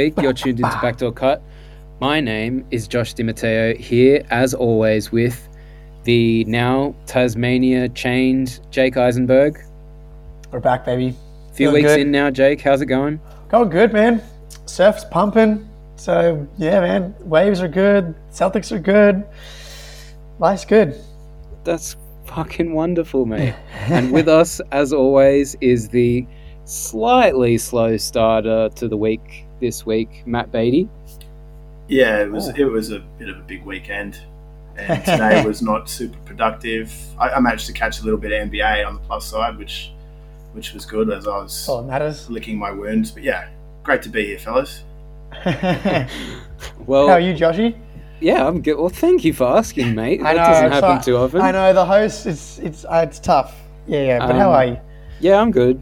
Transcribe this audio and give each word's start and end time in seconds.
week. 0.00 0.14
You're 0.22 0.32
tuned 0.32 0.58
into 0.58 0.78
Backdoor 0.80 1.12
Cut. 1.12 1.42
My 2.00 2.20
name 2.20 2.64
is 2.70 2.88
Josh 2.88 3.14
DiMatteo 3.14 3.76
here, 3.76 4.24
as 4.30 4.54
always, 4.54 5.12
with 5.12 5.46
the 6.04 6.42
now 6.44 6.94
Tasmania 7.04 7.86
chained 7.90 8.60
Jake 8.70 8.96
Eisenberg. 8.96 9.58
We're 10.50 10.60
back, 10.60 10.86
baby. 10.86 11.08
A 11.08 11.12
few 11.52 11.66
Feeling 11.66 11.74
weeks 11.74 11.88
good. 11.88 12.00
in 12.00 12.10
now, 12.10 12.30
Jake. 12.30 12.62
How's 12.62 12.80
it 12.80 12.86
going? 12.86 13.20
Going 13.50 13.68
good, 13.68 13.92
man. 13.92 14.22
Surf's 14.64 15.04
pumping. 15.04 15.68
So 15.96 16.48
yeah, 16.56 16.80
man. 16.80 17.14
Waves 17.20 17.60
are 17.60 17.68
good. 17.68 18.14
Celtics 18.30 18.72
are 18.72 18.78
good. 18.78 19.22
Life's 20.38 20.64
good. 20.64 20.98
That's 21.64 21.94
fucking 22.24 22.72
wonderful, 22.72 23.26
mate. 23.26 23.54
and 23.90 24.12
with 24.12 24.28
us, 24.28 24.62
as 24.72 24.94
always, 24.94 25.56
is 25.60 25.90
the 25.90 26.26
slightly 26.64 27.58
slow 27.58 27.98
starter 27.98 28.70
to 28.76 28.88
the 28.88 28.96
week 28.96 29.44
this 29.60 29.84
week, 29.86 30.22
Matt 30.26 30.50
Beatty. 30.52 30.88
Yeah, 31.88 32.18
it 32.22 32.30
was 32.30 32.48
Oh. 32.48 32.54
it 32.56 32.64
was 32.64 32.90
a 32.92 33.00
bit 33.18 33.28
of 33.28 33.36
a 33.38 33.42
big 33.42 33.64
weekend, 33.64 34.18
and 34.76 35.04
today 35.04 35.44
was 35.44 35.60
not 35.62 35.88
super 35.88 36.18
productive. 36.24 36.92
I, 37.18 37.30
I 37.30 37.40
managed 37.40 37.66
to 37.66 37.72
catch 37.72 38.00
a 38.00 38.04
little 38.04 38.18
bit 38.18 38.32
of 38.32 38.48
NBA 38.50 38.86
on 38.86 38.94
the 38.94 39.00
plus 39.00 39.26
side, 39.26 39.58
which 39.58 39.92
which 40.52 40.72
was 40.72 40.84
good 40.84 41.10
as 41.12 41.26
I 41.28 41.30
was 41.38 41.52
That's 41.54 41.68
all 41.68 41.82
that 41.82 41.88
matters. 41.88 42.28
licking 42.30 42.58
my 42.58 42.70
wounds. 42.72 43.10
But 43.10 43.22
yeah, 43.22 43.48
great 43.84 44.02
to 44.02 44.08
be 44.08 44.26
here, 44.26 44.38
fellas. 44.38 44.82
well, 45.44 45.54
How 45.94 46.06
Well, 46.86 47.08
are 47.10 47.20
you, 47.20 47.34
Joshy? 47.34 47.76
yeah, 48.20 48.46
I'm 48.46 48.60
good. 48.62 48.76
Well, 48.76 48.88
thank 48.88 49.24
you 49.24 49.32
for 49.32 49.44
asking, 49.56 49.94
mate. 49.96 50.20
I 50.22 50.34
That 50.34 50.36
know, 50.36 50.52
doesn't 50.52 50.72
happen 50.72 50.88
like- 50.90 51.04
too 51.04 51.16
often. 51.16 51.40
I 51.40 51.50
know 51.52 51.72
the 51.72 51.84
host. 51.84 52.26
It's 52.26 52.58
it's 52.58 52.84
uh, 52.84 53.04
it's 53.08 53.18
tough. 53.18 53.54
Yeah, 53.86 54.02
yeah. 54.02 54.18
But 54.26 54.36
how 54.36 54.50
Um, 54.50 54.54
are 54.56 54.64
you? 54.66 54.78
Yeah, 55.20 55.40
I'm 55.40 55.50
good. 55.50 55.80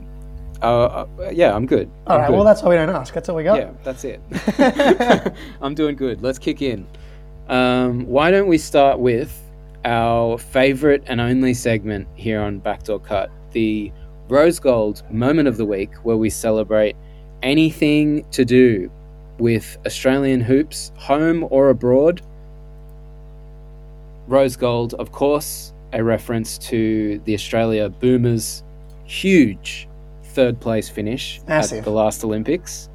Uh, 0.62 0.66
uh, 0.66 1.30
yeah, 1.32 1.54
I'm 1.54 1.66
good. 1.66 1.90
All 2.06 2.14
I'm 2.14 2.20
right. 2.20 2.26
good. 2.28 2.34
Well, 2.34 2.44
that's 2.44 2.62
all 2.62 2.70
we 2.70 2.74
don't 2.74 2.90
ask. 2.90 3.14
That's 3.14 3.28
all 3.28 3.36
we 3.36 3.44
got. 3.44 3.58
yeah, 3.58 3.70
that's 3.84 4.04
it. 4.04 4.20
I'm 5.62 5.74
doing 5.74 5.96
good. 5.96 6.22
Let's 6.22 6.38
kick 6.38 6.62
in. 6.62 6.86
Um, 7.48 8.06
why 8.06 8.30
don't 8.30 8.48
we 8.48 8.58
start 8.58 8.98
with 8.98 9.32
our 9.84 10.36
favorite 10.36 11.02
and 11.06 11.20
only 11.20 11.54
segment 11.54 12.08
here 12.14 12.40
on 12.40 12.58
Backdoor 12.58 13.00
Cut, 13.00 13.30
the 13.52 13.92
Rose 14.28 14.58
Gold 14.58 15.02
moment 15.10 15.48
of 15.48 15.56
the 15.56 15.64
week, 15.64 15.94
where 16.02 16.16
we 16.16 16.28
celebrate 16.28 16.96
anything 17.42 18.24
to 18.32 18.44
do 18.44 18.90
with 19.38 19.78
Australian 19.86 20.40
hoops, 20.40 20.92
home 20.96 21.46
or 21.50 21.70
abroad. 21.70 22.20
Rose 24.26 24.56
Gold, 24.56 24.94
of 24.94 25.12
course, 25.12 25.72
a 25.92 26.02
reference 26.04 26.58
to 26.58 27.20
the 27.24 27.32
Australia 27.32 27.88
Boomers' 27.88 28.62
huge 29.04 29.87
third 30.38 30.60
place 30.60 30.88
finish 30.88 31.40
Massive. 31.48 31.78
at 31.78 31.84
the 31.84 31.90
last 31.90 32.22
Olympics. 32.22 32.88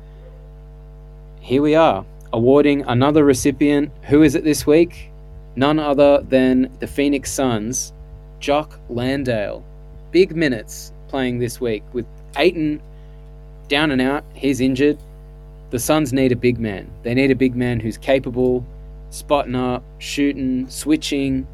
Here 1.42 1.62
we 1.62 1.76
are, 1.76 2.06
awarding 2.32 2.84
another 2.84 3.26
recipient. 3.26 3.92
Who 4.04 4.24
is 4.24 4.34
it 4.36 4.46
this 4.46 4.66
week? 4.66 5.12
None 5.58 5.78
other 5.78 6.22
than 6.22 6.72
the 6.80 6.88
Phoenix 6.88 7.30
Suns, 7.30 7.92
Jock 8.40 8.80
Landale. 8.88 9.62
Big 10.12 10.34
minutes 10.38 10.94
playing 11.10 11.40
this 11.40 11.60
week 11.60 11.84
with 11.92 12.06
Ayton 12.38 12.82
down 13.68 13.92
and 13.92 14.02
out. 14.02 14.24
He's 14.34 14.62
injured. 14.62 14.98
The 15.72 15.80
Suns 15.80 16.14
need 16.14 16.32
a 16.32 16.38
big 16.38 16.62
man. 16.62 16.90
They 17.04 17.14
need 17.14 17.30
a 17.30 17.36
big 17.36 17.58
man 17.58 17.82
who's 17.82 17.98
capable, 17.98 18.66
spotting 19.10 19.56
up, 19.56 19.84
shooting, 19.98 20.70
switching. 20.70 21.46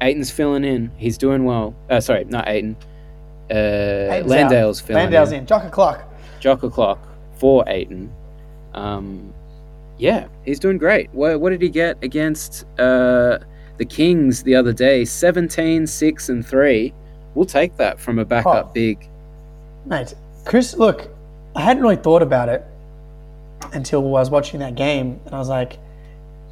Ayton's 0.00 0.30
filling 0.30 0.64
in. 0.64 0.90
He's 0.96 1.18
doing 1.18 1.44
well. 1.44 1.74
Uh, 1.90 2.00
sorry, 2.00 2.24
not 2.24 2.48
Ayton. 2.48 2.76
Uh, 3.50 4.22
Landale's 4.24 4.80
out. 4.80 4.86
filling 4.86 5.02
Landale's 5.04 5.32
in. 5.32 5.40
in. 5.40 5.46
Jock 5.46 5.64
o'clock. 5.64 6.04
Jock 6.40 6.62
o'clock 6.62 6.98
for 7.36 7.64
Ayton. 7.66 8.10
Um, 8.74 9.32
yeah, 9.98 10.28
he's 10.44 10.58
doing 10.58 10.78
great. 10.78 11.10
What, 11.12 11.40
what 11.40 11.50
did 11.50 11.60
he 11.62 11.68
get 11.68 11.96
against 12.02 12.64
uh, 12.78 13.38
the 13.76 13.84
Kings 13.84 14.42
the 14.42 14.54
other 14.54 14.72
day? 14.72 15.04
17, 15.04 15.86
6, 15.86 16.28
and 16.28 16.46
3. 16.46 16.92
We'll 17.34 17.44
take 17.46 17.76
that 17.76 18.00
from 18.00 18.18
a 18.18 18.24
backup 18.24 18.68
Oh. 18.68 18.72
big. 18.72 19.08
Mate, 19.86 20.14
Chris, 20.44 20.74
look, 20.76 21.08
I 21.54 21.60
hadn't 21.62 21.82
really 21.82 21.96
thought 21.96 22.22
about 22.22 22.48
it 22.48 22.64
until 23.72 24.00
I 24.00 24.08
was 24.10 24.30
watching 24.30 24.60
that 24.60 24.74
game, 24.74 25.20
and 25.26 25.34
I 25.34 25.38
was 25.38 25.48
like, 25.48 25.78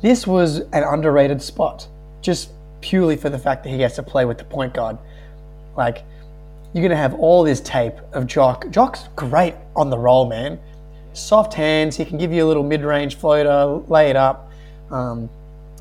this 0.02 0.26
was 0.26 0.58
an 0.72 0.84
underrated 0.84 1.42
spot, 1.42 1.86
just 2.22 2.50
purely 2.80 3.16
for 3.16 3.28
the 3.30 3.38
fact 3.38 3.64
that 3.64 3.70
he 3.70 3.78
gets 3.78 3.96
to 3.96 4.02
play 4.02 4.24
with 4.24 4.38
the 4.38 4.44
point 4.44 4.74
guard. 4.74 4.96
Like, 5.76 6.04
you're 6.72 6.82
going 6.82 6.91
to 6.91 6.97
have 6.97 7.14
all 7.14 7.42
this 7.42 7.60
tape 7.60 7.94
of 8.12 8.26
Jock. 8.26 8.70
Jock's 8.70 9.08
great 9.16 9.54
on 9.75 9.91
the 9.91 9.98
roll, 9.98 10.28
man. 10.28 10.58
Soft 11.12 11.54
hands, 11.54 11.97
he 11.97 12.04
can 12.04 12.19
give 12.19 12.32
you 12.32 12.44
a 12.44 12.48
little 12.48 12.62
mid 12.62 12.82
range 12.82 13.16
floater, 13.16 13.82
lay 13.88 14.10
it 14.10 14.16
up. 14.16 14.50
Um, 14.91 15.28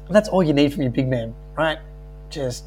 that's 0.09 0.29
all 0.29 0.43
you 0.43 0.53
need 0.53 0.73
from 0.73 0.81
your 0.81 0.91
big 0.91 1.07
man, 1.07 1.33
right? 1.55 1.77
Just 2.29 2.63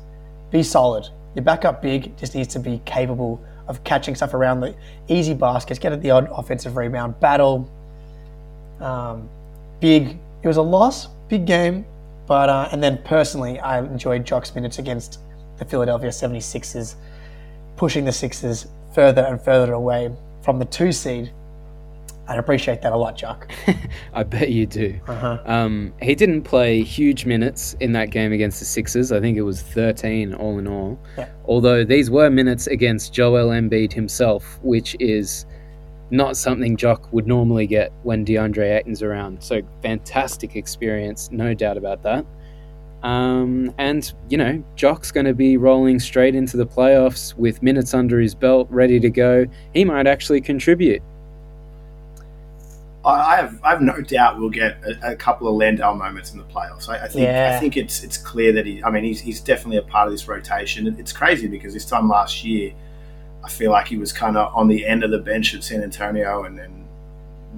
be 0.51 0.63
solid. 0.63 1.09
Your 1.35 1.45
backup 1.45 1.83
big 1.83 2.17
just 2.17 2.35
needs 2.35 2.53
to 2.55 2.61
be 2.61 2.81
capable 2.85 3.43
of 3.67 3.83
catching 3.85 4.15
stuff 4.15 4.35
around 4.35 4.61
the 4.61 4.75
easy 5.09 5.35
baskets, 5.35 5.79
get 5.79 5.93
at 5.93 6.03
the 6.03 6.11
odd 6.11 6.29
offensive 6.31 6.77
rebound, 6.77 7.19
battle. 7.21 7.69
Um, 8.81 9.29
big. 9.81 10.19
It 10.43 10.49
was 10.49 10.57
a 10.57 10.63
loss, 10.63 11.07
big 11.29 11.47
game, 11.47 11.85
but 12.27 12.49
uh, 12.49 12.69
and 12.73 12.83
then 12.83 12.99
personally, 13.05 13.61
I 13.61 13.79
enjoyed 13.79 14.25
Jock's 14.25 14.55
minutes 14.55 14.79
against 14.79 15.21
the 15.59 15.65
Philadelphia 15.65 16.11
76ers, 16.11 16.97
pushing 17.77 18.05
the 18.05 18.13
Sixers 18.13 18.67
further 18.95 19.23
and 19.23 19.41
further 19.41 19.73
away 19.73 20.11
from 20.43 20.59
the 20.59 20.65
two 20.65 20.93
seed. 20.93 21.33
I'd 22.29 22.39
appreciate 22.39 22.83
that 22.83 22.93
a 22.93 22.97
lot, 22.97 23.17
Jock. 23.17 23.51
I 24.15 24.23
bet 24.23 24.51
you 24.51 24.65
do. 24.65 24.99
Uh-huh. 25.09 25.43
Um, 25.45 25.93
he 26.01 26.15
didn't 26.15 26.43
play 26.43 26.83
huge 26.83 27.27
minutes 27.27 27.75
in 27.81 27.93
that 27.93 28.11
game 28.11 28.33
against 28.33 28.61
the 28.61 28.65
Sixers. 28.65 29.11
I 29.11 29.21
think 29.21 29.37
it 29.37 29.43
was 29.43 29.61
13 29.61 30.35
all 30.35 30.59
in 30.59 30.69
all. 30.69 30.99
Yeah. 31.19 31.29
Although 31.47 31.85
these 31.85 32.11
were 32.11 32.31
minutes 32.31 32.69
against 32.69 33.13
Joel 33.13 33.49
Embiid 33.49 33.93
himself, 33.93 34.61
which 34.63 34.97
is 35.01 35.47
not 36.11 36.37
something 36.37 36.77
Jock 36.77 37.13
would 37.13 37.27
normally 37.27 37.67
get 37.67 37.93
when 38.03 38.25
DeAndre 38.25 38.79
Ayton's 38.79 39.03
around. 39.03 39.43
So 39.43 39.63
fantastic 39.83 40.55
experience, 40.55 41.31
no 41.33 41.55
doubt 41.55 41.77
about 41.77 42.03
that. 42.05 42.25
Um, 43.03 43.75
and 43.79 44.13
you 44.29 44.39
know, 44.39 44.63
Jock's 44.77 45.11
going 45.11 45.27
to 45.27 45.35
be 45.35 45.57
rolling 45.57 45.99
straight 45.99 46.35
into 46.35 46.57
the 46.57 46.67
playoffs 46.67 47.37
with 47.37 47.63
minutes 47.63 47.95
under 47.95 48.21
his 48.21 48.35
belt, 48.35 48.69
ready 48.71 49.01
to 49.01 49.11
go. 49.11 49.47
He 49.75 49.85
might 49.85 50.07
actually 50.07 50.41
contribute. 50.41 51.03
I, 53.05 53.11
I 53.11 53.37
have 53.37 53.61
I 53.65 53.71
have 53.71 53.83
no 53.83 54.01
doubt 54.01 54.39
we'll 54.39 54.51
get 54.51 54.79
a, 54.85 55.13
a 55.13 55.17
couple 55.17 55.49
of 55.49 55.55
Landale 55.55 55.95
moments 55.95 56.33
in 56.33 56.39
the 56.39 56.45
playoffs. 56.45 56.89
I, 56.89 57.05
I 57.05 57.09
think 57.09 57.25
Yeah. 57.25 57.55
I 57.57 57.61
think 57.61 57.77
it's 57.77 58.05
it's 58.05 58.17
clear 58.17 58.53
that 58.53 58.67
he. 58.67 58.83
I 58.85 58.91
mean, 58.91 59.05
he's, 59.05 59.21
he's 59.21 59.41
definitely 59.41 59.79
a 59.79 59.83
part 59.83 60.07
of 60.07 60.15
this 60.15 60.29
rotation. 60.29 60.95
It's 60.99 61.13
crazy 61.13 61.49
because 61.49 61.75
this 61.75 61.85
time 61.85 62.09
last 62.09 62.45
year, 62.45 62.73
I 63.45 63.49
feel 63.49 63.73
like 63.73 63.89
he 63.89 63.97
was 63.97 64.13
kind 64.13 64.37
of 64.37 64.55
on 64.55 64.69
the 64.69 64.87
end 64.87 65.03
of 65.03 65.11
the 65.11 65.19
bench 65.19 65.55
at 65.55 65.65
San 65.65 65.83
Antonio, 65.83 66.45
and 66.45 66.57
then 66.57 66.82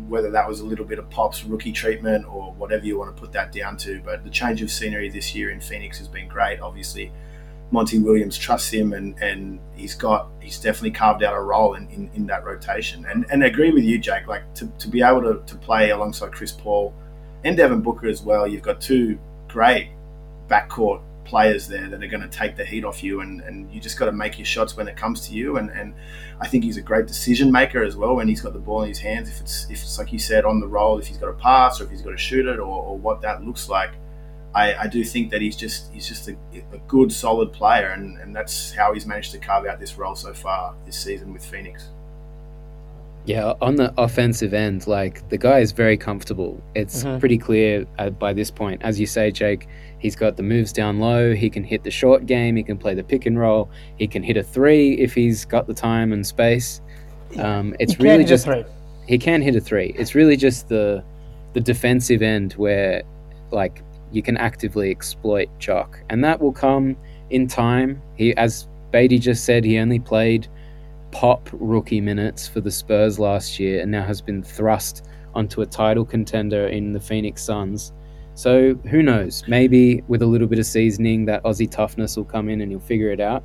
whether 0.08 0.30
that 0.30 0.48
was 0.48 0.60
a 0.60 0.64
little 0.64 0.84
bit 0.84 0.98
of 0.98 1.08
Pop's 1.10 1.44
rookie 1.44 1.72
treatment 1.72 2.26
or 2.26 2.52
whatever 2.54 2.84
you 2.84 2.98
want 2.98 3.14
to 3.14 3.20
put 3.20 3.32
that 3.32 3.52
down 3.52 3.76
to. 3.78 4.00
But 4.04 4.24
the 4.24 4.30
change 4.30 4.62
of 4.62 4.70
scenery 4.70 5.08
this 5.08 5.34
year 5.34 5.50
in 5.50 5.60
Phoenix 5.60 5.98
has 5.98 6.08
been 6.08 6.28
great. 6.28 6.60
Obviously, 6.60 7.12
Monty 7.70 7.98
Williams 7.98 8.36
trusts 8.36 8.70
him, 8.70 8.92
and, 8.92 9.18
and 9.20 9.58
he's 9.74 9.94
got 9.94 10.28
he's 10.40 10.58
definitely 10.58 10.92
carved 10.92 11.22
out 11.22 11.34
a 11.34 11.40
role 11.40 11.74
in, 11.74 11.88
in, 11.88 12.10
in 12.14 12.26
that 12.26 12.44
rotation. 12.44 13.06
And 13.06 13.26
and 13.30 13.42
I 13.42 13.46
agree 13.46 13.70
with 13.70 13.84
you, 13.84 13.98
Jake. 13.98 14.26
Like 14.26 14.52
to, 14.54 14.66
to 14.66 14.88
be 14.88 15.02
able 15.02 15.22
to, 15.22 15.42
to 15.46 15.56
play 15.56 15.90
alongside 15.90 16.32
Chris 16.32 16.52
Paul 16.52 16.94
and 17.44 17.56
Devin 17.56 17.80
Booker 17.80 18.08
as 18.08 18.22
well. 18.22 18.46
You've 18.46 18.62
got 18.62 18.80
two 18.80 19.18
great 19.48 19.90
backcourt 20.48 21.00
players 21.24 21.66
there 21.68 21.88
that 21.88 22.02
are 22.02 22.06
going 22.06 22.22
to 22.22 22.28
take 22.28 22.56
the 22.56 22.64
heat 22.64 22.84
off 22.84 23.02
you, 23.02 23.20
and, 23.20 23.40
and 23.42 23.70
you 23.72 23.80
just 23.80 23.98
got 23.98 24.06
to 24.06 24.12
make 24.12 24.38
your 24.38 24.46
shots 24.46 24.76
when 24.76 24.88
it 24.88 24.96
comes 24.96 25.26
to 25.28 25.34
you. 25.34 25.56
And, 25.56 25.70
and 25.70 25.94
I 26.40 26.48
think 26.48 26.64
he's 26.64 26.76
a 26.76 26.82
great 26.82 27.06
decision 27.06 27.50
maker 27.50 27.82
as 27.82 27.96
well 27.96 28.16
when 28.16 28.28
he's 28.28 28.40
got 28.40 28.52
the 28.52 28.58
ball 28.58 28.82
in 28.82 28.88
his 28.88 28.98
hands. 28.98 29.28
If 29.28 29.40
it's 29.40 29.64
if 29.70 29.82
it's 29.82 29.98
like 29.98 30.12
you 30.12 30.18
said 30.18 30.44
on 30.44 30.60
the 30.60 30.68
roll, 30.68 30.98
if 30.98 31.06
he's 31.06 31.18
got 31.18 31.26
to 31.26 31.32
pass 31.32 31.80
or 31.80 31.84
if 31.84 31.90
he's 31.90 32.02
got 32.02 32.10
to 32.10 32.18
shoot 32.18 32.46
it 32.46 32.58
or, 32.58 32.82
or 32.82 32.98
what 32.98 33.20
that 33.22 33.44
looks 33.44 33.68
like. 33.68 33.92
I, 34.54 34.74
I 34.74 34.86
do 34.86 35.02
think 35.02 35.32
that 35.32 35.40
he's 35.40 35.56
just 35.56 35.92
he's 35.92 36.06
just 36.06 36.28
a, 36.28 36.36
a 36.72 36.78
good 36.86 37.12
solid 37.12 37.52
player 37.52 37.88
and, 37.88 38.18
and 38.18 38.34
that's 38.34 38.72
how 38.72 38.92
he's 38.94 39.04
managed 39.04 39.32
to 39.32 39.38
carve 39.38 39.66
out 39.66 39.80
this 39.80 39.98
role 39.98 40.14
so 40.14 40.32
far 40.32 40.76
this 40.86 40.96
season 40.96 41.32
with 41.32 41.44
Phoenix. 41.44 41.88
Yeah, 43.26 43.54
on 43.62 43.76
the 43.76 43.92
offensive 43.96 44.52
end, 44.52 44.86
like 44.86 45.26
the 45.30 45.38
guy 45.38 45.60
is 45.60 45.72
very 45.72 45.96
comfortable. 45.96 46.62
It's 46.74 47.04
Mhm. 47.04 47.20
pretty 47.20 47.38
clear 47.38 47.86
uh, 47.98 48.10
by 48.10 48.34
this 48.34 48.50
point. 48.50 48.82
As 48.84 49.00
you 49.00 49.06
say, 49.06 49.30
Jake, 49.30 49.66
he's 49.98 50.14
got 50.14 50.36
the 50.36 50.42
moves 50.42 50.72
down 50.74 51.00
low. 51.00 51.34
He 51.34 51.48
can 51.48 51.64
hit 51.64 51.84
the 51.84 51.90
short 51.90 52.26
game. 52.26 52.56
He 52.56 52.62
can 52.62 52.76
play 52.76 52.94
the 52.94 53.02
pick 53.02 53.24
and 53.24 53.38
roll. 53.38 53.70
He 53.96 54.06
can 54.06 54.22
hit 54.22 54.36
a 54.36 54.42
three 54.42 54.92
if 54.98 55.14
he's 55.14 55.46
got 55.46 55.66
the 55.66 55.72
time 55.74 56.12
and 56.12 56.26
space. 56.26 56.82
Um, 57.38 57.74
it's 57.80 57.98
really 57.98 58.24
just 58.24 58.46
he 59.06 59.18
can 59.18 59.40
hit 59.40 59.56
a 59.56 59.60
three. 59.60 59.94
It's 59.98 60.14
really 60.14 60.36
just 60.36 60.68
the 60.68 61.02
the 61.54 61.60
defensive 61.60 62.20
end 62.20 62.52
where 62.54 63.02
like 63.52 63.80
you 64.12 64.20
can 64.22 64.36
actively 64.36 64.90
exploit 64.90 65.48
Jock, 65.58 65.98
and 66.10 66.22
that 66.24 66.40
will 66.42 66.52
come 66.52 66.94
in 67.30 67.46
time. 67.46 68.02
He, 68.16 68.36
as 68.36 68.68
Beatty 68.92 69.18
just 69.18 69.44
said, 69.44 69.64
he 69.64 69.78
only 69.78 69.98
played 69.98 70.46
pop 71.14 71.48
rookie 71.52 72.00
minutes 72.00 72.48
for 72.48 72.60
the 72.60 72.70
Spurs 72.70 73.20
last 73.20 73.60
year 73.60 73.80
and 73.80 73.90
now 73.90 74.02
has 74.02 74.20
been 74.20 74.42
thrust 74.42 75.06
onto 75.32 75.62
a 75.62 75.66
title 75.66 76.04
contender 76.04 76.66
in 76.66 76.92
the 76.92 76.98
Phoenix 76.98 77.42
Suns. 77.42 77.92
So 78.34 78.74
who 78.90 79.00
knows? 79.00 79.44
Maybe 79.46 80.02
with 80.08 80.22
a 80.22 80.26
little 80.26 80.48
bit 80.48 80.58
of 80.58 80.66
seasoning, 80.66 81.24
that 81.26 81.42
Aussie 81.44 81.70
toughness 81.70 82.16
will 82.16 82.24
come 82.24 82.48
in 82.48 82.60
and 82.60 82.70
he'll 82.72 82.80
figure 82.80 83.12
it 83.12 83.20
out. 83.20 83.44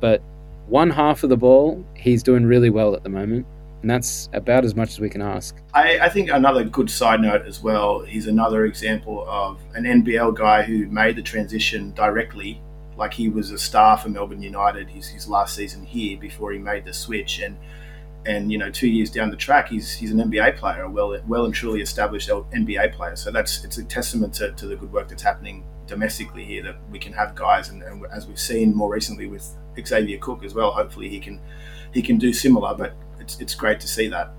But 0.00 0.22
one 0.66 0.88
half 0.88 1.22
of 1.22 1.28
the 1.28 1.36
ball, 1.36 1.84
he's 1.94 2.22
doing 2.22 2.46
really 2.46 2.70
well 2.70 2.96
at 2.96 3.02
the 3.02 3.10
moment. 3.10 3.46
And 3.82 3.90
that's 3.90 4.30
about 4.32 4.64
as 4.64 4.74
much 4.74 4.88
as 4.88 5.00
we 5.00 5.10
can 5.10 5.20
ask. 5.20 5.56
I, 5.74 5.98
I 5.98 6.08
think 6.08 6.30
another 6.30 6.64
good 6.64 6.90
side 6.90 7.20
note 7.20 7.46
as 7.46 7.62
well 7.62 8.00
is 8.00 8.28
another 8.28 8.64
example 8.64 9.26
of 9.28 9.60
an 9.74 9.84
NBL 9.84 10.36
guy 10.36 10.62
who 10.62 10.86
made 10.86 11.16
the 11.16 11.22
transition 11.22 11.92
directly. 11.92 12.62
Like 13.00 13.14
he 13.14 13.30
was 13.30 13.50
a 13.50 13.58
star 13.58 13.96
for 13.96 14.10
Melbourne 14.10 14.42
United 14.42 14.90
his, 14.90 15.08
his 15.08 15.26
last 15.26 15.56
season 15.56 15.82
here 15.82 16.18
before 16.18 16.52
he 16.52 16.58
made 16.58 16.84
the 16.84 16.92
switch. 16.92 17.40
And 17.40 17.56
and 18.26 18.52
you 18.52 18.58
know, 18.58 18.70
two 18.70 18.88
years 18.88 19.10
down 19.10 19.30
the 19.30 19.38
track, 19.38 19.70
he's 19.70 19.90
he's 19.94 20.12
an 20.12 20.18
NBA 20.18 20.58
player, 20.58 20.82
a 20.82 20.90
well 20.90 21.18
well 21.26 21.46
and 21.46 21.54
truly 21.54 21.80
established 21.80 22.28
NBA 22.28 22.92
player. 22.92 23.16
So 23.16 23.30
that's 23.30 23.64
it's 23.64 23.78
a 23.78 23.84
testament 23.84 24.34
to, 24.34 24.52
to 24.52 24.66
the 24.66 24.76
good 24.76 24.92
work 24.92 25.08
that's 25.08 25.22
happening 25.22 25.64
domestically 25.86 26.44
here 26.44 26.62
that 26.62 26.76
we 26.90 26.98
can 26.98 27.14
have 27.14 27.34
guys, 27.34 27.70
and, 27.70 27.82
and 27.82 28.04
as 28.12 28.26
we've 28.26 28.38
seen 28.38 28.76
more 28.76 28.92
recently 28.92 29.26
with 29.26 29.50
Xavier 29.82 30.18
Cook 30.18 30.44
as 30.44 30.52
well. 30.52 30.70
Hopefully 30.70 31.08
he 31.08 31.18
can 31.18 31.40
he 31.94 32.02
can 32.02 32.18
do 32.18 32.34
similar, 32.34 32.74
but 32.74 32.92
it's 33.18 33.40
it's 33.40 33.54
great 33.54 33.80
to 33.80 33.88
see 33.88 34.08
that. 34.08 34.30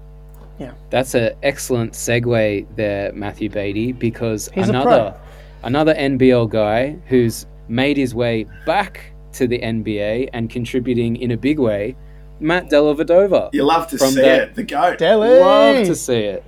Yeah, 0.60 0.74
that's 0.92 1.16
an 1.16 1.34
excellent 1.42 1.94
segue 1.94 2.68
there, 2.76 3.12
Matthew 3.14 3.50
Beatty, 3.50 3.92
because 3.92 4.50
He's 4.54 4.70
another 4.70 5.16
another 5.64 5.96
NBL 5.96 6.50
guy 6.50 6.98
who's 7.08 7.48
made 7.68 7.98
his 7.98 8.14
way 8.14 8.46
back 8.66 9.14
to 9.34 9.48
the 9.48 9.60
NBA 9.60 10.30
and 10.34 10.50
contributing 10.50 11.16
in 11.16 11.32
a 11.32 11.38
big 11.38 11.60
way, 11.60 11.96
Matt 12.40 12.70
Dellavedova. 12.70 13.50
You 13.54 13.64
love 13.64 13.88
to 13.90 13.98
see 13.98 14.16
that, 14.16 14.42
it, 14.42 14.56
the 14.56 14.64
goat. 14.64 14.98
Delly. 14.98 15.40
Love 15.40 15.86
to 15.86 15.96
see 15.96 16.18
it. 16.18 16.44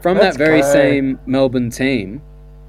From 0.00 0.18
Let's 0.18 0.36
that 0.36 0.44
very 0.44 0.60
go. 0.60 0.72
same 0.72 1.18
Melbourne 1.26 1.70
team, 1.70 2.22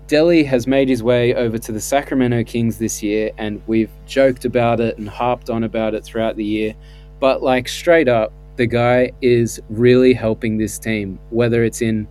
Delly 0.08 0.46
has 0.46 0.68
made 0.68 0.88
his 0.88 1.02
way 1.02 1.34
over 1.34 1.58
to 1.58 1.72
the 1.72 1.82
Sacramento 1.82 2.44
Kings 2.44 2.78
this 2.78 3.02
year, 3.02 3.32
and 3.38 3.62
we've 3.68 3.90
joked 4.06 4.46
about 4.46 4.80
it 4.80 4.98
and 4.98 5.10
harped 5.10 5.50
on 5.50 5.64
about 5.64 5.96
it 5.96 6.04
throughout 6.04 6.36
the 6.36 6.46
year. 6.46 6.76
But, 7.20 7.42
like, 7.42 7.68
straight 7.68 8.08
up, 8.08 8.32
the 8.56 8.68
guy 8.68 9.12
is 9.22 9.60
really 9.70 10.14
helping 10.14 10.58
this 10.58 10.78
team, 10.80 11.20
whether 11.30 11.64
it's 11.64 11.82
in 11.82 12.08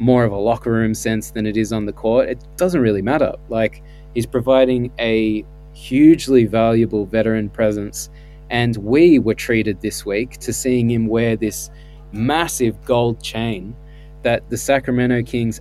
more 0.00 0.24
of 0.24 0.32
a 0.32 0.36
locker 0.36 0.72
room 0.72 0.94
sense 0.94 1.30
than 1.30 1.46
it 1.46 1.56
is 1.56 1.72
on 1.72 1.86
the 1.86 1.92
court. 1.92 2.28
It 2.28 2.44
doesn't 2.56 2.80
really 2.80 3.02
matter. 3.02 3.32
Like, 3.48 3.82
he's 4.14 4.26
providing 4.26 4.92
a 4.98 5.44
hugely 5.72 6.44
valuable 6.44 7.06
veteran 7.06 7.48
presence. 7.48 8.10
And 8.50 8.76
we 8.76 9.18
were 9.18 9.34
treated 9.34 9.80
this 9.80 10.06
week 10.06 10.38
to 10.38 10.52
seeing 10.52 10.90
him 10.90 11.06
wear 11.06 11.36
this 11.36 11.70
massive 12.12 12.82
gold 12.84 13.22
chain 13.22 13.76
that 14.22 14.48
the 14.48 14.56
Sacramento 14.56 15.22
Kings, 15.22 15.60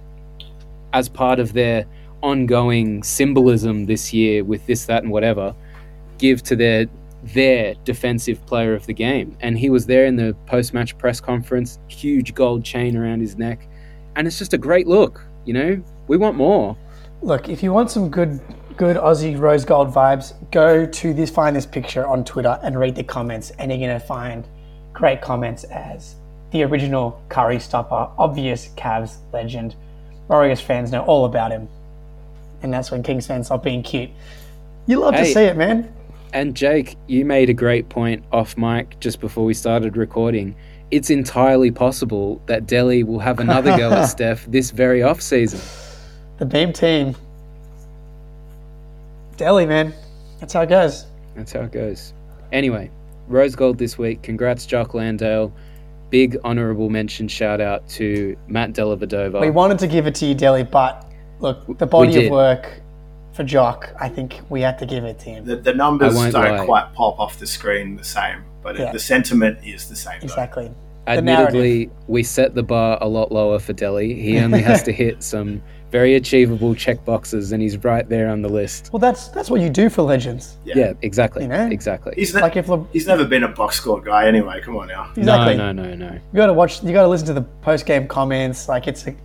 as 0.94 1.10
part 1.10 1.40
of 1.40 1.54
their 1.54 1.86
ongoing 2.24 3.04
symbolism 3.04 3.86
this 3.86 4.14
year 4.14 4.44
with 4.44 4.66
this, 4.66 4.86
that, 4.86 5.04
and 5.04 5.12
whatever, 5.12 5.54
give 6.18 6.42
to 6.44 6.56
their 6.56 6.88
their 7.34 7.74
defensive 7.84 8.44
player 8.46 8.74
of 8.74 8.86
the 8.86 8.94
game. 8.94 9.36
And 9.42 9.58
he 9.58 9.70
was 9.70 9.86
there 9.86 10.06
in 10.06 10.16
the 10.16 10.36
post 10.46 10.74
match 10.74 10.98
press 10.98 11.20
conference, 11.20 11.80
huge 11.88 12.34
gold 12.34 12.64
chain 12.64 12.96
around 12.96 13.20
his 13.20 13.38
neck. 13.38 13.68
And 14.16 14.28
it's 14.28 14.38
just 14.38 14.54
a 14.54 14.58
great 14.58 14.88
look, 14.88 15.26
you 15.46 15.54
know? 15.54 15.82
We 16.08 16.18
want 16.18 16.38
more. 16.38 16.78
Look, 17.28 17.50
if 17.50 17.62
you 17.62 17.74
want 17.74 17.92
some 17.92 18.10
good 18.10 18.40
good 18.78 18.96
Aussie 18.96 19.38
rose 19.38 19.66
gold 19.66 19.94
vibes, 19.94 20.34
go 20.50 20.86
to 20.86 21.14
this 21.14 21.30
find 21.30 21.54
this 21.54 21.66
picture 21.66 22.08
on 22.08 22.24
Twitter 22.24 22.58
and 22.64 22.80
read 22.80 22.96
the 22.96 23.04
comments 23.04 23.52
and 23.60 23.70
you're 23.70 23.82
gonna 23.82 24.00
find 24.00 24.48
great 24.94 25.20
comments 25.20 25.66
as 25.66 26.16
the 26.52 26.64
original 26.64 27.22
curry 27.28 27.60
stopper, 27.60 28.10
obvious 28.18 28.70
Cavs 28.78 29.18
legend. 29.34 29.76
Warriors 30.30 30.62
fans 30.62 30.94
know 30.94 31.02
all 31.02 31.26
about 31.26 31.52
him. 31.52 31.68
And 32.64 32.74
that's 32.74 32.92
when 32.92 33.04
Kings 33.04 33.28
fans 33.28 33.48
stop 33.48 33.62
being 33.62 33.84
cute. 33.84 34.10
You 34.86 35.02
love 35.02 35.14
hey, 35.14 35.26
to 35.26 35.34
see 35.34 35.44
it, 35.44 35.58
man. 35.58 35.94
And 36.32 36.56
Jake, 36.56 36.96
you 37.08 37.26
made 37.26 37.50
a 37.50 37.54
great 37.54 37.90
point 37.90 38.24
off 38.32 38.56
mic 38.56 39.02
just 39.02 39.20
before 39.20 39.44
we 39.44 39.54
started 39.54 39.98
recording. 39.98 40.56
It's 40.92 41.10
entirely 41.10 41.72
possible 41.72 42.42
that 42.46 42.68
Delly 42.68 43.04
will 43.04 43.20
have 43.20 43.40
another 43.40 43.76
go 43.76 43.92
at 43.92 44.06
Steph 44.06 44.46
this 44.46 44.72
very 44.72 45.04
off 45.04 45.22
season. 45.22 45.60
The 46.38 46.46
Beam 46.46 46.72
team. 46.72 47.16
Delly, 49.38 49.68
man. 49.68 49.94
That's 50.40 50.54
how 50.54 50.62
it 50.62 50.70
goes. 50.70 51.06
That's 51.36 51.52
how 51.52 51.62
it 51.62 51.72
goes. 51.72 52.14
Anyway, 52.52 52.92
Rose 53.28 53.56
Gold 53.56 53.78
this 53.78 53.98
week. 53.98 54.22
Congrats, 54.22 54.66
Jock 54.66 54.94
Landale. 54.94 55.52
Big 56.10 56.38
honourable 56.44 56.90
mention 56.90 57.28
shout 57.28 57.60
out 57.60 57.88
to 57.90 58.38
Matt 58.48 58.74
Dellavedova. 58.74 59.42
We 59.42 59.50
wanted 59.50 59.80
to 59.80 59.88
give 59.88 60.08
it 60.08 60.16
to 60.16 60.26
you, 60.26 60.36
Delly, 60.36 60.70
but 60.70 61.06
look, 61.40 61.78
the 61.78 61.86
body 61.86 62.26
of 62.26 62.32
work 62.32 62.82
for 63.34 63.44
Jock, 63.44 63.94
I 64.00 64.10
think 64.10 64.40
we 64.50 64.62
had 64.62 64.80
to 64.80 64.86
give 64.86 65.04
it 65.04 65.20
to 65.20 65.30
him. 65.30 65.46
The, 65.46 65.58
the 65.58 65.74
numbers 65.74 66.16
don't 66.16 66.34
lie. 66.34 66.66
quite 66.66 66.94
pop 66.94 67.20
off 67.20 67.38
the 67.40 67.46
screen 67.46 67.96
the 67.96 68.04
same, 68.04 68.44
but 68.64 68.78
yeah. 68.78 68.92
the 68.92 69.00
sentiment 69.00 69.60
is 69.64 69.90
the 69.90 69.96
same. 69.96 70.22
Exactly. 70.22 70.72
Admittedly, 71.06 71.90
we 72.08 72.24
set 72.24 72.56
the 72.56 72.64
bar 72.64 72.98
a 73.00 73.08
lot 73.08 73.32
lower 73.32 73.60
for 73.60 73.74
Delly. 73.74 74.20
He 74.20 74.40
only 74.40 74.62
has 74.62 74.84
to 74.84 74.92
hit 74.92 75.24
some 75.24 75.62
very 75.92 76.16
achievable 76.16 76.76
check 76.76 77.04
boxes, 77.06 77.52
and 77.52 77.62
he's 77.62 77.78
right 77.84 78.08
there 78.08 78.30
on 78.30 78.42
the 78.42 78.50
list. 78.50 78.92
Well, 78.92 79.00
that's 79.00 79.30
that's 79.30 79.50
what 79.50 79.62
you 79.62 79.70
do 79.70 79.90
for 79.90 80.02
legends. 80.02 80.58
Yeah, 80.66 80.78
yeah 80.78 80.94
exactly. 81.02 81.44
You 81.44 81.50
know? 81.50 81.68
exactly. 81.68 82.14
He's 82.16 82.34
ne- 82.34 82.42
like 82.42 82.56
if 82.56 82.68
Le- 82.68 82.88
he's 82.92 83.08
never 83.08 83.26
been 83.26 83.44
a 83.44 83.48
box 83.48 83.78
score 83.78 84.02
guy 84.02 84.28
anyway. 84.28 84.62
Come 84.62 84.76
on 84.78 84.88
now. 84.88 85.12
Exactly. 85.16 85.58
No, 85.58 85.72
no, 85.72 85.84
no, 85.84 85.96
no. 85.96 86.14
You 86.14 86.36
got 86.36 86.48
to 86.48 86.54
watch. 86.54 86.84
You 86.84 86.92
got 86.94 87.04
to 87.04 87.08
listen 87.08 87.28
to 87.28 87.34
the 87.34 87.42
post 87.42 87.86
game 87.86 88.08
comments. 88.08 88.68
Like 88.68 88.88
it's 88.88 89.08
a 89.08 89.16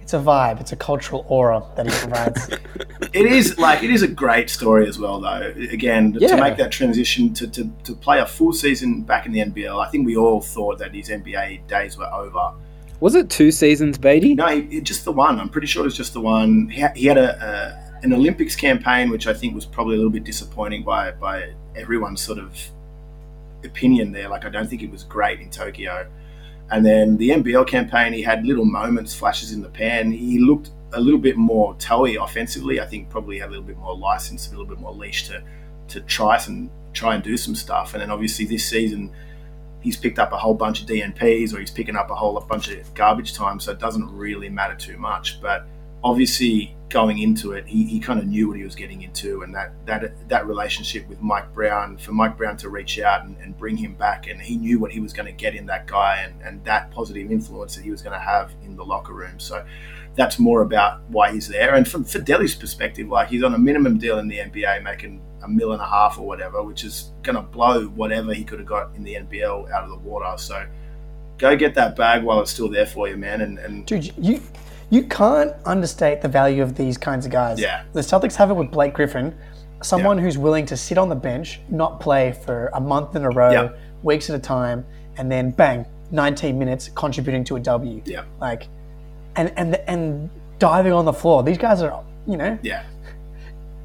it's 0.00 0.14
a 0.14 0.18
vibe. 0.18 0.60
It's 0.60 0.72
a 0.72 0.76
cultural 0.76 1.24
aura 1.28 1.62
that 1.76 1.86
he 1.86 1.92
provides. 1.92 2.48
it 3.12 3.26
is 3.26 3.58
like 3.58 3.82
it 3.82 3.90
is 3.90 4.02
a 4.02 4.08
great 4.08 4.50
story 4.50 4.88
as 4.88 4.98
well, 4.98 5.20
though. 5.20 5.52
Again, 5.70 6.16
yeah. 6.18 6.28
to 6.28 6.36
make 6.40 6.56
that 6.56 6.72
transition 6.72 7.32
to, 7.34 7.46
to, 7.48 7.70
to 7.84 7.94
play 7.94 8.18
a 8.18 8.26
full 8.26 8.52
season 8.52 9.02
back 9.02 9.26
in 9.26 9.32
the 9.32 9.38
NBL, 9.38 9.84
I 9.84 9.88
think 9.88 10.06
we 10.06 10.16
all 10.16 10.40
thought 10.40 10.78
that 10.78 10.94
his 10.94 11.08
NBA 11.08 11.66
days 11.68 11.96
were 11.96 12.12
over. 12.12 12.52
Was 13.00 13.14
it 13.14 13.30
two 13.30 13.50
seasons, 13.50 13.96
Beatty? 13.96 14.34
No, 14.34 14.46
he, 14.46 14.80
just 14.82 15.04
the 15.04 15.12
one. 15.12 15.40
I'm 15.40 15.48
pretty 15.48 15.66
sure 15.66 15.82
it 15.82 15.86
was 15.86 15.96
just 15.96 16.12
the 16.12 16.20
one. 16.20 16.68
He, 16.68 16.84
he 16.94 17.06
had 17.06 17.16
a, 17.16 17.90
a, 18.02 18.04
an 18.04 18.12
Olympics 18.12 18.54
campaign, 18.54 19.10
which 19.10 19.26
I 19.26 19.32
think 19.32 19.54
was 19.54 19.64
probably 19.64 19.94
a 19.94 19.98
little 19.98 20.12
bit 20.12 20.24
disappointing 20.24 20.84
by 20.84 21.12
by 21.12 21.54
everyone's 21.74 22.20
sort 22.20 22.38
of 22.38 22.56
opinion 23.64 24.12
there. 24.12 24.28
Like, 24.28 24.44
I 24.44 24.50
don't 24.50 24.68
think 24.68 24.82
it 24.82 24.90
was 24.90 25.04
great 25.04 25.40
in 25.40 25.50
Tokyo. 25.50 26.06
And 26.70 26.84
then 26.86 27.16
the 27.16 27.30
NBL 27.30 27.66
campaign, 27.66 28.12
he 28.12 28.22
had 28.22 28.44
little 28.46 28.64
moments, 28.64 29.14
flashes 29.14 29.52
in 29.52 29.60
the 29.62 29.68
pan. 29.68 30.12
He 30.12 30.38
looked 30.38 30.70
a 30.92 31.00
little 31.00 31.18
bit 31.18 31.36
more 31.36 31.74
toey 31.76 32.16
offensively. 32.16 32.80
I 32.80 32.86
think 32.86 33.08
probably 33.08 33.38
had 33.38 33.48
a 33.48 33.50
little 33.50 33.64
bit 33.64 33.78
more 33.78 33.96
license, 33.96 34.48
a 34.48 34.50
little 34.50 34.66
bit 34.66 34.78
more 34.78 34.92
leash 34.92 35.26
to 35.28 35.42
to 35.88 36.00
try 36.02 36.38
some 36.38 36.70
try 36.92 37.14
and 37.14 37.24
do 37.24 37.36
some 37.36 37.54
stuff. 37.54 37.94
And 37.94 38.02
then 38.02 38.10
obviously 38.10 38.44
this 38.44 38.68
season, 38.68 39.12
he's 39.80 39.96
picked 39.96 40.18
up 40.18 40.32
a 40.32 40.38
whole 40.38 40.54
bunch 40.54 40.82
of 40.82 40.88
DNPs 40.88 41.54
or 41.54 41.60
he's 41.60 41.70
picking 41.70 41.96
up 41.96 42.10
a 42.10 42.14
whole 42.14 42.38
bunch 42.40 42.68
of 42.68 42.94
garbage 42.94 43.34
time. 43.34 43.60
So 43.60 43.72
it 43.72 43.78
doesn't 43.78 44.10
really 44.14 44.48
matter 44.48 44.74
too 44.74 44.98
much. 44.98 45.40
But 45.40 45.66
obviously 46.02 46.76
going 46.88 47.18
into 47.18 47.52
it, 47.52 47.66
he, 47.66 47.84
he 47.84 48.00
kind 48.00 48.18
of 48.18 48.26
knew 48.26 48.48
what 48.48 48.56
he 48.56 48.64
was 48.64 48.74
getting 48.74 49.02
into, 49.02 49.42
and 49.42 49.54
that 49.54 49.72
that 49.86 50.28
that 50.28 50.46
relationship 50.46 51.08
with 51.08 51.20
Mike 51.22 51.52
Brown 51.54 51.96
for 51.96 52.12
Mike 52.12 52.36
Brown 52.36 52.56
to 52.58 52.68
reach 52.68 52.98
out 52.98 53.24
and, 53.24 53.36
and 53.38 53.56
bring 53.56 53.76
him 53.76 53.94
back, 53.94 54.26
and 54.28 54.40
he 54.40 54.56
knew 54.56 54.78
what 54.78 54.90
he 54.90 55.00
was 55.00 55.12
going 55.12 55.26
to 55.26 55.32
get 55.32 55.54
in 55.54 55.66
that 55.66 55.86
guy, 55.86 56.22
and, 56.24 56.40
and 56.42 56.64
that 56.64 56.90
positive 56.90 57.30
influence 57.30 57.76
that 57.76 57.82
he 57.82 57.90
was 57.90 58.02
going 58.02 58.18
to 58.18 58.24
have 58.24 58.52
in 58.64 58.76
the 58.76 58.84
locker 58.84 59.14
room. 59.14 59.38
So 59.38 59.64
that's 60.16 60.38
more 60.38 60.62
about 60.62 61.02
why 61.08 61.32
he's 61.32 61.48
there. 61.48 61.74
And 61.74 61.86
from 61.86 62.04
for 62.04 62.20
perspective, 62.20 63.08
like 63.08 63.28
he's 63.28 63.42
on 63.42 63.54
a 63.54 63.58
minimum 63.58 63.98
deal 63.98 64.18
in 64.18 64.28
the 64.28 64.38
NBA, 64.38 64.82
making 64.82 65.22
a 65.42 65.48
mil 65.48 65.72
and 65.72 65.80
a 65.80 65.86
half 65.86 66.18
or 66.18 66.26
whatever, 66.26 66.62
which 66.62 66.84
is 66.84 67.10
going 67.22 67.36
to 67.36 67.42
blow 67.42 67.86
whatever 67.86 68.34
he 68.34 68.44
could 68.44 68.58
have 68.58 68.68
got 68.68 68.94
in 68.94 69.02
the 69.02 69.14
NBL 69.14 69.70
out 69.70 69.84
of 69.84 69.90
the 69.90 69.96
water. 69.96 70.36
So 70.36 70.66
go 71.38 71.56
get 71.56 71.74
that 71.74 71.96
bag 71.96 72.22
while 72.22 72.40
it's 72.40 72.50
still 72.50 72.68
there 72.68 72.86
for 72.86 73.08
you, 73.08 73.16
man. 73.16 73.40
And, 73.40 73.58
and 73.58 73.86
dude, 73.86 74.12
you 74.18 74.40
you 74.90 75.04
can't 75.04 75.54
understate 75.64 76.20
the 76.20 76.28
value 76.28 76.62
of 76.62 76.76
these 76.76 76.98
kinds 76.98 77.24
of 77.24 77.32
guys. 77.32 77.60
Yeah. 77.60 77.84
The 77.92 78.00
Celtics 78.00 78.34
have 78.36 78.50
it 78.50 78.54
with 78.54 78.70
Blake 78.72 78.92
Griffin, 78.92 79.36
someone 79.82 80.18
yeah. 80.18 80.24
who's 80.24 80.36
willing 80.36 80.66
to 80.66 80.76
sit 80.76 80.98
on 80.98 81.08
the 81.08 81.14
bench, 81.14 81.60
not 81.68 82.00
play 82.00 82.32
for 82.32 82.70
a 82.74 82.80
month 82.80 83.14
in 83.14 83.24
a 83.24 83.30
row, 83.30 83.52
yeah. 83.52 83.68
weeks 84.02 84.28
at 84.28 84.36
a 84.36 84.40
time, 84.40 84.84
and 85.16 85.30
then 85.30 85.52
bang, 85.52 85.86
19 86.10 86.58
minutes 86.58 86.90
contributing 86.94 87.44
to 87.44 87.56
a 87.56 87.60
W. 87.60 88.02
Yeah. 88.04 88.24
Like, 88.40 88.66
and 89.36 89.52
and 89.56 89.76
and 89.86 90.30
diving 90.58 90.92
on 90.92 91.04
the 91.04 91.12
floor. 91.12 91.42
These 91.42 91.58
guys 91.58 91.82
are, 91.82 92.04
you 92.26 92.36
know, 92.36 92.58
yeah, 92.62 92.84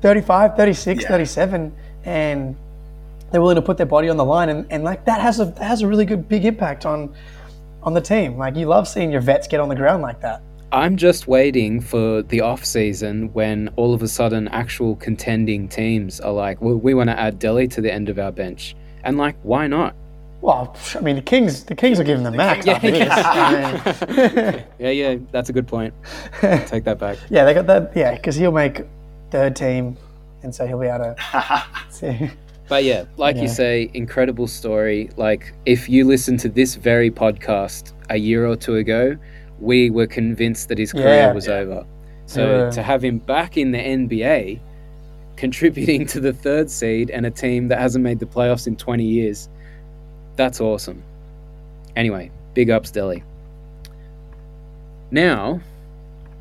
35, 0.06 0.56
36, 0.56 1.02
yeah. 1.02 1.08
37, 1.08 1.76
and 2.04 2.56
they're 3.32 3.42
willing 3.42 3.56
to 3.56 3.62
put 3.62 3.78
their 3.78 3.88
body 3.88 4.08
on 4.08 4.18
the 4.18 4.24
line, 4.24 4.50
and, 4.50 4.72
and 4.72 4.84
like 4.84 5.04
that 5.06 5.20
has 5.20 5.40
a 5.40 5.46
that 5.46 5.64
has 5.64 5.82
a 5.82 5.88
really 5.88 6.06
good 6.06 6.30
big 6.30 6.46
impact 6.46 6.86
on 6.86 7.12
on 7.82 7.96
the 7.96 8.02
team. 8.02 8.38
Like 8.38 8.56
you 8.56 8.68
love 8.68 8.88
seeing 8.88 9.12
your 9.12 9.22
vets 9.22 9.48
get 9.48 9.60
on 9.60 9.68
the 9.68 9.76
ground 9.76 10.04
like 10.04 10.22
that. 10.22 10.44
I'm 10.72 10.96
just 10.96 11.28
waiting 11.28 11.82
for 11.82 12.22
the 12.22 12.42
off 12.42 12.66
season 12.66 13.34
when 13.34 13.70
all 13.78 13.96
of 13.96 14.04
a 14.04 14.08
sudden 14.08 14.48
actual 14.50 14.96
contending 14.98 15.68
teams 15.68 16.20
are 16.20 16.34
like, 16.34 16.62
well, 16.62 16.76
we 16.76 16.94
want 16.94 17.10
to 17.10 17.20
add 17.20 17.40
Delly 17.40 17.68
to 17.72 17.82
the 17.82 17.92
end 17.92 18.08
of 18.08 18.20
our 18.20 18.32
bench. 18.32 18.76
And 19.04 19.18
like, 19.18 19.36
why 19.42 19.66
not? 19.66 19.96
Well, 20.42 20.76
I 20.94 21.00
mean, 21.00 21.16
the 21.16 21.22
Kings, 21.24 21.64
the 21.64 21.76
Kings 21.76 22.00
are 22.00 22.04
giving 22.04 22.24
the 22.24 22.32
max 22.32 22.66
Kings- 22.66 22.76
after 22.76 22.92
this. 22.92 23.10
I 23.12 24.52
mean, 24.52 24.64
Yeah, 24.80 24.90
yeah, 24.90 25.18
that's 25.32 25.50
a 25.50 25.54
good 25.54 25.68
point. 25.68 25.94
Take 26.42 26.84
that 26.84 27.00
back. 27.00 27.18
yeah, 27.32 27.46
they 27.46 27.56
got 27.56 27.66
that. 27.68 27.94
Yeah, 27.96 28.14
because 28.16 28.36
he'll 28.36 28.52
make 28.52 28.84
third 29.36 29.56
team, 29.56 29.98
and 30.44 30.56
so 30.56 30.66
he'll 30.66 30.80
be 30.80 30.88
able 30.88 31.14
to 31.16 31.64
see. 31.90 32.32
But 32.70 32.84
yeah, 32.86 33.04
like 33.18 33.36
you 33.36 33.48
say, 33.50 33.92
incredible 33.94 34.48
story. 34.48 35.10
Like 35.18 35.54
if 35.66 35.90
you 35.90 36.06
listen 36.06 36.38
to 36.38 36.50
this 36.50 36.76
very 36.76 37.12
podcast 37.12 37.92
a 38.10 38.16
year 38.18 38.48
or 38.48 38.56
two 38.56 38.76
ago, 38.78 39.18
we 39.60 39.90
were 39.90 40.08
convinced 40.08 40.70
that 40.70 40.78
his 40.78 40.92
career 40.94 41.28
Yeah. 41.28 41.34
was 41.34 41.48
Yeah. 41.48 41.54
over. 41.56 41.86
So 42.28 42.42
Yeah. 42.66 42.70
to 42.72 42.82
have 42.82 43.04
him 43.04 43.18
back 43.20 43.58
in 43.58 43.72
the 43.72 43.78
NBA, 43.78 44.60
contributing 45.36 46.06
to 46.08 46.20
the 46.22 46.32
third 46.34 46.70
seed 46.72 47.10
and 47.12 47.26
a 47.26 47.32
team 47.32 47.68
that 47.68 47.80
hasn't 47.80 48.04
made 48.04 48.20
the 48.20 48.26
playoffs 48.26 48.68
in 48.68 48.76
20 48.78 49.04
years, 49.04 49.50
that's 50.38 50.60
awesome. 50.62 51.04
Anyway, 51.96 52.32
big 52.54 52.70
ups, 52.70 52.90
Delly. 52.92 53.22
Now, 55.12 55.60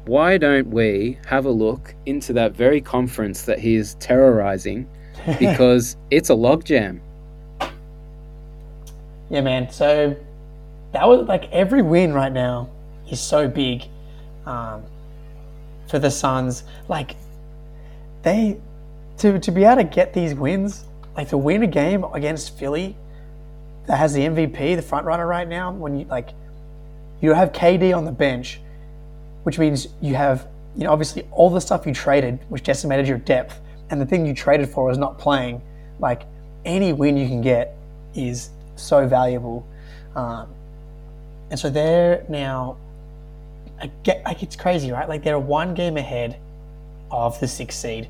why 0.06 0.36
don't 0.36 0.68
we 0.68 1.18
have 1.26 1.46
a 1.46 1.50
look 1.50 1.94
into 2.06 2.32
that 2.34 2.52
very 2.52 2.80
conference 2.80 3.42
that 3.42 3.58
he 3.58 3.76
is 3.76 3.94
terrorizing 3.96 4.88
because 5.38 5.96
it's 6.10 6.30
a 6.30 6.34
logjam. 6.34 7.00
Yeah, 9.30 9.40
man. 9.40 9.70
So 9.70 10.16
that 10.92 11.08
was 11.08 11.26
like 11.26 11.50
every 11.50 11.82
win 11.82 12.12
right 12.12 12.32
now 12.32 12.68
is 13.10 13.20
so 13.20 13.48
big 13.48 13.84
um, 14.46 14.82
for 15.88 15.98
the 15.98 16.10
Suns. 16.10 16.64
Like 16.88 17.16
they 18.22 18.60
to 19.18 19.38
to 19.38 19.50
be 19.50 19.64
able 19.64 19.76
to 19.76 19.84
get 19.84 20.12
these 20.12 20.34
wins, 20.34 20.84
like 21.16 21.28
to 21.30 21.38
win 21.38 21.62
a 21.62 21.66
game 21.66 22.04
against 22.04 22.58
Philly 22.58 22.96
that 23.86 23.98
has 23.98 24.14
the 24.14 24.20
MVP, 24.20 24.76
the 24.76 24.82
front 24.82 25.06
runner 25.06 25.26
right 25.26 25.48
now. 25.48 25.72
When 25.72 25.98
you 25.98 26.04
like 26.06 26.30
you 27.20 27.32
have 27.32 27.52
KD 27.52 27.96
on 27.96 28.04
the 28.04 28.12
bench, 28.12 28.60
which 29.44 29.58
means 29.58 29.88
you 30.02 30.14
have 30.14 30.48
you 30.76 30.84
know 30.84 30.92
obviously 30.92 31.26
all 31.30 31.48
the 31.48 31.60
stuff 31.60 31.86
you 31.86 31.94
traded, 31.94 32.38
which 32.48 32.62
decimated 32.64 33.06
your 33.06 33.18
depth, 33.18 33.60
and 33.90 34.00
the 34.00 34.06
thing 34.06 34.26
you 34.26 34.34
traded 34.34 34.68
for 34.68 34.90
is 34.90 34.98
not 34.98 35.18
playing. 35.18 35.62
Like 36.00 36.22
any 36.64 36.92
win 36.92 37.16
you 37.16 37.28
can 37.28 37.40
get 37.40 37.76
is 38.14 38.50
so 38.76 39.06
valuable. 39.06 39.66
Um, 40.16 40.48
and 41.50 41.58
so 41.58 41.70
they're 41.70 42.24
now, 42.28 42.76
I 43.80 43.90
get, 44.02 44.24
like 44.24 44.42
it's 44.42 44.56
crazy, 44.56 44.90
right? 44.90 45.08
Like 45.08 45.22
they're 45.22 45.38
one 45.38 45.74
game 45.74 45.96
ahead 45.96 46.36
of 47.10 47.38
the 47.40 47.48
sixth 47.48 47.78
seed. 47.78 48.08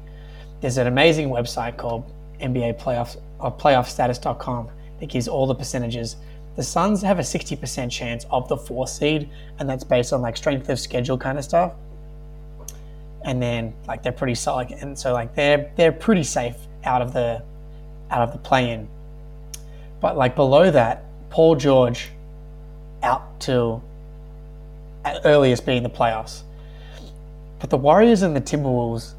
There's 0.61 0.79
an 0.79 0.87
amazing 0.87 1.29
website 1.29 1.77
called 1.77 2.11
NBA 2.41 2.81
Playoffs 2.81 3.19
or 3.39 3.53
PlayoffStatus.com 3.53 4.69
that 5.01 5.07
gives 5.09 5.29
all 5.29 5.47
the 5.47 5.55
percentages. 5.55 6.17
The 6.57 6.63
Suns 6.63 7.03
have 7.03 7.19
a 7.19 7.23
60% 7.23 7.91
chance 7.91 8.27
of 8.31 8.49
the 8.49 8.57
fourth 8.57 8.91
seed, 8.91 9.29
and 9.59 9.69
that's 9.69 9.85
based 9.85 10.13
on 10.13 10.23
like 10.23 10.37
strength 10.37 10.69
of 10.69 10.79
schedule 10.79 11.19
kind 11.19 11.37
of 11.37 11.45
stuff. 11.45 11.73
And 13.25 13.43
then 13.43 13.75
like 13.89 14.03
they're 14.03 14.13
pretty 14.13 14.35
solid, 14.35 14.71
and 14.71 14.99
so 14.99 15.13
like 15.13 15.35
they're 15.35 15.73
they're 15.77 15.93
pretty 15.93 16.25
safe 16.25 16.57
out 16.85 17.01
of 17.01 17.13
the 17.13 17.43
out 18.11 18.23
of 18.23 18.33
the 18.33 18.39
play-in. 18.39 18.87
But 20.01 20.17
like 20.17 20.37
below 20.37 20.71
that, 20.71 21.05
Paul 21.31 21.57
George 21.57 22.11
out 23.03 23.41
till 23.41 23.83
earliest 25.25 25.65
being 25.67 25.83
the 25.83 25.91
playoffs. 25.91 26.43
But 27.59 27.71
the 27.71 27.79
Warriors 27.79 28.23
and 28.23 28.37
the 28.37 28.41
Timberwolves 28.41 29.15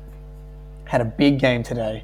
had 0.86 1.01
a 1.01 1.06
big 1.06 1.39
game 1.39 1.63
today. 1.63 2.04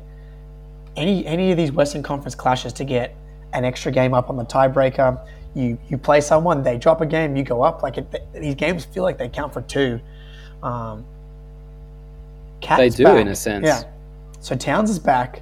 Any 0.96 1.26
any 1.26 1.52
of 1.52 1.58
these 1.58 1.72
Western 1.72 2.04
Conference 2.04 2.36
clashes 2.36 2.74
to 2.74 2.84
get 2.84 3.16
an 3.54 3.66
extra 3.66 3.92
game 3.92 4.14
up 4.14 4.30
on 4.30 4.38
the 4.38 4.46
tiebreaker, 4.46 5.20
you 5.54 5.78
you 5.90 5.98
play 5.98 6.22
someone, 6.22 6.64
they 6.64 6.78
drop 6.78 7.02
a 7.02 7.06
game, 7.06 7.36
you 7.36 7.44
go 7.44 7.62
up. 7.62 7.84
Like 7.84 7.98
it, 7.98 8.34
these 8.34 8.56
games 8.56 8.86
feel 8.86 9.04
like 9.04 9.18
they 9.18 9.30
count 9.30 9.54
for 9.54 9.62
two. 9.62 10.00
Um, 10.64 11.04
They 12.78 12.90
do, 12.90 13.04
back. 13.06 13.20
in 13.20 13.28
a 13.28 13.36
sense. 13.36 13.66
Yeah. 13.66 13.84
So 14.40 14.56
Towns 14.56 14.90
is 14.90 15.00
back. 15.00 15.42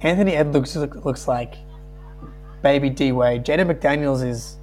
Anthony 0.00 0.34
Ed 0.34 0.52
looks, 0.52 0.76
looks 0.76 1.26
like 1.26 1.54
baby 2.62 2.90
D 2.90 3.12
Wade. 3.12 3.44
Jaden 3.44 3.72
McDaniels 3.72 4.26
is 4.26 4.56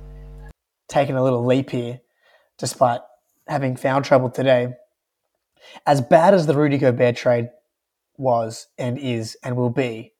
taking 0.88 1.15
a 1.15 1.24
little 1.24 1.46
leap 1.46 1.70
here, 1.70 2.00
despite 2.58 3.01
having 3.48 3.75
foul 3.75 4.01
trouble 4.01 4.30
today. 4.30 4.74
As 5.86 6.01
bad 6.01 6.34
as 6.34 6.46
the 6.48 6.53
Rudy 6.56 6.77
Gobert 6.77 7.15
trade 7.15 7.50
was 8.18 8.68
and 8.77 8.98
is 9.00 9.38
and 9.44 9.56
will 9.56 9.70
be, 9.70 10.13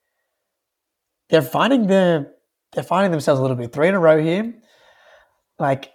they're 1.32 1.42
finding 1.42 1.88
the 1.88 2.32
they're 2.74 2.84
finding 2.84 3.12
themselves 3.12 3.40
a 3.40 3.42
little 3.42 3.58
bit 3.58 3.74
three 3.74 3.88
in 3.88 3.96
a 3.96 4.00
row 4.00 4.22
here. 4.22 4.54
Like 5.58 5.92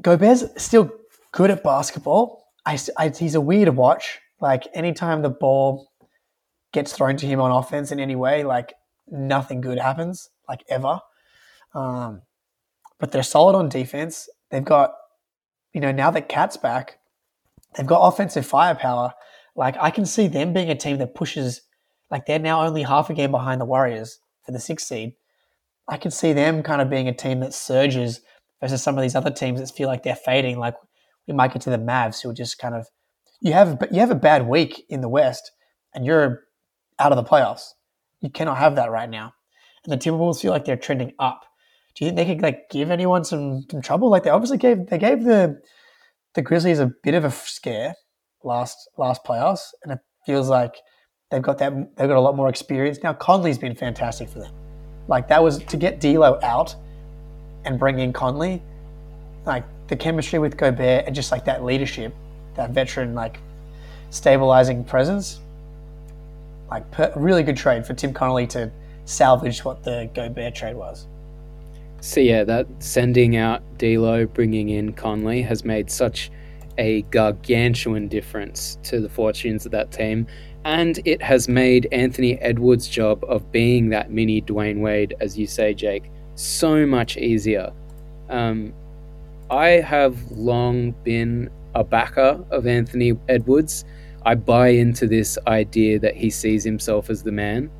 Gobert's 0.00 0.44
still 0.62 0.90
good 1.32 1.50
at 1.50 1.64
basketball. 1.64 2.44
I, 2.64 2.78
I, 2.96 3.08
he's 3.08 3.34
a 3.34 3.40
weird 3.40 3.68
watch. 3.76 4.20
Like 4.40 4.64
anytime 4.72 5.22
the 5.22 5.30
ball 5.30 5.90
gets 6.72 6.92
thrown 6.92 7.16
to 7.18 7.26
him 7.26 7.40
on 7.40 7.50
offense 7.50 7.92
in 7.92 8.00
any 8.00 8.16
way, 8.16 8.44
like 8.44 8.74
nothing 9.08 9.60
good 9.60 9.78
happens, 9.78 10.30
like 10.48 10.64
ever. 10.68 11.00
Um, 11.74 12.22
but 12.98 13.12
they're 13.12 13.22
solid 13.22 13.56
on 13.56 13.68
defense. 13.68 14.28
They've 14.50 14.64
got, 14.64 14.94
you 15.72 15.80
know, 15.80 15.92
now 15.92 16.10
that 16.10 16.28
Cat's 16.28 16.56
back, 16.56 16.98
they've 17.76 17.86
got 17.86 18.06
offensive 18.06 18.46
firepower. 18.46 19.12
Like 19.56 19.76
I 19.80 19.90
can 19.90 20.06
see 20.06 20.26
them 20.26 20.52
being 20.52 20.70
a 20.70 20.74
team 20.74 20.98
that 20.98 21.14
pushes, 21.14 21.62
like 22.10 22.26
they're 22.26 22.38
now 22.38 22.64
only 22.64 22.82
half 22.82 23.10
a 23.10 23.14
game 23.14 23.30
behind 23.30 23.60
the 23.60 23.66
Warriors 23.66 24.20
for 24.44 24.52
the 24.52 24.60
sixth 24.60 24.86
seed. 24.86 25.14
I 25.88 25.96
can 25.96 26.10
see 26.10 26.32
them 26.32 26.62
kind 26.62 26.80
of 26.80 26.90
being 26.90 27.08
a 27.08 27.14
team 27.14 27.40
that 27.40 27.54
surges 27.54 28.20
versus 28.60 28.82
some 28.82 28.96
of 28.96 29.02
these 29.02 29.14
other 29.14 29.30
teams 29.30 29.60
that 29.60 29.74
feel 29.74 29.88
like 29.88 30.02
they're 30.02 30.16
fading. 30.16 30.58
Like 30.58 30.74
we 31.26 31.34
might 31.34 31.52
get 31.52 31.62
to 31.62 31.70
the 31.70 31.78
Mavs 31.78 32.22
who 32.22 32.30
are 32.30 32.34
just 32.34 32.58
kind 32.58 32.74
of 32.74 32.86
you 33.40 33.52
have 33.52 33.86
you 33.90 34.00
have 34.00 34.10
a 34.10 34.16
bad 34.16 34.48
week 34.48 34.84
in 34.88 35.00
the 35.00 35.08
West 35.08 35.52
and 35.94 36.06
you're 36.06 36.44
out 36.98 37.12
of 37.12 37.16
the 37.16 37.28
playoffs. 37.28 37.70
You 38.20 38.30
cannot 38.30 38.58
have 38.58 38.76
that 38.76 38.90
right 38.90 39.10
now. 39.10 39.34
And 39.84 39.92
the 39.92 39.98
Timberwolves 39.98 40.40
feel 40.40 40.50
like 40.50 40.64
they're 40.64 40.76
trending 40.76 41.12
up. 41.18 41.42
Do 41.94 42.04
you 42.04 42.10
think 42.10 42.16
they 42.16 42.34
could 42.34 42.42
like 42.42 42.70
give 42.70 42.90
anyone 42.90 43.24
some, 43.24 43.64
some 43.70 43.82
trouble? 43.82 44.10
Like 44.10 44.22
they 44.22 44.30
obviously 44.30 44.58
gave 44.58 44.86
they 44.86 44.98
gave 44.98 45.24
the 45.24 45.60
the 46.34 46.42
Grizzlies 46.42 46.80
a 46.80 46.92
bit 47.02 47.14
of 47.14 47.24
a 47.24 47.30
scare 47.30 47.94
last 48.42 48.88
last 48.96 49.24
playoffs, 49.24 49.72
and 49.82 49.92
it 49.92 49.98
feels 50.26 50.48
like 50.48 50.74
they've 51.34 51.42
got 51.42 51.58
that 51.58 51.72
they've 51.96 52.08
got 52.08 52.16
a 52.16 52.20
lot 52.20 52.36
more 52.36 52.48
experience 52.48 53.00
now. 53.02 53.12
Conley's 53.12 53.58
been 53.58 53.74
fantastic 53.74 54.28
for 54.28 54.38
them. 54.38 54.52
Like 55.08 55.26
that 55.28 55.42
was 55.42 55.58
to 55.64 55.76
get 55.76 56.00
D'Lo 56.00 56.38
out 56.42 56.76
and 57.64 57.78
bring 57.78 57.98
in 57.98 58.12
Conley, 58.12 58.62
like 59.44 59.64
the 59.88 59.96
chemistry 59.96 60.38
with 60.38 60.56
Gobert 60.56 61.06
and 61.06 61.14
just 61.14 61.32
like 61.32 61.44
that 61.46 61.64
leadership, 61.64 62.14
that 62.54 62.70
veteran 62.70 63.14
like 63.14 63.38
stabilizing 64.10 64.84
presence. 64.84 65.40
Like 66.70 66.88
per, 66.92 67.12
really 67.16 67.42
good 67.42 67.56
trade 67.56 67.84
for 67.84 67.94
Tim 67.94 68.14
Connolly 68.14 68.46
to 68.48 68.70
salvage 69.04 69.64
what 69.64 69.82
the 69.82 70.08
Gobert 70.14 70.54
trade 70.54 70.76
was. 70.76 71.06
So 72.00 72.20
yeah, 72.20 72.44
that 72.44 72.66
sending 72.78 73.36
out 73.36 73.62
D'Lo, 73.78 74.26
bringing 74.26 74.68
in 74.68 74.92
Conley 74.92 75.42
has 75.42 75.64
made 75.64 75.90
such 75.90 76.30
a 76.78 77.02
gargantuan 77.02 78.08
difference 78.08 78.78
to 78.84 79.00
the 79.00 79.08
fortunes 79.08 79.66
of 79.66 79.72
that 79.72 79.92
team, 79.92 80.26
and 80.64 81.00
it 81.04 81.20
has 81.22 81.48
made 81.48 81.88
Anthony 81.92 82.38
Edwards' 82.40 82.88
job 82.88 83.24
of 83.24 83.50
being 83.52 83.90
that 83.90 84.10
mini 84.10 84.40
Dwyane 84.40 84.80
Wade, 84.80 85.14
as 85.20 85.38
you 85.38 85.46
say, 85.46 85.74
Jake, 85.74 86.10
so 86.34 86.86
much 86.86 87.16
easier. 87.16 87.72
Um, 88.28 88.72
I 89.50 89.68
have 89.68 90.18
long 90.30 90.92
been 91.04 91.50
a 91.74 91.84
backer 91.84 92.42
of 92.50 92.66
Anthony 92.66 93.12
Edwards. 93.28 93.84
I 94.24 94.34
buy 94.34 94.68
into 94.68 95.06
this 95.06 95.38
idea 95.46 95.98
that 95.98 96.16
he 96.16 96.30
sees 96.30 96.64
himself 96.64 97.10
as 97.10 97.22
the 97.22 97.32
man. 97.32 97.70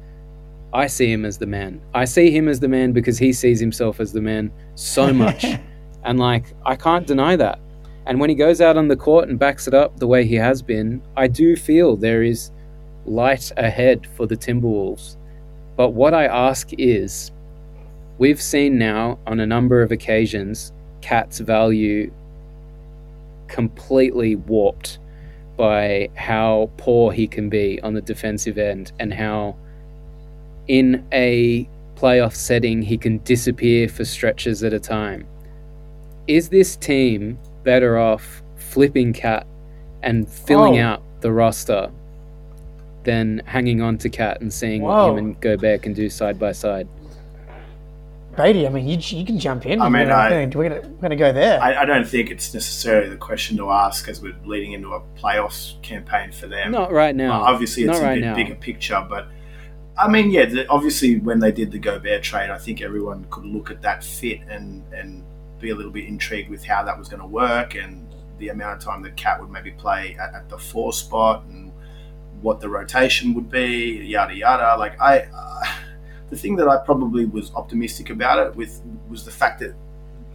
I 0.75 0.89
see 0.89 1.11
him 1.11 1.25
as 1.25 1.39
the 1.39 1.47
man. 1.47 1.81
I 1.95 2.05
see 2.05 2.31
him 2.31 2.49
as 2.49 2.61
the 2.61 2.69
man 2.69 2.93
because 2.93 3.17
he 3.17 3.33
sees 3.33 3.61
himself 3.61 4.01
as 4.01 4.13
the 4.13 4.21
man 4.21 4.53
so 4.75 5.13
much. 5.13 5.47
and 6.05 6.19
like, 6.19 6.53
I 6.67 6.77
can't 6.77 7.07
deny 7.07 7.37
that. 7.37 7.61
And 8.07 8.21
when 8.21 8.29
he 8.29 8.37
goes 8.37 8.61
out 8.61 8.77
on 8.77 8.89
the 8.89 8.97
court 8.97 9.29
and 9.29 9.39
backs 9.39 9.67
it 9.67 9.75
up 9.75 9.99
the 9.99 10.07
way 10.07 10.27
he 10.27 10.35
has 10.35 10.63
been, 10.63 11.03
I 11.17 11.27
do 11.27 11.57
feel 11.57 11.97
there 11.97 12.23
is 12.23 12.51
light 13.07 13.51
ahead 13.57 14.07
for 14.17 14.27
the 14.27 14.37
Timberwolves. 14.37 15.17
But 15.77 15.91
what 15.91 16.15
I 16.15 16.27
ask 16.27 16.71
is 16.79 17.33
we've 18.19 18.41
seen 18.41 18.79
now 18.79 19.19
on 19.27 19.41
a 19.41 19.47
number 19.47 19.83
of 19.83 19.91
occasions 19.91 20.73
Cat's 21.01 21.41
value 21.41 22.13
completely 23.49 24.37
warped 24.37 24.99
by 25.57 26.09
how 26.15 26.71
poor 26.77 27.13
he 27.13 27.27
can 27.27 27.49
be 27.49 27.81
on 27.83 27.95
the 27.95 28.01
defensive 28.01 28.59
end 28.59 28.93
and 28.99 29.13
how 29.13 29.57
in 30.67 31.07
a 31.13 31.69
playoff 31.95 32.35
setting 32.35 32.83
he 32.83 32.99
can 32.99 33.19
disappear 33.19 33.89
for 33.89 34.05
stretches 34.05 34.65
at 34.65 34.73
a 34.73 34.81
time. 34.81 35.27
Is 36.27 36.49
this 36.49 36.77
team 36.77 37.39
better 37.65 37.99
off 37.99 38.43
flipping 38.57 39.13
Cat 39.13 39.47
and 40.03 40.29
filling 40.29 40.79
Oh. 40.81 40.85
out 40.87 41.03
the 41.21 41.33
roster 41.33 41.91
than 43.05 43.43
hanging 43.47 43.81
on 43.83 43.99
to 43.99 44.09
Cat 44.09 44.41
and 44.41 44.53
seeing 44.53 44.83
what 44.83 44.91
Whoa. 44.97 45.11
him 45.13 45.19
and 45.19 45.41
Gobert 45.41 45.83
can 45.83 45.93
do 45.93 46.09
side 46.09 46.39
by 46.39 46.53
side? 46.53 46.89
Brady, 48.37 48.67
I 48.67 48.71
mean, 48.71 48.89
you, 48.89 48.97
you 48.99 49.25
can 49.25 49.39
jump 49.39 49.65
in. 49.65 49.81
I 49.81 49.89
mean, 49.89 50.09
we're 50.09 50.13
I- 50.13 50.29
gonna, 50.47 50.59
we're 50.59 50.69
gonna, 50.69 50.89
we're 50.89 51.03
gonna 51.03 51.17
go 51.17 51.33
there. 51.33 51.63
I, 51.63 51.83
I 51.83 51.85
don't 51.85 52.07
think 52.07 52.31
it's 52.31 52.53
necessarily 52.53 53.09
the 53.09 53.17
question 53.17 53.57
to 53.59 53.71
ask 53.71 54.09
as 54.09 54.21
we're 54.21 54.35
leading 54.45 54.73
into 54.73 54.93
a 54.93 55.01
playoffs 55.17 55.81
campaign 55.83 56.33
for 56.33 56.49
them. 56.49 56.73
Not 56.73 56.91
right 56.91 57.15
now. 57.15 57.33
Uh, 57.43 57.53
obviously, 57.53 57.85
it's 57.85 57.93
Not 57.93 58.03
a 58.03 58.05
right 58.05 58.15
bit 58.17 58.25
now. 58.27 58.35
bigger 58.35 58.57
picture, 58.57 59.07
but 59.09 59.29
I 59.97 60.09
mean, 60.09 60.33
yeah, 60.33 60.47
the, 60.47 60.67
obviously, 60.69 61.21
when 61.21 61.39
they 61.39 61.53
did 61.53 61.71
the 61.71 61.79
Gobert 61.79 62.25
trade, 62.25 62.51
I 62.51 62.59
think 62.59 62.83
everyone 62.83 63.25
could 63.31 63.45
look 63.47 63.71
at 63.71 63.81
that 63.83 64.03
fit 64.03 64.41
and 64.49 64.83
and 64.93 65.23
be 65.65 65.71
a 65.71 65.75
little 65.75 65.93
bit 65.93 66.07
intrigued 66.07 66.51
with 66.51 66.65
how 66.65 66.85
that 66.85 66.97
was 66.99 67.09
going 67.09 67.21
to 67.21 67.27
work 67.27 67.75
and 67.75 68.07
the 68.39 68.49
amount 68.49 68.77
of 68.77 68.85
time 68.85 69.03
that 69.03 69.17
Cat 69.17 69.41
would 69.41 69.51
maybe 69.51 69.71
play 69.73 70.17
at, 70.21 70.35
at 70.35 70.49
the 70.49 70.59
four 70.59 70.93
spot 70.93 71.45
and 71.47 71.73
what 72.43 72.61
the 72.61 72.69
rotation 72.69 73.33
would 73.35 73.51
be, 73.51 74.03
yada 74.05 74.35
yada. 74.35 74.79
Like 74.79 75.01
I, 75.01 75.27
uh, 75.35 75.65
the 76.31 76.37
thing 76.37 76.57
that 76.57 76.69
I 76.69 76.77
probably 76.77 77.25
was 77.25 77.53
optimistic 77.55 78.11
about 78.11 78.47
it 78.47 78.55
with 78.55 78.83
was 79.09 79.25
the 79.25 79.31
fact 79.31 79.61
that 79.61 79.75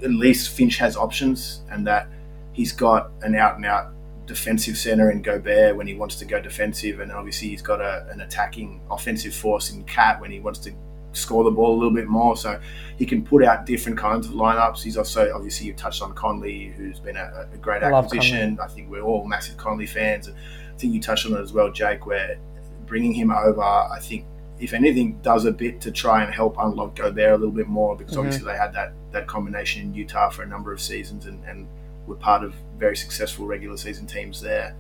at 0.03 0.12
least 0.12 0.50
Finch 0.50 0.77
has 0.77 0.98
options 0.98 1.62
and 1.69 1.86
that 1.88 2.07
he's 2.53 2.71
got 2.71 3.12
an 3.21 3.36
out 3.36 3.57
and 3.57 3.65
out 3.65 3.93
defensive 4.25 4.77
center 4.77 5.12
in 5.12 5.21
Gobert 5.21 5.75
when 5.75 5.88
he 5.88 5.95
wants 5.95 6.15
to 6.17 6.25
go 6.25 6.39
defensive, 6.39 7.00
and 7.00 7.12
obviously 7.12 7.50
he's 7.50 7.62
got 7.62 7.81
a, 7.81 8.07
an 8.12 8.21
attacking 8.21 8.79
offensive 8.89 9.33
force 9.33 9.71
in 9.71 9.83
Cat 9.83 10.21
when 10.21 10.31
he 10.31 10.39
wants 10.39 10.59
to 10.59 10.71
score 11.13 11.44
the 11.44 11.51
ball 11.51 11.74
a 11.74 11.78
little 11.78 11.94
bit 11.94 12.08
more. 12.08 12.38
So 12.38 12.60
he 12.98 13.06
can 13.06 13.24
put 13.24 13.44
out 13.44 13.66
different 13.66 13.98
kinds 13.98 14.28
of 14.28 14.34
lineups. 14.34 14.82
He's 14.84 14.98
also 14.98 15.34
obviously 15.34 15.68
you 15.68 15.74
touched 15.74 16.01
on 16.01 16.13
Conley, 16.13 16.74
who's 16.78 17.00
been 17.00 17.18
a, 17.18 17.48
a 17.54 17.58
great 17.58 17.84
I 17.84 17.92
acquisition. 17.92 18.60
I 18.62 18.68
think 18.68 18.89
we're 18.89 19.01
all 19.01 19.25
massive 19.25 19.58
Conley 19.58 19.88
fans. 19.88 20.28
And 20.28 20.38
I 20.38 20.78
think 20.78 20.94
you 20.94 21.01
touched 21.01 21.25
on 21.25 21.34
it 21.34 21.42
as 21.42 21.54
well, 21.54 21.72
Jake, 21.72 22.06
where 22.06 22.38
bringing 22.86 23.13
him 23.13 23.32
over, 23.32 23.62
I 23.62 24.00
think 24.01 24.25
if 24.60 24.74
anything, 24.74 25.20
does 25.22 25.46
a 25.46 25.51
bit 25.51 25.80
to 25.82 25.92
try 25.92 26.24
and 26.24 26.34
help 26.34 26.58
unlock 26.60 26.96
Gobert 26.96 27.32
a 27.32 27.36
little 27.38 27.51
bit 27.51 27.68
more 27.68 27.96
because 27.96 28.16
Mhm. 28.16 28.20
obviously 28.20 28.46
they 28.46 28.58
had 28.58 28.74
that 28.74 28.94
that 29.12 29.25
combination 29.25 29.82
in 29.82 29.94
Utah 29.94 30.30
for 30.30 30.44
a 30.44 30.46
number 30.48 30.72
of 30.72 30.80
seasons 30.80 31.25
and, 31.25 31.44
and 31.46 31.68
were 32.06 32.16
part 32.16 32.44
of 32.44 32.54
very 32.78 32.96
successful 32.96 33.48
regular 33.48 33.78
season 33.78 34.06
teams 34.06 34.42
there. 34.42 34.75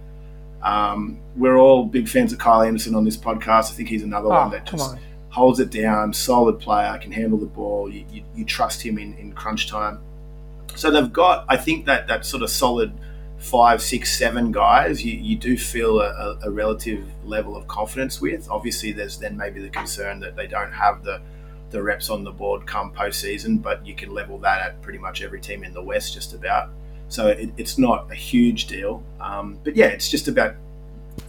Um, 0.61 1.19
we're 1.35 1.57
all 1.57 1.85
big 1.85 2.07
fans 2.07 2.33
of 2.33 2.39
Kyle 2.39 2.61
Anderson 2.61 2.93
on 2.95 3.05
this 3.05 3.17
podcast. 3.17 3.71
I 3.71 3.75
think 3.75 3.89
he's 3.89 4.03
another 4.03 4.27
one 4.29 4.47
oh, 4.47 4.51
that 4.51 4.65
just 4.65 4.91
on. 4.91 4.99
Holds 5.29 5.59
it 5.59 5.69
down, 5.69 6.13
solid 6.13 6.59
player, 6.59 6.97
can 6.97 7.11
handle 7.11 7.37
the 7.37 7.45
ball. 7.45 7.89
You, 7.89 8.05
you, 8.11 8.23
you 8.35 8.45
trust 8.45 8.81
him 8.81 8.97
in, 8.97 9.15
in 9.17 9.31
crunch 9.33 9.67
time. 9.67 9.99
So 10.75 10.91
they've 10.91 11.11
got, 11.11 11.45
I 11.47 11.57
think 11.57 11.85
that 11.85 12.07
that 12.07 12.25
sort 12.25 12.43
of 12.43 12.49
solid 12.49 12.93
five, 13.39 13.81
six, 13.81 14.17
seven 14.17 14.51
guys, 14.51 15.03
you, 15.03 15.13
you 15.13 15.35
do 15.35 15.57
feel 15.57 16.01
a, 16.01 16.37
a, 16.43 16.51
relative 16.51 17.05
level 17.23 17.55
of 17.55 17.67
confidence 17.67 18.19
with. 18.19 18.49
Obviously, 18.49 18.91
there's 18.91 19.17
then 19.17 19.37
maybe 19.37 19.61
the 19.61 19.69
concern 19.69 20.19
that 20.19 20.35
they 20.35 20.45
don't 20.45 20.73
have 20.73 21.03
the 21.03 21.21
the 21.71 21.81
reps 21.81 22.09
on 22.09 22.23
the 22.23 22.31
board 22.31 22.65
come 22.65 22.91
postseason, 22.91 23.61
but 23.61 23.85
you 23.85 23.93
can 23.93 24.11
level 24.11 24.39
that 24.39 24.61
at 24.61 24.81
pretty 24.81 24.97
much 24.97 25.21
every 25.21 25.39
team 25.39 25.63
in 25.63 25.73
the 25.73 25.81
West, 25.81 26.13
just 26.13 26.33
about. 26.33 26.69
So 27.09 27.27
it, 27.27 27.51
it's 27.57 27.77
not 27.77 28.11
a 28.11 28.15
huge 28.15 28.65
deal. 28.65 29.03
Um, 29.19 29.59
but 29.63 29.75
yeah, 29.75 29.87
it's 29.87 30.09
just 30.09 30.27
about, 30.27 30.55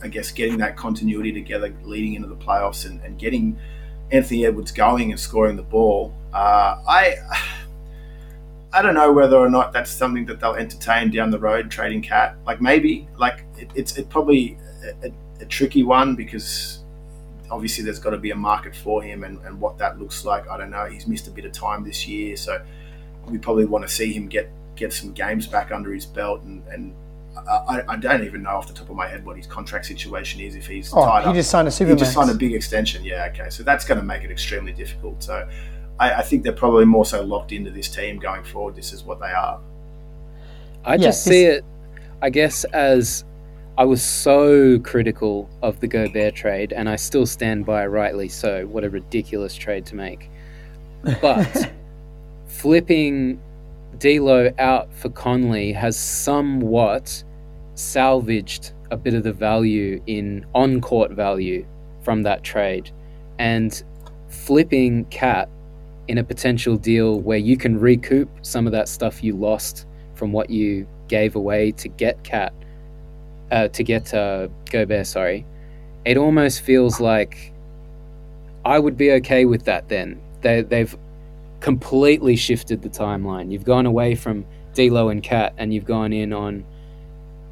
I 0.03 0.09
guess, 0.09 0.31
getting 0.31 0.57
that 0.59 0.77
continuity 0.77 1.33
together 1.33 1.75
leading 1.83 2.15
into 2.15 2.29
the 2.29 2.37
playoffs 2.37 2.87
and, 2.87 3.03
and 3.03 3.19
getting 3.19 3.59
Anthony 4.13 4.47
Edwards 4.47 4.73
going 4.73 5.11
and 5.11 5.21
scoring 5.21 5.57
the 5.57 5.63
ball. 5.63 6.15
Uh, 6.33 6.81
I. 6.89 7.17
I 8.73 8.83
don't 8.83 8.95
know 8.95 9.13
whether 9.13 9.37
or 9.37 9.51
not 9.51 9.73
that's 9.73 9.91
something 9.91 10.25
that 10.27 10.39
they'll 10.39 10.55
entertain 10.55 11.11
down 11.11 11.31
the 11.31 11.41
road 11.41 11.73
trading 11.73 12.03
cat. 12.03 12.37
Like 12.47 12.61
maybe, 12.61 13.09
like 13.19 13.45
it, 13.59 13.69
it's 13.75 13.97
it 13.97 14.09
probably 14.09 14.59
a, 15.03 15.11
a, 15.41 15.45
tricky 15.47 15.83
one 15.83 16.15
because 16.15 16.85
obviously 17.51 17.83
there's 17.83 17.99
got 17.99 18.11
to 18.11 18.19
be 18.19 18.31
a 18.31 18.37
market 18.37 18.77
for 18.77 19.03
him 19.03 19.25
and, 19.25 19.45
and 19.45 19.61
what 19.61 19.77
that 19.79 19.99
looks 19.99 20.25
like. 20.25 20.49
I 20.49 20.57
don't 20.57 20.71
know. 20.71 20.85
He's 20.85 21.09
missed 21.09 21.27
a 21.27 21.33
bit 21.33 21.45
of 21.45 21.53
time 21.53 21.83
this 21.83 22.07
year, 22.07 22.37
so 22.37 22.65
we 23.27 23.39
probably 23.39 23.65
want 23.65 23.87
to 23.87 23.93
see 23.93 24.13
him 24.13 24.29
get 24.29 24.49
get 24.77 24.93
some 24.93 25.13
games 25.13 25.49
back 25.49 25.73
under 25.73 25.93
his 25.93 26.07
belt. 26.07 26.43
And, 26.43 26.63
and 26.69 26.95
I, 27.49 27.83
I 27.89 27.97
don't 27.97 28.25
even 28.25 28.43
know 28.43 28.51
off 28.51 28.67
the 28.69 28.73
top 28.75 28.91
of 28.91 28.97
my 28.97 29.07
head 29.07 29.25
what 29.25 29.37
his 29.37 29.47
contract 29.47 29.87
situation 29.87 30.41
is 30.41 30.55
if 30.57 30.67
he's 30.67 30.93
Oh, 30.93 31.05
tied 31.05 31.23
he 31.23 31.29
up. 31.31 31.35
just 31.35 31.51
signed 31.51 31.69
a 31.69 31.71
super. 31.71 31.91
He 31.91 31.97
just 31.97 32.13
signed 32.13 32.31
a 32.31 32.35
big 32.35 32.53
extension. 32.55 33.05
Yeah, 33.05 33.29
okay. 33.33 33.51
So 33.51 33.63
that's 33.63 33.85
going 33.85 33.99
to 34.01 34.05
make 34.07 34.23
it 34.25 34.31
extremely 34.31 34.73
difficult. 34.73 35.23
So 35.23 35.49
I, 35.99 36.15
I 36.15 36.23
think 36.23 36.43
they're 36.45 36.53
probably 36.53 36.85
more 36.85 37.05
so 37.05 37.23
locked 37.23 37.53
into 37.53 37.71
this 37.71 37.89
team 37.89 38.19
going 38.19 38.45
forward. 38.45 38.75
This 38.77 38.93
is 38.93 39.03
what 39.05 39.21
they 39.21 39.31
are. 39.33 39.61
I 40.85 40.95
Yeah, 40.95 41.09
just 41.09 41.25
see 41.25 41.45
it, 41.45 41.65
I 42.23 42.31
guess, 42.31 42.65
as 42.65 43.25
I 43.79 43.85
was 43.85 44.03
so 44.03 44.79
critical 44.81 45.49
of 45.63 45.79
the 45.81 45.87
Gobert 45.87 46.35
trade, 46.35 46.73
and 46.73 46.89
I 46.89 46.97
still 46.97 47.27
stand 47.27 47.65
by, 47.67 47.87
rightly 47.87 48.29
so. 48.29 48.67
What 48.67 48.85
a 48.85 48.91
ridiculous 48.91 49.55
trade 49.55 49.87
to 49.87 49.95
make. 49.95 50.31
But 51.23 51.71
flipping 52.47 53.41
D'Lo 53.99 54.51
out 54.59 54.93
for 54.95 55.09
Conley 55.11 55.73
has 55.73 55.97
somewhat 55.99 57.23
salvaged 57.81 58.73
a 58.91 58.97
bit 58.97 59.15
of 59.15 59.23
the 59.23 59.33
value 59.33 60.03
in 60.07 60.45
on-court 60.55 61.13
value 61.13 61.67
from 62.03 62.23
that 62.23 62.43
trade, 62.43 62.91
and 63.39 63.83
flipping 64.29 65.05
Cat 65.07 65.49
in 66.09 66.19
a 66.19 66.25
potential 66.25 66.77
deal 66.77 67.21
where 67.21 67.39
you 67.39 67.57
can 67.57 67.79
recoup 67.79 68.29
some 68.43 68.67
of 68.67 68.73
that 68.73 68.89
stuff 68.89 69.23
you 69.23 69.37
lost 69.37 69.87
from 70.15 70.33
what 70.33 70.51
you 70.51 70.87
gave 71.09 71.37
away 71.37 71.73
to 71.73 71.89
get 71.89 72.23
Cat, 72.25 72.53
uh, 73.51 73.69
to 73.69 73.83
get 73.83 74.13
uh, 74.13 74.49
Gobert. 74.71 75.07
Sorry, 75.07 75.47
it 76.05 76.17
almost 76.17 76.61
feels 76.63 77.01
like 77.01 77.53
I 78.65 78.79
would 78.79 78.97
be 78.97 79.13
okay 79.13 79.45
with 79.45 79.65
that. 79.65 79.89
Then 79.89 80.21
they 80.43 80.63
they've 80.63 80.97
completely 81.61 82.37
shifted 82.37 82.83
the 82.83 82.89
timeline. 82.89 83.53
You've 83.53 83.65
gone 83.65 83.87
away 83.87 84.15
from 84.15 84.45
D'Lo 84.75 85.09
and 85.09 85.23
Cat, 85.23 85.55
and 85.59 85.73
you've 85.73 85.85
gone 85.85 86.13
in 86.13 86.33
on 86.33 86.65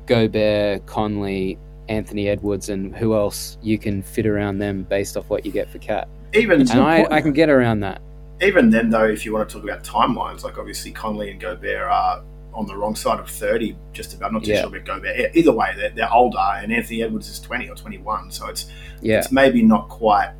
Gobert, 0.09 0.85
Conley, 0.87 1.59
Anthony 1.89 2.29
Edwards, 2.29 2.69
and 2.69 2.95
who 2.97 3.15
else 3.15 3.57
you 3.63 3.79
can 3.79 4.03
fit 4.03 4.27
around 4.27 4.59
them 4.59 4.83
based 4.83 5.17
off 5.17 5.29
what 5.31 5.47
you 5.47 5.53
get 5.53 5.71
for 5.71 5.79
Cat. 5.79 6.09
Even 6.35 6.61
And 6.63 6.73
I, 6.81 7.07
I 7.11 7.21
can 7.21 7.33
get 7.33 7.49
around 7.49 7.81
that. 7.81 8.01
even 8.43 8.71
then, 8.71 8.91
though, 8.91 9.05
if 9.07 9.25
you 9.25 9.33
want 9.33 9.49
to 9.49 9.55
talk 9.55 9.65
about 9.65 9.85
timelines, 9.85 10.43
like 10.45 10.59
obviously 10.59 10.91
Conley 10.91 11.31
and 11.31 11.41
Gobert 11.41 11.83
are 11.83 12.23
on 12.53 12.67
the 12.67 12.77
wrong 12.77 12.95
side 12.97 13.21
of 13.21 13.29
30, 13.31 13.77
just 13.93 14.15
about. 14.15 14.33
Not 14.33 14.45
too 14.45 14.51
Yeah. 14.51 14.63
sure 14.63 14.69
about 14.77 14.85
Gobert. 14.85 15.35
Either 15.37 15.53
way, 15.53 15.73
they're, 15.77 15.91
they're 15.91 16.13
older, 16.13 16.39
and 16.39 16.73
Anthony 16.73 17.03
Edwards 17.03 17.29
is 17.29 17.39
20 17.41 17.69
or 17.71 17.75
21, 17.77 18.31
so 18.31 18.49
it's 18.49 18.67
Yeah. 19.01 19.19
it's 19.19 19.31
maybe 19.33 19.63
not 19.63 19.89
quite 19.89 20.33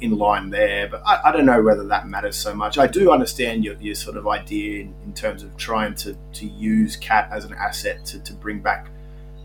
in 0.00 0.16
line 0.16 0.50
there, 0.50 0.86
but 0.88 1.02
I, 1.06 1.20
I 1.26 1.32
don't 1.32 1.46
know 1.46 1.62
whether 1.62 1.84
that 1.88 2.06
matters 2.06 2.36
so 2.36 2.54
much. 2.54 2.76
I 2.78 2.86
do 2.86 3.10
understand 3.10 3.64
your, 3.64 3.74
your 3.80 3.94
sort 3.94 4.16
of 4.18 4.28
idea 4.28 4.82
in, 4.82 4.94
in 5.06 5.12
terms 5.14 5.42
of 5.42 5.56
trying 5.56 5.94
to, 5.96 6.14
to 6.34 6.46
use 6.46 6.96
Cat 6.96 7.28
as 7.32 7.44
an 7.46 7.54
asset 7.54 8.04
to, 8.06 8.18
to 8.20 8.34
bring 8.34 8.60
back 8.60 8.88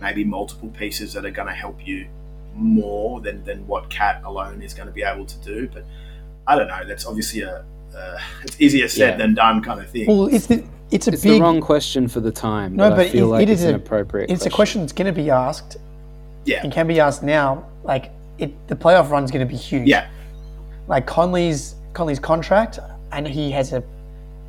maybe 0.01 0.23
multiple 0.23 0.69
pieces 0.69 1.13
that 1.13 1.25
are 1.25 1.31
going 1.31 1.47
to 1.47 1.53
help 1.53 1.85
you 1.87 2.07
more 2.55 3.21
than, 3.21 3.43
than 3.45 3.65
what 3.67 3.89
Cat 3.89 4.21
alone 4.25 4.61
is 4.61 4.73
going 4.73 4.87
to 4.87 4.93
be 4.93 5.03
able 5.03 5.25
to 5.25 5.37
do. 5.39 5.69
But 5.71 5.85
I 6.47 6.55
don't 6.55 6.67
know. 6.67 6.83
That's 6.85 7.05
obviously 7.05 7.41
a 7.41 7.63
uh, 7.95 8.17
it's 8.43 8.59
easier 8.59 8.87
said 8.87 9.11
Yeah. 9.11 9.17
than 9.17 9.33
done 9.35 9.61
kind 9.61 9.79
of 9.81 9.89
thing. 9.89 10.07
Well, 10.07 10.27
it's 10.27 10.47
the, 10.47 10.63
it's 10.91 11.07
a 11.07 11.11
It's 11.13 11.23
big. 11.23 11.33
the 11.33 11.41
wrong 11.41 11.59
question 11.61 12.07
for 12.07 12.19
the 12.21 12.31
time. 12.31 12.75
No, 12.75 12.89
but, 12.89 12.95
but 12.97 13.05
I 13.07 13.09
feel 13.09 13.25
it- 13.27 13.31
like 13.31 13.43
it 13.43 13.49
it's 13.49 13.61
is 13.61 13.67
an 13.67 13.73
a- 13.75 13.77
appropriate. 13.77 14.29
it's 14.31 14.45
a 14.45 14.49
question 14.49 14.81
that's 14.81 14.93
going 14.93 15.13
to 15.13 15.21
be 15.21 15.29
asked 15.29 15.77
yeah, 16.45 16.61
and 16.63 16.71
can 16.73 16.87
be 16.87 16.99
asked 16.99 17.21
now. 17.21 17.65
Like 17.83 18.11
it, 18.37 18.51
the 18.67 18.75
playoff 18.75 19.09
run's 19.11 19.29
going 19.29 19.45
to 19.45 19.51
be 19.51 19.57
huge. 19.57 19.87
yeah, 19.87 20.09
Like 20.87 21.05
Conley's 21.05 21.75
Conley's 21.93 22.19
contract, 22.19 22.79
and 23.11 23.27
he 23.27 23.51
has 23.51 23.73
a 23.73 23.83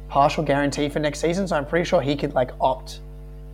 partial 0.09 0.45
guarantee 0.45 0.89
for 0.89 1.01
next 1.01 1.19
season. 1.21 1.47
So 1.49 1.57
I'm 1.57 1.67
pretty 1.67 1.85
sure 1.85 2.01
he 2.01 2.15
could 2.17 2.33
like 2.35 2.53
opt 2.61 3.01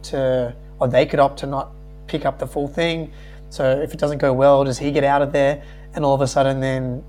to, 0.04 0.54
or 0.80 0.87
they 0.88 1.06
could 1.06 1.18
opt 1.18 1.38
to 1.40 1.46
not 1.46 1.70
pick 2.09 2.25
up 2.27 2.38
the 2.38 2.47
full 2.47 2.66
thing. 2.68 3.12
So 3.51 3.81
if 3.81 3.94
it 3.94 4.01
doesn't 4.01 4.18
go 4.18 4.33
well, 4.33 4.64
does 4.64 4.79
he 4.79 4.90
get 4.90 5.05
out 5.05 5.23
of 5.23 5.33
there? 5.33 5.62
And 5.94 6.05
all 6.05 6.14
of 6.14 6.21
a 6.21 6.27
sudden, 6.27 6.61
then 6.61 7.03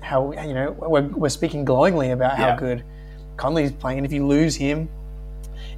how 0.00 0.32
you 0.32 0.54
know 0.54 0.72
we're, 0.72 1.02
we're 1.02 1.28
speaking 1.28 1.64
glowingly 1.64 2.10
about 2.10 2.36
how 2.36 2.48
Yeah. 2.48 2.56
good 2.56 2.84
Conley's 3.36 3.72
playing, 3.72 3.98
and 3.98 4.06
if 4.06 4.12
you 4.12 4.26
lose 4.26 4.54
him, 4.54 4.88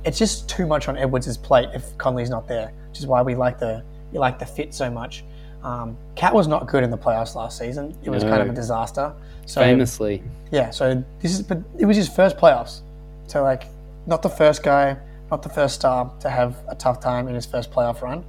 it's 0.05 0.19
just 0.19 0.49
too 0.49 0.67
much 0.67 0.89
on 0.89 0.97
Edwards' 0.97 1.37
plate 1.37 1.69
if 1.75 1.97
Conley's 1.99 2.31
not 2.31 2.49
there. 2.49 2.73
Which 2.89 2.99
is 2.99 3.07
why 3.07 3.23
we 3.23 3.35
like 3.35 3.59
the 3.59 3.83
we 4.13 4.19
like 4.19 4.39
the 4.39 4.47
fit 4.47 4.75
so 4.75 4.91
much. 4.91 5.25
Um, 5.63 5.97
Cat 6.15 6.35
was 6.35 6.47
not 6.47 6.67
good 6.67 6.85
in 6.85 6.91
the 6.91 6.99
playoffs 6.99 7.35
last 7.35 7.57
season. 7.59 7.97
It 8.05 8.11
was 8.11 8.23
kind 8.23 8.43
of 8.43 8.51
a 8.51 8.53
disaster. 8.53 9.15
So 9.47 9.61
famously. 9.61 10.23
yeah, 10.51 10.71
so 10.71 11.03
this 11.21 11.33
is 11.33 11.43
but 11.43 11.59
it 11.79 11.87
was 11.87 11.97
his 11.97 12.09
first 12.09 12.37
playoffs. 12.37 12.81
So 13.27 13.43
like 13.43 13.65
not 14.07 14.21
the 14.21 14.29
first 14.29 14.63
guy, 14.63 14.97
not 15.31 15.43
the 15.43 15.49
first 15.49 15.77
star 15.77 16.13
to 16.21 16.29
have 16.29 16.57
a 16.69 16.75
tough 16.75 17.01
time 17.01 17.29
in 17.29 17.35
his 17.35 17.47
first 17.47 17.71
playoff 17.71 18.03
run. 18.03 18.25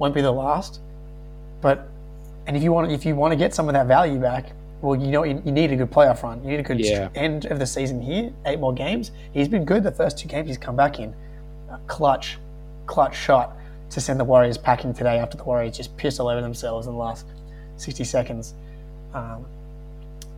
Won't 0.00 0.14
be 0.14 0.22
the 0.22 0.32
last. 0.32 0.80
But 1.60 1.86
and 2.46 2.56
if 2.56 2.62
you 2.64 2.72
want 2.72 2.90
if 2.90 3.04
you 3.06 3.14
want 3.14 3.30
to 3.32 3.36
get 3.36 3.54
some 3.54 3.68
of 3.68 3.74
that 3.74 3.86
value 3.86 4.18
back, 4.18 4.52
well 4.82 4.96
you 5.00 5.08
know 5.08 5.22
you, 5.22 5.40
you 5.44 5.52
need 5.52 5.70
a 5.70 5.76
good 5.76 5.90
playoff 5.90 6.22
run. 6.24 6.42
You 6.42 6.50
need 6.50 6.60
a 6.60 6.64
good 6.64 6.80
Yeah. 6.80 7.10
end 7.14 7.44
of 7.44 7.58
the 7.58 7.66
season 7.66 8.00
here, 8.00 8.32
eight 8.46 8.58
more 8.58 8.72
games. 8.72 9.12
He's 9.32 9.46
been 9.46 9.64
good 9.64 9.84
the 9.84 9.92
first 9.92 10.18
two 10.18 10.26
games 10.26 10.48
he's 10.48 10.58
come 10.58 10.74
back 10.74 10.98
in. 10.98 11.14
A 11.70 11.78
clutch, 11.86 12.38
clutch 12.86 13.14
shot 13.16 13.56
to 13.90 14.00
send 14.00 14.18
the 14.18 14.24
Warriors 14.24 14.58
packing 14.58 14.92
today 14.94 15.18
after 15.18 15.36
the 15.36 15.44
Warriors 15.44 15.76
just 15.76 15.96
pissed 15.96 16.18
all 16.18 16.28
over 16.28 16.40
themselves 16.40 16.86
in 16.86 16.94
the 16.94 16.98
last 16.98 17.26
60 17.76 18.02
seconds. 18.04 18.54
Um, 19.14 19.44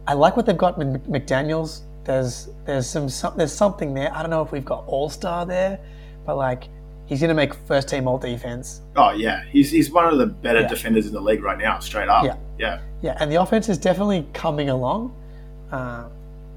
I 0.06 0.14
like 0.14 0.36
what 0.36 0.44
they've 0.44 0.58
got 0.58 0.76
with 0.76 1.08
McDaniels 1.10 1.82
there's 2.04 2.48
there's 2.64 2.88
some, 2.88 3.08
some 3.08 3.34
there's 3.36 3.52
something 3.52 3.94
there. 3.94 4.12
I 4.12 4.22
don't 4.22 4.30
know 4.30 4.42
if 4.42 4.50
we've 4.52 4.64
got 4.64 4.84
all 4.86 5.08
star 5.08 5.46
there, 5.46 5.78
but 6.26 6.36
like 6.36 6.64
he's 7.12 7.20
gonna 7.20 7.34
make 7.34 7.52
first 7.52 7.88
team 7.88 8.08
all 8.08 8.16
defense. 8.16 8.80
Oh 8.96 9.10
yeah, 9.12 9.44
he's, 9.50 9.70
he's 9.70 9.90
one 9.90 10.10
of 10.10 10.18
the 10.18 10.26
better 10.26 10.60
Yeah. 10.62 10.68
defenders 10.68 11.06
in 11.06 11.12
the 11.12 11.20
league 11.20 11.42
right 11.42 11.58
now, 11.58 11.78
straight 11.78 12.08
up. 12.08 12.24
Yeah. 12.24 12.36
yeah. 12.58 12.80
Yeah, 13.02 13.16
and 13.20 13.30
the 13.30 13.36
offense 13.40 13.68
is 13.68 13.76
definitely 13.76 14.26
coming 14.32 14.70
along, 14.70 15.14
uh, 15.70 16.04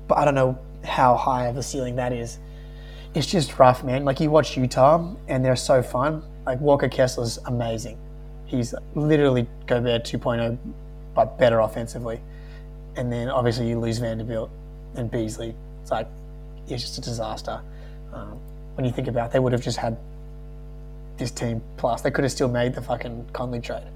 but 0.07 0.17
I 0.17 0.23
don't 0.25 0.35
know 0.35 0.57
how 0.85 1.15
high 1.15 1.47
of 1.47 1.57
a 1.57 1.63
ceiling 1.63 1.95
that 1.97 2.13
is. 2.13 2.39
It's 3.15 3.27
just 3.27 3.57
rough, 3.59 3.83
man. 3.83 4.05
Like 4.05 4.19
you 4.21 4.29
watch 4.29 4.55
Utah, 4.55 5.13
and 5.27 5.43
they're 5.43 5.55
so 5.57 5.81
fun. 5.83 6.23
Like 6.45 6.59
Walker 6.61 6.87
Kessler's 6.87 7.37
amazing. 7.45 7.97
He's 8.45 8.73
literally 8.93 9.47
Gobert 9.65 10.03
2.0, 10.05 10.57
but 11.15 11.37
better 11.37 11.59
offensively. 11.59 12.21
And 12.95 13.11
then 13.11 13.29
obviously 13.29 13.67
you 13.67 13.79
lose 13.79 13.97
Vanderbilt 13.97 14.49
and 14.95 15.09
Beasley. 15.11 15.53
It's 15.81 15.91
like 15.91 16.07
it's 16.69 16.83
just 16.83 16.97
a 16.99 17.01
disaster. 17.01 17.59
Um, 18.13 18.39
when 18.75 18.85
you 18.85 18.91
think 18.91 19.07
about, 19.07 19.27
it, 19.27 19.33
they 19.33 19.39
would 19.39 19.51
have 19.53 19.61
just 19.63 19.77
had 19.77 19.97
this 21.17 21.31
team 21.31 21.61
plus. 21.77 22.01
They 22.01 22.11
could 22.11 22.23
have 22.23 22.31
still 22.31 22.49
made 22.49 22.73
the 22.73 22.81
fucking 22.81 23.29
Conley 23.33 23.59
trade, 23.61 23.87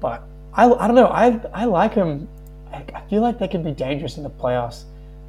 but 0.00 0.22
I, 0.54 0.70
I 0.70 0.86
don't 0.86 0.96
know. 0.96 1.08
I 1.08 1.40
I 1.52 1.64
like 1.64 1.94
them. 1.94 2.28
I, 2.72 2.84
I 2.94 3.00
feel 3.08 3.22
like 3.22 3.38
they 3.38 3.48
can 3.48 3.62
be 3.62 3.72
dangerous 3.72 4.16
in 4.16 4.22
the 4.22 4.30
playoffs 4.30 4.84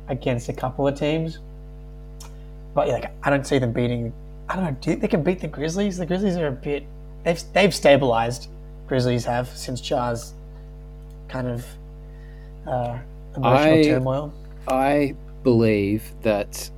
against 0.07 0.49
a 0.49 0.53
couple 0.53 0.87
of 0.87 0.97
teams. 0.97 1.39
But 2.73 2.87
yeah, 2.87 2.93
like 2.93 3.11
I 3.23 3.29
don't 3.29 3.45
see 3.45 3.59
them 3.59 3.71
beating. 3.71 4.13
I 4.49 4.55
don't 4.55 4.65
know. 4.65 4.77
Do 4.81 4.95
they 4.95 5.07
can 5.07 5.23
beat 5.23 5.39
the 5.39 5.47
Grizzlies? 5.47 5.97
The 5.97 6.05
Grizzlies 6.05 6.37
are 6.37 6.47
a 6.47 6.51
bit. 6.51 6.85
They've 7.23 7.41
they've 7.53 7.73
stabilized. 7.73 8.49
Grizzlies 8.87 9.25
have 9.25 9.47
since 9.49 9.79
Ja's 9.79 10.33
kind 11.27 11.47
of 11.47 11.65
uh, 12.67 12.97
emotional 13.35 13.79
I- 13.79 13.83
turmoil. 13.83 14.33
I 14.67 15.15
believe 15.43 16.03
that 16.21 16.69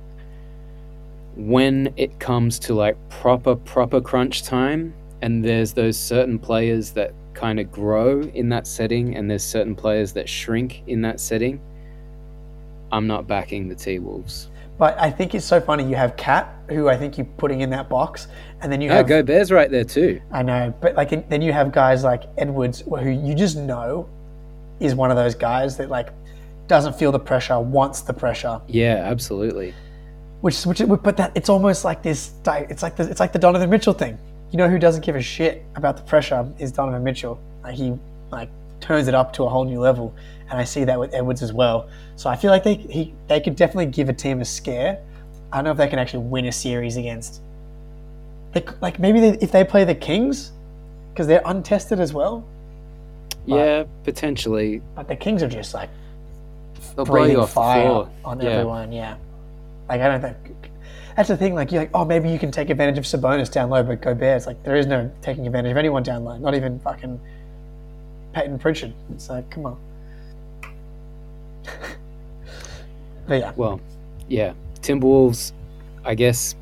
when 1.36 1.92
it 1.96 2.18
comes 2.20 2.58
to 2.60 2.74
like 2.74 2.96
proper 3.08 3.56
proper 3.56 4.00
crunch 4.00 4.42
time 4.42 4.94
and 5.22 5.44
there's 5.44 5.72
those 5.72 5.96
certain 5.96 6.38
players 6.38 6.90
that 6.92 7.12
kind 7.34 7.58
of 7.58 7.72
grow 7.72 8.20
in 8.20 8.48
that 8.48 8.66
setting 8.66 9.16
and 9.16 9.28
there's 9.30 9.42
certain 9.42 9.74
players 9.74 10.12
that 10.12 10.28
shrink 10.28 10.82
in 10.86 11.00
that 11.02 11.18
setting 11.18 11.60
I'm 12.94 13.08
not 13.08 13.26
backing 13.26 13.68
the 13.68 13.74
T-Wolves. 13.74 14.50
But 14.78 14.98
I 15.00 15.10
think 15.10 15.34
it's 15.34 15.44
so 15.44 15.60
funny. 15.60 15.84
You 15.84 15.96
have 15.96 16.16
Cat, 16.16 16.52
who 16.68 16.88
I 16.88 16.96
think 16.96 17.18
you're 17.18 17.26
putting 17.38 17.60
in 17.60 17.70
that 17.70 17.88
box, 17.88 18.28
and 18.60 18.72
then 18.72 18.80
you 18.80 18.90
have 18.90 19.06
go 19.06 19.22
Bears 19.22 19.52
right 19.52 19.70
there 19.70 19.84
too. 19.84 20.20
I 20.32 20.42
know, 20.42 20.74
but 20.80 20.94
like 20.96 21.28
then 21.28 21.42
you 21.42 21.52
have 21.52 21.72
guys 21.72 22.02
like 22.02 22.24
Edwards, 22.38 22.80
who 22.80 23.10
you 23.10 23.34
just 23.34 23.56
know 23.56 24.08
is 24.80 24.94
one 24.94 25.10
of 25.10 25.16
those 25.16 25.34
guys 25.34 25.76
that 25.76 25.90
like 25.90 26.10
doesn't 26.66 26.96
feel 26.96 27.12
the 27.12 27.20
pressure, 27.20 27.60
wants 27.60 28.00
the 28.00 28.12
pressure. 28.12 28.60
Yeah, 28.66 29.02
absolutely. 29.04 29.74
Which, 30.44 30.62
which, 30.66 30.82
but 31.02 31.16
that 31.16 31.32
it's 31.34 31.48
almost 31.48 31.86
like 31.86 32.02
this. 32.02 32.32
It's 32.46 32.82
like 32.82 32.96
the, 32.96 33.08
it's 33.10 33.18
like 33.18 33.32
the 33.32 33.38
Donovan 33.38 33.70
Mitchell 33.70 33.94
thing. 33.94 34.18
You 34.50 34.58
know 34.58 34.68
who 34.68 34.78
doesn't 34.78 35.02
give 35.02 35.16
a 35.16 35.22
shit 35.22 35.64
about 35.74 35.96
the 35.96 36.02
pressure 36.02 36.46
is 36.58 36.70
Donovan 36.70 37.02
Mitchell. 37.02 37.40
Like 37.62 37.76
he 37.76 37.94
like 38.30 38.50
turns 38.78 39.08
it 39.08 39.14
up 39.14 39.32
to 39.36 39.44
a 39.44 39.48
whole 39.48 39.64
new 39.64 39.80
level, 39.80 40.14
and 40.50 40.60
I 40.60 40.64
see 40.64 40.84
that 40.84 41.00
with 41.00 41.14
Edwards 41.14 41.40
as 41.42 41.54
well. 41.54 41.88
So 42.16 42.28
I 42.28 42.36
feel 42.36 42.50
like 42.50 42.62
they 42.62 42.74
he 42.74 43.14
they 43.26 43.40
could 43.40 43.56
definitely 43.56 43.86
give 43.86 44.10
a 44.10 44.12
team 44.12 44.42
a 44.42 44.44
scare. 44.44 44.98
I 45.50 45.56
don't 45.56 45.64
know 45.64 45.70
if 45.70 45.78
they 45.78 45.88
can 45.88 45.98
actually 45.98 46.24
win 46.24 46.44
a 46.44 46.52
series 46.52 46.98
against. 46.98 47.40
Like, 48.54 48.82
like 48.82 48.98
maybe 48.98 49.20
they, 49.20 49.38
if 49.40 49.50
they 49.50 49.64
play 49.64 49.84
the 49.84 49.94
Kings, 49.94 50.52
because 51.14 51.26
they're 51.26 51.40
untested 51.46 52.00
as 52.00 52.12
well. 52.12 52.44
Yeah, 53.46 53.84
potentially. 54.02 54.82
But 54.94 55.08
the 55.08 55.16
Kings 55.16 55.42
are 55.42 55.48
just 55.48 55.72
like 55.72 55.88
They'll 56.96 57.06
blow 57.06 57.14
you 57.16 57.22
breathing 57.22 57.36
off 57.38 57.48
the 57.48 57.54
fire 57.54 58.06
on 58.26 58.40
Yeah. 58.42 58.50
everyone. 58.50 58.92
Yeah, 58.92 59.16
like 59.88 60.00
I 60.00 60.08
don't 60.08 60.20
think 60.20 60.36
that's 61.16 61.28
the 61.28 61.36
thing. 61.36 61.54
Like 61.54 61.70
you're 61.70 61.82
like, 61.82 61.90
oh, 61.94 62.04
maybe 62.04 62.28
you 62.28 62.38
can 62.38 62.50
take 62.50 62.70
advantage 62.70 62.98
of 62.98 63.04
Sabonis 63.04 63.50
down 63.50 63.70
low, 63.70 63.82
but 63.82 64.00
Gobert, 64.00 64.36
it's 64.36 64.46
like 64.46 64.62
there 64.64 64.76
is 64.76 64.86
no 64.86 65.10
taking 65.22 65.46
advantage 65.46 65.72
of 65.72 65.76
anyone 65.76 66.02
down 66.02 66.24
low. 66.24 66.36
Not 66.36 66.54
even 66.54 66.78
fucking 66.80 67.20
Payton 68.32 68.58
Pritchard. 68.58 68.92
It's 69.12 69.30
like, 69.30 69.48
come 69.50 69.66
on. 69.66 69.78
but 73.28 73.40
yeah, 73.40 73.52
Well, 73.56 73.80
yeah, 74.28 74.52
Timberwolves. 74.80 75.52
I 76.04 76.14
guess 76.14 76.54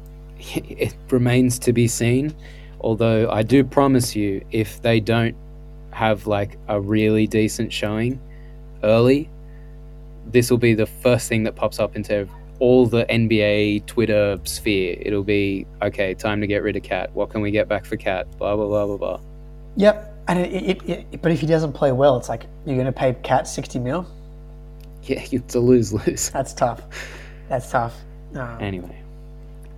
it 0.38 0.94
remains 1.10 1.58
to 1.60 1.72
be 1.72 1.88
seen. 1.88 2.34
Although 2.80 3.30
I 3.30 3.42
do 3.42 3.64
promise 3.64 4.14
you, 4.14 4.44
if 4.50 4.82
they 4.82 5.00
don't 5.00 5.36
have 5.90 6.26
like 6.26 6.58
a 6.68 6.78
really 6.80 7.26
decent 7.26 7.72
showing 7.72 8.20
early, 8.82 9.30
this 10.26 10.50
will 10.50 10.58
be 10.58 10.74
the 10.74 10.86
first 10.86 11.28
thing 11.28 11.44
that 11.44 11.54
pops 11.54 11.78
up 11.78 11.96
into 11.96 12.28
all 12.58 12.86
the 12.86 13.04
NBA 13.06 13.86
Twitter 13.86 14.38
sphere. 14.44 14.96
It'll 15.00 15.24
be 15.24 15.66
okay, 15.82 16.14
time 16.14 16.40
to 16.40 16.46
get 16.46 16.62
rid 16.62 16.76
of 16.76 16.82
Cat. 16.82 17.12
What 17.14 17.30
can 17.30 17.40
we 17.40 17.50
get 17.50 17.68
back 17.68 17.84
for 17.84 17.96
Cat? 17.96 18.26
Blah 18.38 18.56
blah 18.56 18.66
blah 18.66 18.86
blah 18.86 18.96
blah. 18.96 19.20
yep. 19.76 20.10
And 20.26 20.38
it, 20.38 20.52
it, 20.54 20.88
it, 20.88 21.20
but 21.22 21.32
if 21.32 21.40
he 21.40 21.46
doesn't 21.46 21.74
play 21.74 21.92
well, 21.92 22.16
it's 22.16 22.30
like 22.30 22.46
you're 22.64 22.76
going 22.76 22.86
to 22.86 22.92
pay 22.92 23.12
Cat 23.22 23.46
sixty 23.46 23.78
mil. 23.78 24.06
Yeah, 25.02 25.22
it's 25.30 25.54
a 25.54 25.60
lose 25.60 25.92
lose. 25.92 26.30
That's 26.30 26.54
tough. 26.54 26.80
That's 27.48 27.70
tough. 27.70 27.94
Um, 28.34 28.58
Anyway, 28.60 29.02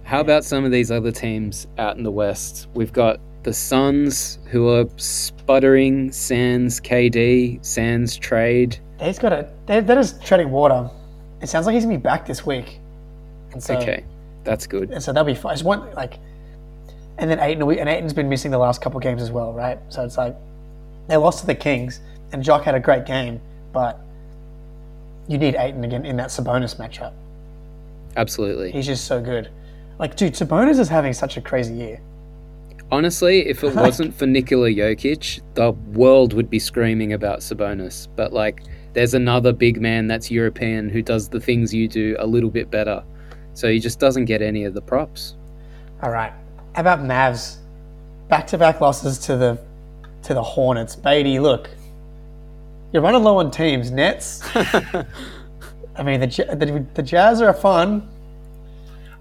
how 0.04 0.20
about 0.20 0.44
some 0.44 0.64
of 0.64 0.70
these 0.70 0.90
other 0.92 1.10
teams 1.10 1.66
out 1.78 1.96
in 1.96 2.04
the 2.04 2.12
West? 2.12 2.68
We've 2.74 2.92
got 2.92 3.18
the 3.42 3.52
Suns, 3.52 4.38
who 4.46 4.68
are 4.68 4.86
sputtering 4.96 6.12
sans 6.12 6.80
KD, 6.80 7.64
sans 7.64 8.16
trade. 8.16 8.78
They've 8.98 9.18
got 9.18 9.32
a. 9.32 9.48
They're 9.66 9.82
just 9.82 10.24
treading 10.24 10.50
water. 10.50 10.88
It 11.46 11.48
sounds 11.48 11.64
like 11.64 11.74
he's 11.74 11.84
gonna 11.84 11.96
be 11.96 12.02
back 12.02 12.26
this 12.26 12.44
week. 12.44 12.80
And 13.52 13.62
so, 13.62 13.76
Okay, 13.76 14.02
that's 14.42 14.66
good. 14.66 14.90
And 14.90 15.00
so 15.00 15.12
that'll 15.12 15.24
be 15.24 15.36
fine. 15.36 15.52
It's 15.52 15.62
one 15.62 15.94
like, 15.94 16.14
and 17.18 17.30
then 17.30 17.38
Ayton 17.38 17.62
and 17.62 17.88
Ayton's 17.88 18.12
been 18.12 18.28
missing 18.28 18.50
the 18.50 18.58
last 18.58 18.82
couple 18.82 18.98
games 18.98 19.22
as 19.22 19.30
well, 19.30 19.52
right? 19.52 19.78
So 19.88 20.04
it's 20.04 20.18
like 20.18 20.34
they 21.06 21.16
lost 21.16 21.38
to 21.42 21.46
the 21.46 21.54
Kings, 21.54 22.00
and 22.32 22.42
Jock 22.42 22.64
had 22.64 22.74
a 22.74 22.80
great 22.80 23.06
game, 23.06 23.40
but 23.72 24.00
you 25.28 25.38
need 25.38 25.54
Ayton 25.54 25.84
again 25.84 26.04
in 26.04 26.16
that 26.16 26.30
Sabonis 26.30 26.74
matchup. 26.78 27.12
Absolutely. 28.16 28.72
He's 28.72 28.86
just 28.86 29.04
so 29.04 29.22
good. 29.22 29.48
Like, 30.00 30.16
dude, 30.16 30.32
Sabonis 30.32 30.80
is 30.80 30.88
having 30.88 31.12
such 31.12 31.36
a 31.36 31.40
crazy 31.40 31.74
year. 31.74 32.00
Honestly, 32.90 33.46
if 33.46 33.62
it 33.62 33.72
wasn't 33.76 34.12
for 34.12 34.26
Nikola 34.26 34.70
Jokic, 34.70 35.42
the 35.54 35.70
world 35.70 36.32
would 36.32 36.50
be 36.50 36.58
screaming 36.58 37.12
about 37.12 37.38
Sabonis. 37.38 38.08
But 38.16 38.32
like, 38.32 38.64
there's 38.96 39.12
another 39.12 39.52
big 39.52 39.78
man 39.78 40.06
that's 40.08 40.30
European 40.30 40.88
who 40.88 41.02
does 41.02 41.28
the 41.28 41.38
things 41.38 41.72
you 41.74 41.86
do 41.86 42.16
a 42.18 42.26
little 42.26 42.48
bit 42.48 42.70
better. 42.70 43.04
So 43.52 43.68
he 43.70 43.78
just 43.78 44.00
doesn't 44.00 44.24
get 44.24 44.40
any 44.40 44.64
of 44.64 44.72
the 44.72 44.80
props. 44.80 45.36
All 46.02 46.10
right. 46.10 46.32
How 46.74 46.80
about 46.80 47.00
Mavs? 47.00 47.58
Back-to-back 48.28 48.80
losses 48.80 49.18
to 49.26 49.36
the 49.36 49.58
to 50.22 50.32
the 50.32 50.42
Hornets. 50.42 50.96
Beatty, 50.96 51.38
look, 51.38 51.68
you're 52.90 53.02
running 53.02 53.22
low 53.22 53.36
on 53.38 53.50
teams. 53.50 53.90
Nets. 53.90 54.40
I 54.56 56.02
mean, 56.02 56.20
the, 56.20 56.26
the 56.58 56.86
the 56.94 57.02
Jazz 57.02 57.42
are 57.42 57.52
fun. 57.52 58.08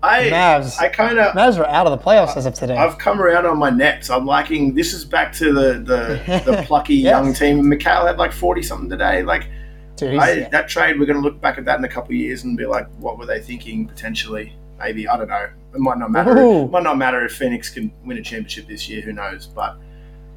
I 0.01 0.21
Mavs. 0.29 0.79
I 0.79 0.87
kind 0.87 1.19
of 1.19 1.35
Mavs 1.35 1.59
are 1.59 1.67
out 1.67 1.85
of 1.85 1.91
the 1.99 2.03
playoffs 2.03 2.37
as 2.37 2.45
of 2.45 2.53
today. 2.53 2.77
I've 2.77 2.97
come 2.97 3.21
around 3.21 3.45
on 3.45 3.57
my 3.57 3.69
Nets. 3.71 4.09
I'm 4.09 4.25
liking 4.25 4.73
this 4.73 4.93
is 4.93 5.03
back 5.03 5.33
to 5.33 5.51
the 5.51 5.73
the, 5.73 6.41
the 6.49 6.63
plucky 6.65 6.95
Yes. 6.95 7.11
young 7.11 7.33
team. 7.33 7.65
Mikal 7.65 8.07
had 8.07 8.17
like 8.17 8.31
forty 8.31 8.61
something 8.61 8.89
today. 8.89 9.21
Like 9.21 9.47
Dude, 9.95 10.17
I, 10.17 10.49
that 10.49 10.67
trade, 10.67 10.99
we're 10.99 11.05
going 11.05 11.21
to 11.21 11.23
look 11.23 11.39
back 11.39 11.57
at 11.57 11.65
that 11.65 11.79
in 11.79 11.85
a 11.85 11.89
couple 11.89 12.11
of 12.11 12.17
years 12.17 12.43
and 12.43 12.57
be 12.57 12.65
like, 12.65 12.87
what 12.99 13.17
were 13.17 13.25
they 13.25 13.39
thinking 13.41 13.87
potentially? 13.87 14.53
Maybe 14.77 15.07
I 15.07 15.15
don't 15.17 15.29
know. 15.29 15.47
It 15.73 15.79
might 15.79 15.97
not 15.97 16.11
matter. 16.11 16.37
Ooh. 16.37 16.63
It 16.65 16.71
might 16.71 16.83
not 16.83 16.97
matter 16.97 17.23
if 17.23 17.33
Phoenix 17.33 17.69
can 17.69 17.91
win 18.03 18.17
a 18.17 18.21
championship 18.21 18.67
this 18.67 18.89
year. 18.89 19.01
Who 19.01 19.13
knows? 19.13 19.47
But 19.47 19.77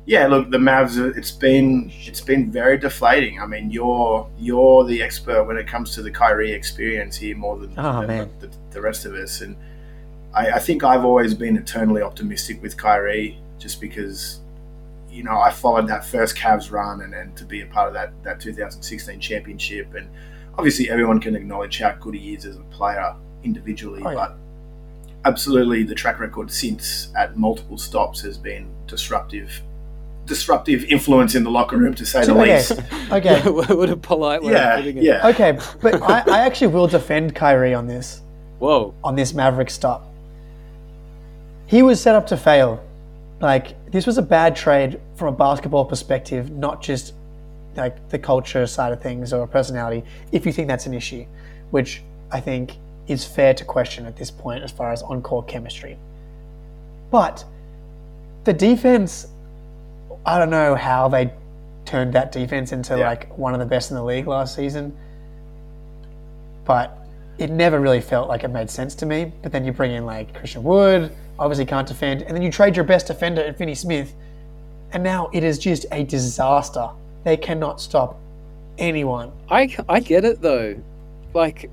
yeah, 0.07 0.27
look, 0.27 0.51
the 0.51 0.59
Mavs. 0.59 0.97
It's 1.17 1.33
been 1.33 1.91
it's 2.07 2.21
been 2.21 2.51
very 2.51 2.79
deflating. 2.79 3.41
I 3.41 3.47
mean, 3.47 3.71
you're 3.71 4.29
you're 4.39 4.85
the 4.85 5.03
expert 5.03 5.45
when 5.45 5.57
it 5.57 5.67
comes 5.67 5.93
to 5.97 6.03
the 6.03 6.11
Kyrie 6.11 6.53
experience 6.53 7.17
here 7.17 7.37
more 7.37 7.59
than, 7.59 7.75
Oh, 7.77 8.07
than. 8.07 8.31
The, 8.39 8.49
the 8.71 8.81
rest 8.81 9.05
of 9.07 9.15
us. 9.15 9.41
And 9.41 9.57
I, 10.35 10.53
I 10.53 10.59
think 10.61 10.85
I've 10.85 11.05
always 11.05 11.35
been 11.35 11.57
eternally 11.57 12.01
optimistic 12.03 12.63
with 12.63 12.77
Kyrie, 12.77 13.39
just 13.59 13.81
because 13.81 14.41
you 15.11 15.23
know 15.23 15.39
I 15.39 15.51
followed 15.51 15.89
that 15.89 16.05
first 16.05 16.37
Cavs 16.37 16.71
run 16.71 17.01
and, 17.03 17.15
and 17.15 17.37
to 17.37 17.45
be 17.45 17.63
a 17.63 17.67
part 17.67 17.89
of 17.89 17.95
that 17.95 18.13
that 18.25 18.41
2016 18.41 19.21
championship, 19.21 19.95
and 19.95 20.09
obviously 20.57 20.91
everyone 20.91 21.21
can 21.21 21.35
acknowledge 21.37 21.79
how 21.79 21.93
good 21.93 22.15
he 22.15 22.35
is 22.35 22.45
as 22.45 22.57
a 22.57 22.63
player 22.65 23.15
individually, 23.45 24.03
Oh, 24.05 24.11
yeah. 24.11 24.15
but 24.15 24.37
absolutely 25.25 25.83
the 25.83 25.95
track 25.95 26.19
record 26.21 26.51
since 26.51 27.09
at 27.17 27.37
multiple 27.37 27.79
stops 27.79 28.21
has 28.23 28.37
been 28.39 28.69
disruptive. 28.87 29.63
Disruptive 30.27 30.85
influence 30.85 31.35
in 31.35 31.43
the 31.43 31.51
locker 31.51 31.79
room, 31.79 31.95
to 31.95 32.05
say 32.05 32.25
the 32.25 32.33
okay, 32.33 32.57
least. 32.57 32.73
okay, 33.13 33.41
what 33.51 33.89
a 33.89 33.97
polite 33.97 34.43
way 34.43 34.53
of 34.53 34.59
Yeah, 34.59 34.77
putting 34.77 34.99
it. 34.99 35.03
yeah. 35.05 35.27
okay. 35.29 35.59
But 35.81 36.03
I, 36.03 36.23
I 36.27 36.41
actually 36.41 36.67
will 36.67 36.87
defend 36.87 37.35
Kyrie 37.35 37.73
on 37.73 37.87
this 37.87 38.21
Whoa. 38.59 38.95
on 39.03 39.17
this 39.17 39.33
Maverick 39.33 39.71
stop. 39.71 40.05
He 41.67 41.83
was 41.83 42.01
set 42.01 42.15
up 42.15 42.27
to 42.29 42.37
fail. 42.37 42.85
Like 43.41 43.91
this 43.91 44.07
was 44.07 44.19
a 44.19 44.23
bad 44.23 44.57
trade 44.57 45.01
from 45.15 45.29
a 45.35 45.37
basketball 45.37 45.85
perspective, 45.85 46.51
not 46.51 46.83
just 46.83 47.15
like 47.77 48.09
the 48.09 48.19
culture 48.19 48.67
side 48.67 48.93
of 48.93 49.01
things 49.01 49.33
or 49.33 49.47
personality. 49.47 50.05
If 50.33 50.45
you 50.45 50.53
think 50.53 50.67
that's 50.69 50.87
an 50.87 50.95
issue, 50.95 51.25
which 51.71 52.03
I 52.31 52.41
think, 52.41 52.77
is 53.07 53.25
fair 53.25 53.55
to 53.55 53.65
question 53.65 54.05
at 54.05 54.17
this 54.17 54.31
point 54.31 54.63
as 54.63 54.71
far 54.71 54.93
as 54.93 55.03
on 55.03 55.23
court 55.23 55.49
chemistry. 55.49 55.97
But 57.11 57.43
the 58.45 58.53
defense, 58.53 59.29
I 60.27 60.39
don't 60.39 60.51
know 60.51 60.75
how 60.75 61.09
they 61.09 61.33
turned 61.87 62.13
that 62.13 62.33
defense 62.33 62.73
into 62.73 62.99
Yeah. 62.99 63.09
like 63.09 63.39
one 63.39 63.55
of 63.55 63.61
the 63.61 63.67
best 63.67 63.91
in 63.91 63.97
the 63.97 64.03
league 64.05 64.27
last 64.27 64.55
season, 64.55 64.95
but 66.67 66.99
it 67.39 67.51
never 67.51 67.81
really 67.81 68.01
felt 68.01 68.29
like 68.29 68.45
it 68.45 68.49
made 68.49 68.69
sense 68.69 68.95
to 68.97 69.07
me. 69.07 69.33
But 69.43 69.53
then 69.53 69.65
you 69.65 69.73
bring 69.73 69.93
in 69.93 70.05
like 70.05 70.35
Christian 70.35 70.63
Wood, 70.63 71.11
obviously 71.39 71.67
can't 71.67 71.87
defend, 71.87 72.23
and 72.23 72.35
then 72.35 72.43
you 72.43 72.51
trade 72.51 72.77
your 72.77 72.85
best 72.85 73.07
defender 73.07 73.43
in 73.43 73.55
Finney 73.55 73.75
Smith, 73.75 74.15
and 74.93 75.03
now 75.03 75.31
it 75.33 75.45
is 75.45 75.59
just 75.59 75.87
a 75.93 76.05
disaster. 76.05 76.89
They 77.25 77.37
cannot 77.37 77.81
stop 77.81 78.19
anyone. 78.79 79.33
I, 79.51 79.75
I 79.89 80.01
get 80.01 80.25
it 80.25 80.41
though. 80.41 80.77
Like 81.35 81.71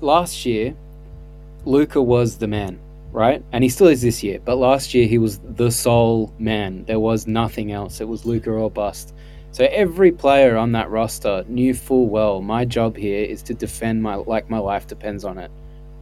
last 0.00 0.44
year, 0.44 0.74
Luka 1.64 2.02
was 2.02 2.38
the 2.38 2.46
man, 2.46 2.78
right? 3.12 3.42
And 3.52 3.62
he 3.62 3.70
still 3.70 3.86
is 3.86 4.02
this 4.02 4.22
year. 4.22 4.40
But 4.44 4.56
last 4.56 4.94
year 4.94 5.06
he 5.06 5.18
was 5.18 5.38
the 5.38 5.70
sole 5.70 6.32
man. 6.38 6.84
There 6.84 7.00
was 7.00 7.26
nothing 7.26 7.72
else. 7.72 8.00
It 8.00 8.08
was 8.08 8.26
Luka 8.26 8.50
or 8.50 8.70
bust. 8.70 9.14
So 9.52 9.64
every 9.70 10.12
player 10.12 10.56
on 10.56 10.72
that 10.72 10.90
roster 10.90 11.44
knew 11.48 11.72
full 11.72 12.08
well 12.08 12.42
my 12.42 12.64
job 12.64 12.96
here 12.96 13.24
is 13.24 13.42
to 13.44 13.54
defend 13.54 14.02
my 14.02 14.16
like 14.16 14.50
my 14.50 14.58
life 14.58 14.86
depends 14.86 15.24
on 15.24 15.38
it, 15.38 15.50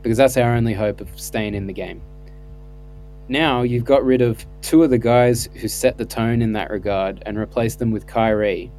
because 0.03 0.18
that's 0.18 0.37
our 0.37 0.55
only 0.55 0.75
hope 0.75 1.01
of 1.01 1.09
staying 1.20 1.55
in 1.55 1.66
the 1.66 1.73
game. 1.73 2.01
Now 3.29 3.63
you've 3.63 3.85
got 3.85 4.05
rid 4.05 4.21
of 4.21 4.45
two 4.61 4.83
of 4.83 4.91
the 4.91 4.99
guys 4.99 5.49
who 5.55 5.69
set 5.69 5.97
the 5.97 6.05
tone 6.05 6.43
in 6.43 6.53
that 6.53 6.71
regard 6.71 7.23
and 7.25 7.39
replaced 7.39 7.79
them 7.79 7.91
with 7.91 8.07
Kyrie, 8.07 8.71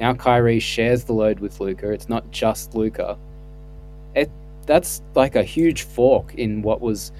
now 0.00 0.14
Kyrie 0.14 0.58
shares 0.58 1.04
the 1.04 1.12
load 1.12 1.40
with 1.40 1.60
Luka. 1.60 1.92
It's 1.92 2.08
not 2.08 2.28
just 2.30 2.74
Luka. 2.74 3.18
It 4.14 4.30
that's 4.66 5.02
like 5.14 5.36
a 5.36 5.42
huge 5.42 5.82
fork 5.82 6.34
in 6.34 6.62
what 6.62 6.80
was 6.80 7.12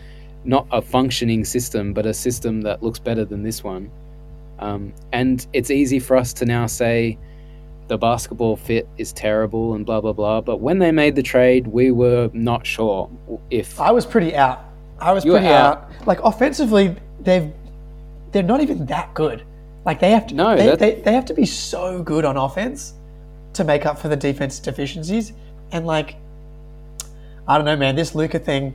not 0.45 0.67
a 0.71 0.81
functioning 0.81 1.45
system, 1.45 1.93
but 1.93 2.07
a 2.07 2.15
system 2.15 2.63
that 2.63 2.83
looks 2.83 2.99
better 2.99 3.25
than 3.27 3.43
this 3.43 3.63
one. 3.63 3.91
Um, 4.59 4.95
and 5.13 5.47
it's 5.53 5.71
easy 5.71 5.99
for 5.99 6.17
us 6.17 6.33
to 6.35 6.47
now 6.47 6.67
say 6.67 7.19
the 7.89 7.99
basketball 7.99 8.57
fit 8.57 8.89
is 8.97 9.13
terrible 9.13 9.75
and 9.75 9.85
blah 9.85 10.01
blah 10.01 10.15
blah. 10.15 10.41
But 10.41 10.61
when 10.61 10.79
they 10.79 10.91
made 10.91 11.17
the 11.17 11.23
trade, 11.23 11.67
we 11.67 11.91
were 11.91 12.31
not 12.33 12.67
sure 12.67 13.11
if 13.51 13.79
I 13.79 13.91
was 13.91 14.07
pretty 14.07 14.35
out. 14.35 14.65
I 15.01 15.13
was 15.13 15.25
You 15.25 15.33
pretty 15.33 15.47
out. 15.47 15.79
out. 15.79 16.07
Like 16.07 16.21
offensively, 16.23 16.97
they've 17.21 17.53
they're 18.33 18.43
not 18.43 18.61
even 18.61 18.87
that 18.87 19.13
good. 19.15 19.43
Like 19.85 20.01
they 20.01 20.11
have 20.11 20.27
to 20.29 20.35
no, 20.35 20.57
they, 20.57 20.77
they, 20.77 21.01
they 21.01 21.13
have 21.13 21.25
to 21.27 21.35
be 21.35 21.47
so 21.47 22.03
good 22.03 22.25
on 22.25 22.37
offense 22.37 22.95
to 23.55 23.65
make 23.65 23.87
up 23.87 23.99
for 23.99 24.09
the 24.09 24.17
defense 24.17 24.59
deficiencies. 24.59 25.33
And 25.73 25.87
like 25.87 26.17
I 27.49 27.57
don't 27.57 27.65
know, 27.65 27.77
man, 27.77 27.97
this 27.97 28.15
Luka 28.15 28.39
thing, 28.39 28.75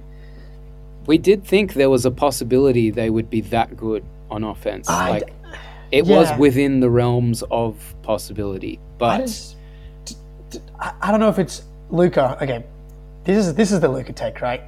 we 1.06 1.18
did 1.18 1.44
think 1.46 1.74
there 1.74 1.90
was 1.90 2.06
a 2.06 2.12
possibility 2.12 2.90
they 2.90 3.10
would 3.10 3.30
be 3.30 3.42
that 3.42 3.78
good 3.78 4.04
on 4.30 4.44
offense. 4.44 4.90
I 4.90 5.10
like 5.12 5.34
it 5.92 6.06
was 6.06 6.36
within 6.38 6.80
the 6.80 6.90
realms 6.90 7.44
of 7.52 7.96
possibility, 8.02 8.78
I 8.78 8.98
but 8.98 9.18
just 9.20 9.56
I 10.80 10.94
I 11.02 11.12
don't 11.12 11.20
know 11.20 11.30
if 11.30 11.40
it's 11.40 11.64
Luka. 11.92 12.38
Okay, 12.42 12.66
this 13.24 13.46
is 13.46 13.54
this 13.54 13.72
is 13.72 13.80
the 13.80 13.88
Luka 13.88 14.12
take, 14.14 14.42
right? 14.42 14.62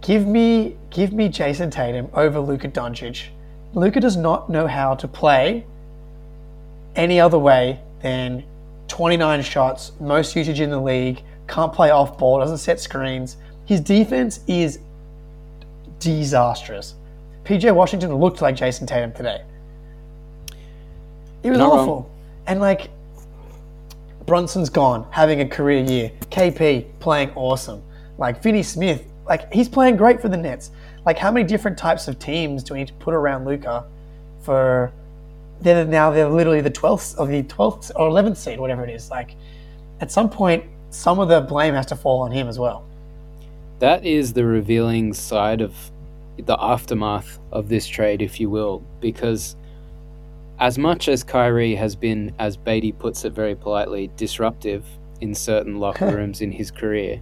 Give 0.00 0.26
me 0.26 0.76
give 0.90 1.12
me 1.12 1.28
Jayson 1.28 1.70
Tatum 1.70 2.08
over 2.14 2.40
Luka 2.40 2.68
Doncic. 2.68 3.26
Luca 3.74 4.00
does 4.00 4.16
not 4.16 4.48
know 4.48 4.66
how 4.66 4.94
to 4.94 5.06
play 5.06 5.66
any 6.96 7.20
other 7.20 7.38
way 7.38 7.80
than 8.02 8.44
29 8.88 9.42
shots, 9.42 9.92
most 10.00 10.34
usage 10.34 10.60
in 10.60 10.70
the 10.70 10.80
league, 10.80 11.22
can't 11.46 11.72
play 11.72 11.90
off 11.90 12.18
ball, 12.18 12.38
doesn't 12.40 12.58
set 12.58 12.80
screens. 12.80 13.36
His 13.66 13.80
defense 13.80 14.40
is 14.46 14.78
disastrous. 16.00 16.94
PJ 17.44 17.74
Washington 17.74 18.14
looked 18.14 18.40
like 18.40 18.56
Jayson 18.56 18.86
Tatum 18.86 19.12
today. 19.12 19.42
It 21.42 21.50
was 21.50 21.58
Not 21.58 21.70
wrong. 21.70 21.78
awful. 21.78 22.10
And 22.46 22.60
like 22.60 22.90
Brunson's 24.26 24.70
gone, 24.70 25.06
having 25.10 25.40
a 25.40 25.46
career 25.48 25.82
year. 25.82 26.10
KP 26.30 26.86
playing 27.00 27.30
awesome. 27.34 27.82
Like 28.18 28.42
Finney 28.42 28.62
Smith, 28.62 29.04
like 29.28 29.52
he's 29.52 29.68
playing 29.68 29.96
great 29.96 30.20
for 30.20 30.28
the 30.28 30.36
Nets. 30.36 30.70
Like 31.06 31.18
how 31.18 31.30
many 31.30 31.46
different 31.46 31.78
types 31.78 32.08
of 32.08 32.18
teams 32.18 32.62
do 32.62 32.74
we 32.74 32.80
need 32.80 32.88
to 32.88 32.94
put 32.94 33.14
around 33.14 33.44
Luka 33.44 33.84
for? 34.42 34.92
They're 35.60 35.84
now 35.84 36.10
they're 36.10 36.28
literally 36.28 36.60
the 36.60 36.70
twelfth 36.70 37.16
or 37.18 37.26
the 37.26 37.42
twelfth 37.42 37.90
or 37.96 38.08
eleventh 38.08 38.38
seed, 38.38 38.60
whatever 38.60 38.84
it 38.84 38.90
is. 38.90 39.10
Like 39.10 39.34
at 40.00 40.10
some 40.12 40.30
point, 40.30 40.64
some 40.90 41.18
of 41.18 41.28
the 41.28 41.40
blame 41.40 41.74
has 41.74 41.86
to 41.86 41.96
fall 41.96 42.20
on 42.22 42.30
him 42.30 42.48
as 42.48 42.58
well. 42.58 42.84
that 43.80 44.04
is 44.04 44.32
the 44.32 44.44
revealing 44.44 45.12
side 45.12 45.60
of 45.60 45.74
the 46.38 46.56
aftermath 46.60 47.38
of 47.52 47.68
this 47.68 47.86
trade, 47.86 48.22
if 48.22 48.38
you 48.40 48.48
will, 48.50 48.82
because 49.00 49.56
as 50.60 50.78
much 50.78 51.08
as 51.08 51.22
Kyrie 51.22 51.74
has 51.74 51.94
been, 51.96 52.32
as 52.38 52.56
Beatty 52.56 52.92
puts 52.92 53.24
it 53.24 53.32
very 53.32 53.54
politely, 53.54 54.10
disruptive 54.16 54.84
in 55.20 55.34
certain 55.34 55.78
locker 55.78 56.06
rooms 56.16 56.40
in 56.40 56.50
his 56.52 56.70
career, 56.70 57.20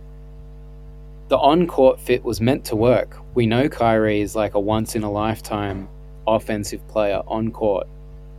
the 1.28 1.38
on 1.38 1.66
court 1.66 1.98
fit 1.98 2.24
was 2.24 2.40
meant 2.40 2.64
to 2.66 2.76
work. 2.76 3.16
We 3.34 3.46
know 3.46 3.68
Kyrie 3.68 4.20
is 4.20 4.36
like 4.36 4.54
a 4.54 4.60
once 4.60 4.94
in 4.94 5.02
a 5.02 5.10
lifetime 5.10 5.88
offensive 6.26 6.86
player 6.88 7.22
on 7.26 7.50
court. 7.50 7.86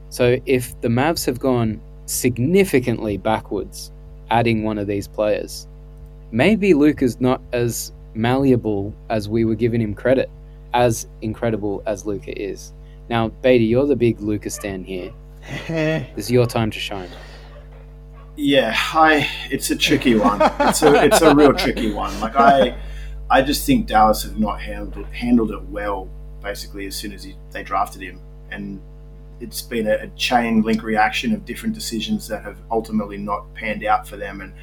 So 0.10 0.38
if 0.46 0.80
the 0.82 0.88
Mavs 0.88 1.26
have 1.26 1.40
gone 1.40 1.82
significantly 2.06 3.18
backwards 3.18 3.92
adding 4.30 4.64
one 4.64 4.78
of 4.78 4.88
these 4.88 5.08
players, 5.08 5.68
maybe 6.32 6.74
Luka's 6.74 7.20
not 7.20 7.42
as 7.52 7.92
malleable 8.14 8.94
as 9.10 9.28
we 9.28 9.46
were 9.46 9.56
giving 9.56 9.82
him 9.82 9.94
credit, 9.94 10.30
as 10.74 11.08
incredible 11.22 11.84
as 11.86 12.06
Luka 12.06 12.40
is. 12.42 12.74
Now, 13.10 13.30
Beatty, 13.30 13.66
you're 13.66 13.86
the 13.86 13.96
big 13.96 14.20
Luka 14.20 14.50
stan 14.50 14.84
here. 14.84 15.14
This 15.68 16.26
is 16.26 16.32
your 16.32 16.46
time 16.46 16.72
to 16.72 16.80
shine. 16.80 17.10
Yeah, 18.38 18.76
I. 18.94 19.28
It's 19.50 19.72
a 19.72 19.76
tricky 19.76 20.14
one. 20.16 20.40
It's 20.60 20.84
a 20.84 21.06
it's 21.06 21.22
a 21.22 21.34
real 21.34 21.54
tricky 21.54 21.92
one. 21.92 22.18
Like 22.20 22.36
I, 22.36 22.78
I 23.32 23.42
just 23.42 23.66
think 23.66 23.88
Dallas 23.88 24.22
have 24.24 24.40
not 24.40 24.62
handled 24.62 25.06
it, 25.08 25.12
handled 25.12 25.52
it 25.52 25.64
well. 25.64 26.08
Basically, 26.44 26.86
as 26.86 26.96
soon 26.96 27.14
as 27.14 27.24
he, 27.24 27.36
they 27.50 27.64
drafted 27.64 28.04
him, 28.04 28.22
and 28.52 28.80
it's 29.40 29.64
been 29.64 29.88
a, 29.88 29.96
a 29.96 30.08
chain 30.10 30.62
link 30.62 30.84
reaction 30.84 31.34
of 31.34 31.46
different 31.46 31.74
decisions 31.74 32.28
that 32.28 32.44
have 32.44 32.60
ultimately 32.70 33.18
not 33.18 33.52
panned 33.56 33.84
out 33.84 34.08
for 34.08 34.18
them, 34.18 34.42
and 34.42 34.54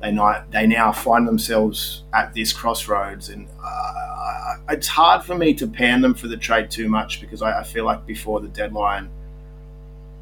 they 0.00 0.12
not 0.12 0.48
they 0.52 0.68
now 0.68 0.92
find 0.92 1.26
themselves 1.26 2.04
at 2.14 2.32
this 2.32 2.52
crossroads. 2.52 3.28
And 3.28 3.48
uh, 3.60 4.56
it's 4.70 4.86
hard 4.86 5.24
for 5.24 5.34
me 5.34 5.52
to 5.54 5.66
pan 5.66 6.00
them 6.00 6.14
for 6.14 6.28
the 6.28 6.36
trade 6.36 6.70
too 6.70 6.88
much 6.88 7.20
because 7.20 7.42
I, 7.42 7.58
I 7.58 7.62
feel 7.64 7.84
like 7.84 8.06
before 8.06 8.40
the 8.40 8.48
deadline 8.48 9.10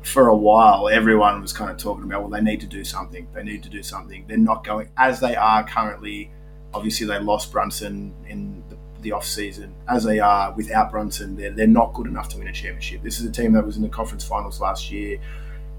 for 0.04 0.28
a 0.28 0.36
while, 0.36 0.88
everyone 0.88 1.40
was 1.40 1.52
kind 1.52 1.70
of 1.70 1.78
talking 1.78 2.04
about, 2.04 2.20
well, 2.20 2.30
they 2.30 2.40
need 2.40 2.60
to 2.60 2.66
do 2.66 2.84
something. 2.84 3.26
They 3.32 3.42
need 3.42 3.62
to 3.62 3.70
do 3.70 3.82
something. 3.82 4.24
They're 4.28 4.36
not 4.36 4.62
going 4.62 4.88
as 4.96 5.18
they 5.18 5.34
are 5.34 5.64
currently. 5.66 6.30
Obviously, 6.74 7.06
they 7.06 7.18
lost 7.18 7.50
Brunson 7.50 8.12
in 8.28 8.62
the, 8.68 8.76
the 9.00 9.12
off 9.12 9.24
season. 9.24 9.74
As 9.88 10.04
they 10.04 10.20
are 10.20 10.52
without 10.52 10.90
Brunson, 10.90 11.36
they're, 11.36 11.50
they're 11.50 11.66
not 11.66 11.94
good 11.94 12.06
enough 12.06 12.28
to 12.30 12.38
win 12.38 12.48
a 12.48 12.52
championship. 12.52 13.02
This 13.02 13.18
is 13.18 13.26
a 13.26 13.32
team 13.32 13.52
that 13.54 13.64
was 13.64 13.76
in 13.76 13.82
the 13.82 13.88
conference 13.88 14.24
finals 14.24 14.60
last 14.60 14.90
year. 14.90 15.18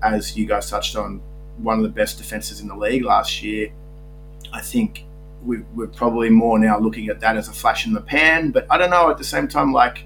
As 0.02 0.36
you 0.36 0.46
guys 0.46 0.70
touched 0.70 0.96
on, 0.96 1.22
one 1.58 1.78
of 1.78 1.84
the 1.84 1.90
best 1.90 2.18
defenses 2.18 2.62
in 2.62 2.68
the 2.68 2.76
league 2.76 3.04
last 3.04 3.44
year. 3.44 3.72
I 4.52 4.62
think 4.62 5.06
we, 5.44 5.60
we're 5.76 5.88
probably 5.88 6.30
more 6.30 6.58
now 6.58 6.80
looking 6.80 7.10
at 7.10 7.20
that 7.20 7.38
as 7.38 7.48
a 7.48 7.54
flash 7.54 7.86
in 7.86 7.94
the 7.94 8.02
pan. 8.02 8.50
But 8.50 8.66
I 8.72 8.78
don't 8.78 8.90
know. 8.90 9.10
At 9.12 9.20
the 9.20 9.24
same 9.24 9.48
time, 9.48 9.72
like 9.72 10.06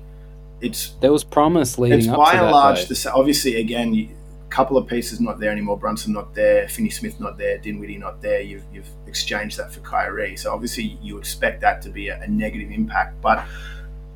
it's 0.61 0.91
There 1.01 1.11
was 1.11 1.23
promise 1.23 1.77
leading 1.77 1.99
it's 1.99 2.07
up 2.07 2.17
by 2.17 2.33
to 2.33 2.43
and 2.43 2.51
large 2.51 2.87
though. 2.87 2.93
the 2.93 3.13
obviously 3.13 3.55
again 3.55 3.93
you, 3.93 4.09
a 4.45 4.49
couple 4.49 4.77
of 4.77 4.87
pieces 4.87 5.19
not 5.19 5.39
there 5.39 5.51
anymore. 5.51 5.77
Brunson 5.77 6.13
not 6.13 6.33
there 6.33 6.67
Finney 6.67 6.89
Smith 6.89 7.19
not 7.19 7.37
there 7.37 7.57
Dinwiddie 7.57 7.97
not 7.97 8.21
there. 8.21 8.41
You've, 8.41 8.63
you've 8.73 8.89
exchanged 9.07 9.57
that 9.57 9.71
for 9.71 9.79
Kyrie. 9.81 10.35
So 10.35 10.53
obviously 10.53 10.97
you 11.01 11.17
expect 11.17 11.61
that 11.61 11.81
to 11.83 11.89
be 11.89 12.09
a, 12.09 12.19
a 12.21 12.27
negative 12.27 12.71
impact. 12.71 13.21
But 13.21 13.45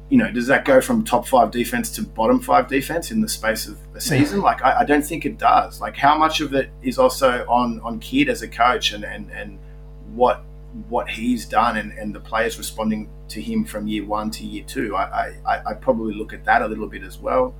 you 0.09 0.17
know 0.17 0.31
does 0.31 0.47
that 0.47 0.65
go 0.65 0.81
from 0.81 1.03
top 1.03 1.27
five 1.27 1.51
defense 1.51 1.89
to 1.91 2.03
bottom 2.03 2.39
five 2.39 2.67
defense 2.67 3.11
in 3.11 3.21
the 3.21 3.29
space 3.29 3.67
of 3.67 3.77
a 3.95 4.01
season? 4.01 4.41
Like 4.41 4.63
I, 4.63 4.79
I 4.79 4.85
don't 4.85 5.05
think 5.05 5.25
it 5.25 5.37
does. 5.37 5.81
Like 5.81 5.95
how 5.95 6.17
much 6.17 6.41
of 6.41 6.53
it 6.53 6.69
is 6.81 6.97
also 6.99 7.45
on 7.47 7.79
on 7.81 7.99
Kidd 7.99 8.29
as 8.29 8.41
a 8.41 8.47
coach 8.47 8.93
and 8.93 9.03
and, 9.03 9.31
and 9.31 9.59
what 10.13 10.43
what 10.89 11.09
he's 11.09 11.45
done 11.45 11.77
and, 11.77 11.91
and 11.93 12.13
the 12.13 12.19
players 12.19 12.57
responding 12.57 13.09
to 13.33 13.41
him 13.41 13.63
from 13.65 13.87
year 13.87 14.05
one 14.05 14.29
to 14.31 14.43
year 14.45 14.63
two 14.65 14.95
I, 14.95 15.33
I, 15.45 15.61
I 15.71 15.73
probably 15.73 16.13
look 16.13 16.31
at 16.33 16.43
that 16.45 16.61
a 16.61 16.67
little 16.67 16.87
bit 16.87 17.03
as 17.03 17.17
well 17.19 17.53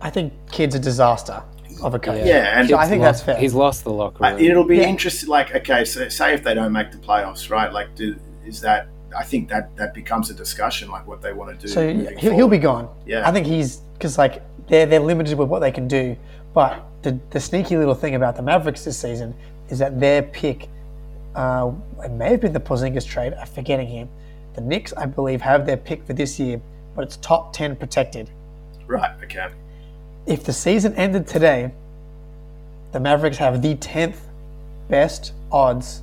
I 0.00 0.10
think 0.10 0.32
Kidd's 0.52 0.74
a 0.76 0.78
disaster 0.78 1.42
of 1.82 1.94
a 1.94 1.98
coach. 1.98 2.24
Yeah, 2.24 2.58
and 2.60 2.68
So 2.68 2.76
I 2.76 2.86
think 2.88 3.02
lost- 3.02 3.18
that's 3.18 3.26
fair. 3.26 3.36
He's 3.36 3.54
lost 3.54 3.82
the 3.84 3.90
locker 3.92 4.24
Uh, 4.24 4.30
room. 4.32 4.40
it'll 4.40 4.64
be 4.64 4.78
Yeah. 4.78 4.88
interesting. 4.88 5.28
Like, 5.28 5.54
okay, 5.54 5.84
so 5.84 6.08
say 6.08 6.34
if 6.34 6.42
they 6.44 6.54
don't 6.54 6.72
make 6.72 6.90
the 6.92 6.98
playoffs, 6.98 7.50
right? 7.50 7.72
Like, 7.72 7.94
do, 7.96 8.16
is 8.46 8.60
that? 8.62 8.88
I 9.16 9.22
think 9.24 9.48
that 9.48 9.74
that 9.76 9.94
becomes 9.94 10.28
a 10.30 10.34
discussion, 10.34 10.88
like 10.88 11.06
what 11.06 11.20
they 11.22 11.32
want 11.32 11.50
to 11.58 11.66
do. 11.66 11.72
So 11.72 11.80
he'll, 12.18 12.32
he'll 12.32 12.48
be 12.48 12.58
gone. 12.58 12.88
Yeah. 13.06 13.28
I 13.28 13.32
think 13.32 13.46
he's 13.46 13.76
because 13.94 14.18
like 14.18 14.42
they're 14.68 14.86
they're 14.86 15.00
limited 15.12 15.36
with 15.38 15.48
what 15.48 15.60
they 15.60 15.72
can 15.72 15.86
do. 15.88 16.16
But 16.54 16.84
the 17.02 17.18
the 17.30 17.40
sneaky 17.40 17.76
little 17.76 17.94
thing 17.94 18.14
about 18.16 18.34
the 18.36 18.42
Mavericks 18.42 18.84
this 18.84 18.98
season 18.98 19.34
is 19.68 19.78
that 19.78 19.98
their 20.00 20.22
pick 20.22 20.68
uh, 21.36 21.70
it 22.04 22.10
may 22.12 22.30
have 22.30 22.40
been 22.40 22.52
the 22.52 22.60
Porzingis 22.60 23.06
trade. 23.06 23.34
I'm 23.34 23.46
forgetting 23.46 23.86
him. 23.88 24.08
The 24.58 24.64
Knicks, 24.64 24.92
I 24.96 25.06
believe, 25.06 25.40
have 25.42 25.66
their 25.66 25.76
pick 25.76 26.04
for 26.04 26.14
this 26.14 26.40
year, 26.40 26.60
but 26.96 27.04
it's 27.04 27.16
top 27.18 27.52
ten 27.52 27.76
protected. 27.76 28.28
Right. 28.88 29.12
Okay. 29.22 29.50
If 30.26 30.42
the 30.42 30.52
season 30.52 30.94
ended 30.94 31.28
today, 31.28 31.70
the 32.90 32.98
Mavericks 32.98 33.36
have 33.36 33.62
the 33.62 33.76
tenth 33.76 34.20
best 34.88 35.32
odds 35.52 36.02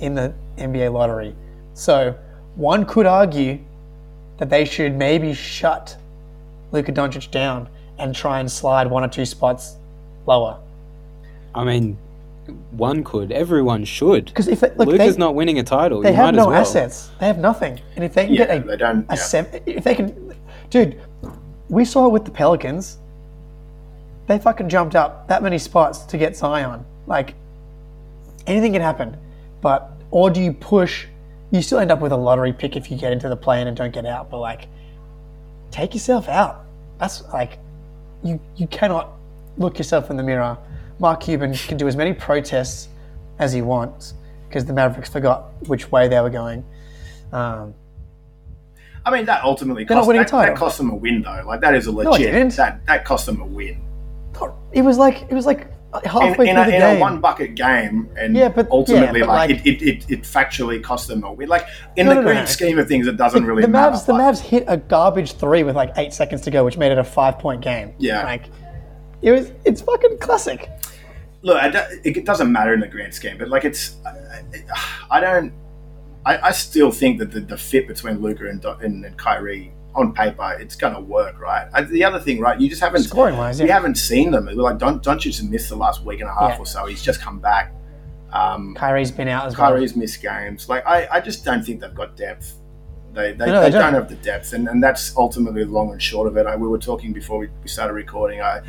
in 0.00 0.14
the 0.14 0.34
NBA 0.58 0.92
lottery. 0.92 1.34
So 1.72 2.14
one 2.56 2.84
could 2.84 3.06
argue 3.06 3.58
that 4.36 4.50
they 4.50 4.66
should 4.66 4.94
maybe 4.94 5.32
shut 5.32 5.96
Luka 6.72 6.92
Doncic 6.92 7.30
down 7.30 7.70
and 7.96 8.14
try 8.14 8.40
and 8.40 8.52
slide 8.52 8.86
one 8.86 9.02
or 9.02 9.08
two 9.08 9.24
spots 9.24 9.76
lower. 10.26 10.58
I 11.54 11.64
mean, 11.64 11.96
one 12.72 13.04
could. 13.04 13.32
Everyone 13.32 13.84
should. 13.84 14.26
Because 14.26 14.48
if 14.48 14.60
they, 14.60 14.70
look, 14.76 14.88
Luka's 14.88 15.16
they, 15.16 15.20
not 15.20 15.34
winning 15.34 15.58
a 15.58 15.62
title. 15.62 16.00
they 16.02 16.10
you 16.10 16.16
have 16.16 16.26
might 16.26 16.34
no 16.34 16.42
as 16.42 16.46
well. 16.48 16.60
assets. 16.60 17.10
They 17.20 17.26
have 17.26 17.38
nothing. 17.38 17.80
And 17.96 18.04
if 18.04 18.14
they 18.14 18.26
can 18.26 18.34
Yeah, 18.34 18.46
get 18.46 18.64
a, 18.64 18.66
they 18.68 18.76
don't. 18.76 19.00
a 19.08 19.14
yeah. 19.14 19.14
seven, 19.14 19.62
if 19.66 19.84
they 19.84 19.94
can, 19.94 20.34
dude, 20.70 21.00
we 21.68 21.84
saw 21.84 22.06
it 22.06 22.12
with 22.12 22.24
the 22.24 22.30
Pelicans. 22.30 22.98
They 24.26 24.38
fucking 24.38 24.68
jumped 24.68 24.94
up 24.94 25.26
that 25.28 25.42
many 25.42 25.58
spots 25.58 26.00
to 26.06 26.16
get 26.18 26.36
Zion. 26.36 26.84
Like 27.06 27.34
anything 28.46 28.72
can 28.72 28.82
happen, 28.82 29.16
but 29.60 29.90
or 30.10 30.30
do 30.30 30.40
you 30.40 30.52
push? 30.52 31.06
You 31.50 31.60
still 31.60 31.78
end 31.80 31.90
up 31.90 32.00
with 32.00 32.12
a 32.12 32.16
lottery 32.16 32.52
pick 32.52 32.76
if 32.76 32.90
you 32.90 32.96
get 32.96 33.12
into 33.12 33.28
the 33.28 33.36
play-in 33.36 33.66
and 33.68 33.76
don't 33.76 33.92
get 33.92 34.06
out. 34.06 34.30
But 34.30 34.38
like, 34.38 34.68
take 35.70 35.92
yourself 35.92 36.28
out. 36.28 36.64
That's 36.98 37.22
like, 37.32 37.58
you 38.22 38.40
you 38.56 38.66
cannot 38.68 39.10
look 39.58 39.76
yourself 39.78 40.10
in 40.10 40.16
the 40.16 40.22
mirror. 40.22 40.56
Mark 41.02 41.20
Cuban 41.20 41.52
can 41.52 41.76
do 41.76 41.86
as 41.88 41.96
many 41.96 42.14
protests 42.14 42.88
as 43.38 43.52
he 43.52 43.60
wants 43.60 44.14
because 44.48 44.64
the 44.64 44.72
Mavericks 44.72 45.10
forgot 45.10 45.50
which 45.66 45.90
way 45.92 46.08
they 46.08 46.20
were 46.20 46.30
going. 46.30 46.64
Um, 47.32 47.74
I 49.04 49.10
mean, 49.10 49.26
that 49.26 49.42
ultimately 49.42 49.84
cost, 49.84 50.08
that, 50.08 50.28
that 50.30 50.56
cost 50.56 50.78
them 50.78 50.90
a 50.90 50.94
win, 50.94 51.22
though. 51.22 51.42
Like 51.44 51.60
that 51.60 51.74
is 51.74 51.86
a 51.88 51.90
it 51.90 51.94
legit. 51.94 52.32
didn't. 52.32 52.56
that 52.56 52.86
that 52.86 53.04
cost 53.04 53.26
them 53.26 53.40
a 53.40 53.46
win 53.46 53.80
it 54.72 54.82
was 54.82 54.96
like 54.96 55.22
it 55.28 55.34
was 55.34 55.44
like 55.44 55.68
halfway 56.06 56.48
in, 56.48 56.54
through 56.56 56.62
a, 56.62 56.66
the 56.66 56.74
in 56.74 56.80
game. 56.80 56.96
a 56.96 57.00
one 57.00 57.20
bucket 57.20 57.54
game, 57.54 58.08
and 58.16 58.34
Yeah, 58.34 58.48
but- 58.48 58.70
ultimately, 58.70 59.20
yeah, 59.20 59.26
but 59.26 59.32
like, 59.32 59.50
like- 59.50 59.66
it, 59.66 59.82
it, 59.82 59.82
it, 59.82 60.10
it 60.10 60.22
factually 60.22 60.82
cost 60.82 61.06
them 61.08 61.22
a 61.24 61.32
win. 61.32 61.48
Like 61.48 61.66
in 61.96 62.06
No, 62.06 62.10
the 62.10 62.14
no, 62.14 62.20
no, 62.22 62.26
grand 62.28 62.46
no. 62.46 62.46
scheme 62.46 62.78
of 62.78 62.88
things, 62.88 63.06
it 63.06 63.16
doesn't 63.18 63.44
really 63.44 63.60
the 63.62 63.68
matter. 63.68 63.94
Mavs, 63.96 64.06
the 64.06 64.14
Mavs 64.14 64.40
hit 64.40 64.64
a 64.68 64.76
garbage 64.78 65.32
three 65.34 65.62
with 65.64 65.76
like 65.76 65.92
eight 65.96 66.12
seconds 66.14 66.40
to 66.42 66.50
go, 66.50 66.64
which 66.64 66.78
made 66.78 66.92
it 66.92 66.98
a 66.98 67.04
five-point 67.04 67.60
game. 67.60 67.92
Yeah. 67.98 68.24
like 68.24 68.44
it 69.20 69.32
was. 69.32 69.52
It's 69.66 69.82
fucking 69.82 70.18
classic. 70.18 70.70
Look, 71.42 71.58
it 72.04 72.24
doesn't 72.24 72.50
matter 72.52 72.72
in 72.72 72.80
the 72.80 72.86
grand 72.86 73.12
scheme, 73.14 73.36
but 73.38 73.48
like 73.48 73.64
it's, 73.64 73.96
I, 74.06 74.42
I 75.10 75.20
don't, 75.20 75.52
I, 76.24 76.38
I 76.38 76.52
still 76.52 76.92
think 76.92 77.18
that 77.18 77.32
the, 77.32 77.40
the 77.40 77.56
fit 77.56 77.88
between 77.88 78.20
Luka 78.22 78.48
and, 78.48 78.64
and, 78.64 79.04
and 79.04 79.16
Kyrie 79.18 79.72
on 79.94 80.14
paper, 80.14 80.56
it's 80.60 80.76
going 80.76 80.94
to 80.94 81.00
work, 81.00 81.40
right? 81.40 81.68
The 81.88 82.04
other 82.04 82.20
thing, 82.20 82.38
right, 82.40 82.58
you 82.60 82.68
just 82.68 82.80
haven't, 82.80 83.02
Scoring 83.02 83.36
wise, 83.36 83.58
yeah. 83.60 83.66
haven't 83.72 83.96
seen 83.96 84.30
them. 84.30 84.46
Like 84.46 84.78
Don, 84.78 85.00
Doncic 85.00 85.24
has 85.24 85.42
missed 85.42 85.68
the 85.68 85.76
last 85.76 86.04
week 86.04 86.20
and 86.20 86.30
a 86.30 86.32
half 86.34 86.52
Yeah. 86.52 86.58
or 86.60 86.66
so. 86.66 86.86
He's 86.86 87.02
just 87.02 87.20
come 87.20 87.40
back. 87.40 87.74
Um, 88.32 88.74
Kyrie's 88.76 89.10
been 89.10 89.28
out 89.28 89.46
as 89.46 89.58
well. 89.58 89.70
Kyrie's 89.72 89.94
missed 89.96 90.22
games. 90.22 90.68
Like 90.68 90.86
I, 90.86 91.06
I 91.10 91.20
just 91.20 91.44
don't 91.44 91.62
think 91.62 91.80
they've 91.80 91.94
got 91.94 92.16
depth. 92.16 92.54
They, 93.12 93.32
they, 93.32 93.44
No, 93.46 93.60
they, 93.60 93.66
they 93.66 93.70
don't. 93.72 93.82
don't. 93.82 93.94
have 93.94 94.08
the 94.08 94.14
depth, 94.16 94.54
and, 94.54 94.68
and 94.68 94.82
that's 94.82 95.14
ultimately 95.18 95.64
the 95.64 95.70
long 95.70 95.90
and 95.90 96.00
short 96.00 96.26
of 96.28 96.36
it. 96.38 96.46
I, 96.46 96.56
we 96.56 96.66
were 96.68 96.78
talking 96.78 97.12
before 97.12 97.38
we, 97.40 97.48
we 97.62 97.68
started 97.68 97.92
recording. 97.92 98.40
I, 98.40 98.62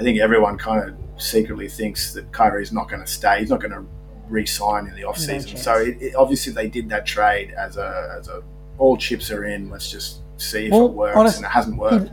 I 0.00 0.02
think 0.02 0.18
everyone 0.18 0.56
kind 0.56 0.88
of 0.88 1.22
secretly 1.22 1.68
thinks 1.68 2.14
that 2.14 2.32
Kyrie's 2.32 2.72
not 2.72 2.88
going 2.88 3.02
to 3.02 3.06
stay. 3.06 3.40
He's 3.40 3.50
not 3.50 3.60
going 3.60 3.72
to 3.72 3.84
re-sign 4.30 4.86
in 4.86 4.94
the 4.94 5.04
off 5.04 5.18
season. 5.18 5.42
chance. 5.50 5.62
so 5.62 5.74
it, 5.76 6.00
it, 6.00 6.14
obviously 6.14 6.54
they 6.54 6.68
did 6.68 6.88
that 6.88 7.04
trade 7.04 7.50
as 7.50 7.76
a 7.76 8.16
as 8.18 8.28
a 8.28 8.42
all 8.78 8.96
chips 8.96 9.30
are 9.30 9.44
in. 9.44 9.68
Let's 9.68 9.90
just 9.90 10.20
see 10.38 10.66
if 10.66 10.72
Well, 10.72 10.86
it 10.86 10.92
works, 10.92 11.16
honest- 11.18 11.36
and 11.36 11.44
it 11.44 11.50
hasn't 11.50 11.76
worked. 11.76 12.10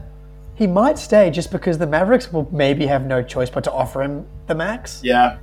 He, 0.55 0.65
he 0.65 0.67
might 0.67 0.97
stay 0.99 1.29
just 1.31 1.49
because 1.49 1.77
the 1.77 1.87
Mavericks 1.87 2.33
will 2.33 2.49
maybe 2.51 2.85
have 2.87 3.05
no 3.05 3.23
choice 3.23 3.49
but 3.49 3.63
to 3.63 3.71
offer 3.71 4.01
him 4.01 4.25
the 4.47 4.55
max. 4.55 4.99
yeah, 5.01 5.37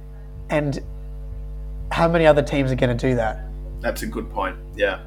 And 0.51 0.81
how 1.91 2.09
many 2.09 2.27
other 2.27 2.43
teams 2.43 2.71
are 2.73 2.75
going 2.77 2.95
to 2.95 3.09
do 3.09 3.15
that? 3.17 3.41
that's 3.81 4.03
a 4.03 4.07
good 4.07 4.29
point. 4.31 4.57
Yeah, 4.77 5.01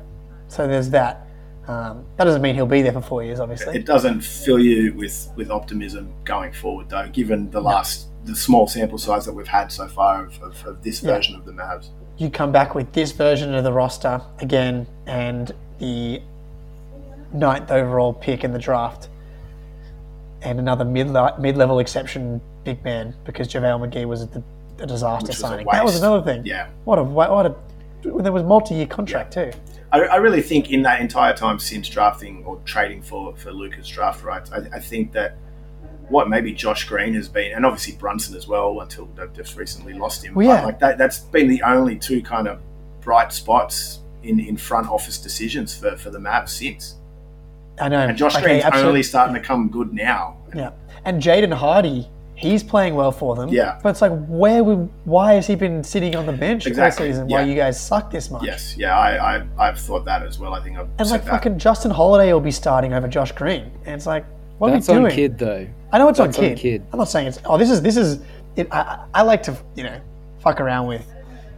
So 0.47 0.67
there's 0.67 0.89
that. 0.91 1.26
Um, 1.67 2.05
that 2.15 2.23
doesn't 2.23 2.41
mean 2.41 2.55
he'll 2.55 2.65
be 2.65 2.81
there 2.81 2.93
for 2.93 3.01
four 3.01 3.23
years, 3.23 3.39
obviously. 3.41 3.75
it 3.75 3.85
doesn't 3.85 4.21
fill 4.21 4.59
you 4.59 4.93
with 4.93 5.29
with 5.35 5.51
optimism 5.51 6.13
going 6.23 6.53
forward, 6.53 6.89
though. 6.89 7.09
Given 7.09 7.51
the 7.51 7.61
last 7.61 8.07
the 8.23 8.35
small 8.35 8.67
sample 8.67 8.97
size 8.97 9.25
that 9.25 9.33
we've 9.33 9.47
had 9.47 9.71
so 9.71 9.87
far 9.87 10.25
of, 10.25 10.41
of, 10.41 10.65
of 10.65 10.83
this 10.83 11.01
Yeah. 11.03 11.11
version 11.15 11.35
of 11.35 11.45
the 11.45 11.51
Mavs. 11.51 11.89
you 12.17 12.29
come 12.29 12.51
back 12.51 12.73
with 12.75 12.91
this 12.93 13.11
version 13.11 13.53
of 13.53 13.63
the 13.63 13.71
roster 13.71 14.21
again 14.39 14.85
and 15.05 15.53
the 15.79 16.21
ninth 17.33 17.69
overall 17.71 18.13
pick 18.13 18.43
in 18.43 18.51
the 18.53 18.59
draft 18.59 19.09
and 20.41 20.59
another 20.59 20.83
mid 20.85 21.07
mid 21.39 21.57
level 21.57 21.79
exception 21.79 22.41
big 22.63 22.83
man 22.83 23.13
because 23.25 23.47
JaVale 23.47 23.89
McGee 23.89 24.05
was 24.05 24.23
a, 24.23 24.43
a 24.79 24.85
disaster 24.87 25.27
was 25.27 25.37
a 25.37 25.41
signing. 25.41 25.67
That 25.71 25.83
was 25.85 25.97
another 25.97 26.21
thing. 26.23 26.45
Yeah. 26.45 26.67
What 26.85 26.99
a 26.99 27.03
what 27.03 27.45
a 27.45 27.55
there 28.03 28.31
was 28.31 28.43
multi 28.43 28.75
year 28.75 28.87
contract 28.87 29.33
too. 29.33 29.51
I, 29.91 29.99
I 30.01 30.15
really 30.17 30.41
think 30.41 30.71
in 30.71 30.81
that 30.83 30.99
entire 31.01 31.33
time 31.33 31.59
since 31.59 31.87
drafting 31.87 32.43
or 32.45 32.59
trading 32.65 33.01
for, 33.01 33.35
for 33.37 33.51
Luka's 33.51 33.87
draft 33.87 34.23
rights, 34.23 34.51
I, 34.51 34.57
I 34.73 34.79
think 34.79 35.13
that 35.13 35.37
what 36.09 36.29
maybe 36.29 36.51
Josh 36.53 36.85
Green 36.85 37.13
has 37.13 37.27
been, 37.29 37.53
and 37.53 37.65
obviously 37.65 37.95
Brunson 37.95 38.35
as 38.35 38.47
well, 38.47 38.79
until 38.81 39.05
they've 39.15 39.31
just 39.33 39.57
recently 39.57 39.93
lost 39.93 40.23
him. 40.23 40.33
Well, 40.35 40.47
yeah. 40.47 40.65
like 40.65 40.79
that, 40.79 40.97
that's 40.97 41.19
been 41.19 41.47
the 41.47 41.61
only 41.63 41.97
two 41.97 42.21
kind 42.21 42.47
of 42.47 42.61
bright 43.01 43.31
spots 43.31 43.99
in, 44.23 44.39
in 44.39 44.57
front 44.57 44.87
office 44.89 45.17
decisions 45.17 45.77
for, 45.77 45.95
for 45.97 46.09
the 46.09 46.19
Mavs 46.19 46.49
since. 46.49 46.95
I 47.79 47.89
know. 47.89 47.99
And 47.99 48.17
Josh 48.17 48.35
Okay, 48.35 48.43
Green's 48.43 48.63
absolute- 48.63 48.87
only 48.87 49.03
starting 49.03 49.35
to 49.35 49.41
come 49.41 49.69
good 49.69 49.93
now. 49.93 50.37
Yeah, 50.55 50.71
and 51.05 51.21
Jaden 51.21 51.53
Hardy, 51.53 52.09
he's 52.37 52.63
playing 52.63 52.93
well 52.95 53.11
for 53.11 53.35
them. 53.35 53.49
Yeah. 53.49 53.79
but 53.81 53.89
it's 53.89 54.01
like 54.01 54.11
where 54.27 54.63
we, 54.63 54.75
why 55.05 55.33
has 55.33 55.47
he 55.47 55.55
been 55.55 55.83
sitting 55.83 56.15
on 56.15 56.25
the 56.25 56.31
bench 56.33 56.67
Exactly, 56.67 57.07
all 57.07 57.13
season? 57.13 57.27
Why 57.27 57.41
you 57.41 57.55
guys 57.55 57.79
suck 57.83 58.11
this 58.11 58.29
much? 58.29 58.43
Yes, 58.43 58.75
yeah, 58.77 58.97
I, 58.97 59.37
I, 59.37 59.47
I've 59.57 59.79
thought 59.79 60.05
that 60.05 60.21
as 60.23 60.37
well. 60.39 60.53
I 60.53 60.61
think 60.61 60.77
I've 60.77 60.87
And 60.99 61.09
like 61.09 61.23
that. 61.25 61.31
fucking 61.31 61.57
Justin 61.59 61.91
Holiday 61.91 62.31
will 62.31 62.39
be 62.39 62.51
starting 62.51 62.93
over 62.93 63.07
Josh 63.07 63.31
Green, 63.31 63.63
and 63.85 63.95
it's 63.95 64.05
like, 64.05 64.23
what 64.59 64.71
That's 64.71 64.87
are 64.89 64.93
we 64.93 64.97
on 64.97 65.03
doing? 65.05 65.15
Kidd 65.15 65.37
though. 65.39 65.67
I 65.91 65.97
know 65.97 66.09
it's 66.09 66.19
on 66.19 66.27
That's 66.27 66.37
on 66.39 66.43
Kidd. 66.45 66.57
Kidd. 66.57 66.85
I'm 66.91 66.99
not 66.99 67.09
saying 67.09 67.27
it's. 67.27 67.39
Oh, 67.45 67.57
this 67.57 67.69
is 67.71 67.81
this 67.81 67.97
is. 67.97 68.19
It, 68.55 68.67
I, 68.71 68.79
I 68.81 69.05
I 69.15 69.21
like 69.21 69.43
to 69.43 69.55
you 69.75 69.83
know 69.83 69.99
fuck 70.39 70.59
around 70.61 70.87
with 70.87 71.05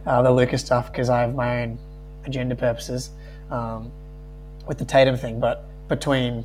uh, 0.06 0.20
the 0.22 0.30
Luka's 0.30 0.60
stuff 0.60 0.90
because 0.92 1.08
I 1.08 1.20
have 1.22 1.34
my 1.34 1.62
own 1.62 1.78
agenda 2.26 2.54
purposes 2.54 3.10
um, 3.50 3.90
with 4.66 4.78
the 4.78 4.84
Tatum 4.84 5.16
thing. 5.16 5.40
But 5.40 5.64
between 5.88 6.44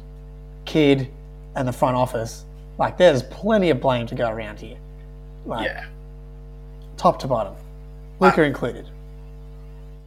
Kidd 0.65 1.09
and 1.55 1.67
the 1.67 1.73
front 1.73 1.95
office, 1.97 2.44
like 2.77 2.97
there's 2.97 3.23
plenty 3.23 3.69
of 3.69 3.79
blame 3.79 4.07
to 4.07 4.15
go 4.15 4.29
around 4.29 4.59
here, 4.59 4.77
like 5.45 5.65
yeah. 5.65 5.85
top 6.97 7.19
to 7.19 7.27
bottom, 7.27 7.55
Luka 8.19 8.41
uh, 8.41 8.45
included. 8.45 8.87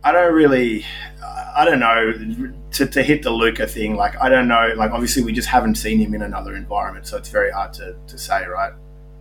I 0.04 0.12
don't 0.12 0.32
really, 0.32 0.84
I 1.56 1.64
don't 1.64 1.80
know, 1.80 2.52
to, 2.72 2.86
to 2.86 3.02
hit 3.02 3.22
the 3.24 3.30
Luka 3.30 3.66
thing, 3.66 3.96
like, 3.96 4.16
I 4.20 4.28
don't 4.28 4.46
know, 4.46 4.72
like, 4.76 4.92
obviously 4.92 5.24
we 5.24 5.32
just 5.32 5.48
haven't 5.48 5.74
seen 5.74 5.98
him 5.98 6.14
in 6.14 6.22
another 6.22 6.54
environment, 6.54 7.06
so 7.06 7.16
it's 7.16 7.28
very 7.28 7.50
hard 7.50 7.72
to, 7.74 7.96
to 8.06 8.16
say, 8.16 8.46
right? 8.46 8.72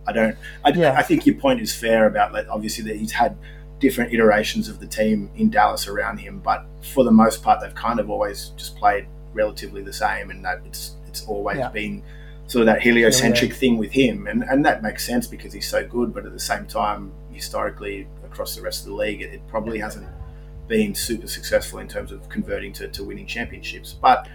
I 0.06 0.12
don't, 0.12 0.36
I, 0.64 0.70
Yeah. 0.70 0.94
I 0.96 1.02
think 1.02 1.26
your 1.26 1.34
point 1.34 1.60
is 1.60 1.74
fair 1.74 2.06
about, 2.06 2.32
like, 2.32 2.46
obviously 2.48 2.84
that 2.84 2.96
he's 2.96 3.10
had 3.10 3.36
different 3.80 4.14
iterations 4.14 4.68
of 4.68 4.78
the 4.78 4.86
team 4.86 5.30
in 5.36 5.50
Dallas 5.50 5.88
around 5.88 6.18
him, 6.18 6.38
but 6.38 6.64
for 6.92 7.02
the 7.02 7.10
most 7.10 7.42
part, 7.42 7.60
they've 7.60 7.74
kind 7.74 7.98
of 7.98 8.08
always 8.08 8.52
just 8.56 8.76
played 8.76 9.06
relatively 9.34 9.82
the 9.82 9.92
same, 9.92 10.30
and 10.30 10.44
that 10.44 10.60
it's, 10.64 10.94
it's 11.08 11.26
always 11.26 11.58
Yeah. 11.58 11.70
been 11.70 12.02
sort 12.48 12.62
of 12.62 12.66
that 12.66 12.80
heliocentric 12.82 13.52
thing 13.52 13.76
with 13.76 13.92
him, 13.92 14.26
and, 14.26 14.42
and 14.42 14.64
that 14.64 14.82
makes 14.82 15.06
sense 15.06 15.26
because 15.26 15.52
he's 15.52 15.68
so 15.68 15.86
good, 15.86 16.12
but 16.12 16.26
at 16.26 16.32
the 16.32 16.40
same 16.40 16.66
time, 16.66 17.12
historically, 17.30 18.08
across 18.24 18.56
the 18.56 18.62
rest 18.62 18.80
of 18.80 18.88
the 18.88 18.94
league, 18.94 19.20
it, 19.20 19.34
it 19.34 19.46
probably 19.46 19.78
hasn't 19.78 20.08
been 20.66 20.94
super 20.94 21.26
successful 21.26 21.78
in 21.78 21.86
terms 21.86 22.10
of 22.10 22.26
converting 22.28 22.72
to, 22.72 22.88
to 22.88 23.04
winning 23.04 23.26
championships. 23.26 23.92
But 23.92 24.28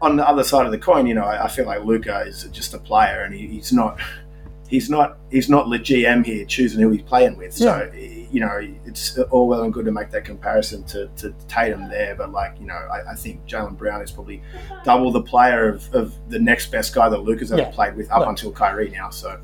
on 0.00 0.16
the 0.16 0.26
other 0.26 0.44
side 0.44 0.64
of 0.64 0.72
the 0.72 0.78
coin, 0.78 1.06
you 1.06 1.14
know, 1.14 1.24
I, 1.24 1.44
I 1.44 1.48
feel 1.48 1.66
like 1.66 1.84
Luka 1.84 2.20
is 2.20 2.44
just 2.52 2.72
a 2.72 2.78
player, 2.78 3.22
and 3.22 3.34
he, 3.34 3.46
he's 3.46 3.72
not. 3.72 4.00
He's 4.68 4.90
not. 4.90 5.16
He's 5.30 5.48
not 5.48 5.70
the 5.70 5.78
GM 5.78 6.24
here 6.24 6.44
choosing 6.44 6.80
who 6.80 6.90
he's 6.90 7.02
playing 7.02 7.36
with. 7.38 7.54
So 7.54 7.90
you 8.30 8.40
know, 8.40 8.60
it's 8.84 9.16
all 9.30 9.48
well 9.48 9.62
and 9.62 9.72
good 9.72 9.86
to 9.86 9.90
make 9.92 10.10
that 10.10 10.24
comparison 10.26 10.84
to, 10.84 11.08
to 11.16 11.34
Tatum 11.48 11.88
there, 11.88 12.14
but 12.14 12.30
like 12.30 12.60
you 12.60 12.66
know, 12.66 12.74
I, 12.74 13.12
I 13.12 13.14
think 13.14 13.46
Jaylen 13.46 13.78
Brown 13.78 14.02
is 14.02 14.10
probably 14.10 14.42
double 14.84 15.10
the 15.10 15.22
player 15.22 15.66
of, 15.70 15.94
of 15.94 16.14
the 16.28 16.38
next 16.38 16.70
best 16.70 16.94
guy 16.94 17.08
that 17.08 17.22
Luka's 17.22 17.50
ever 17.50 17.62
Yeah. 17.62 17.70
played 17.70 17.96
with 17.96 18.10
up 18.12 18.20
Look. 18.20 18.28
until 18.28 18.52
Kyrie 18.52 18.90
now. 18.90 19.08
So 19.08 19.40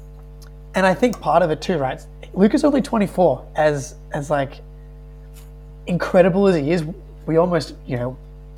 And 0.74 0.84
I 0.84 0.92
think 0.92 1.18
part 1.20 1.42
of 1.42 1.50
it 1.50 1.62
too, 1.62 1.78
right? 1.78 2.04
Luka's 2.34 2.62
only 2.64 2.82
24. 2.82 3.46
As 3.56 3.94
as 4.12 4.28
like 4.28 4.60
incredible 5.86 6.46
as 6.48 6.56
he 6.56 6.70
is, 6.70 6.84
we 7.26 7.36
almost 7.38 7.74
you 7.86 7.96
know 7.96 8.16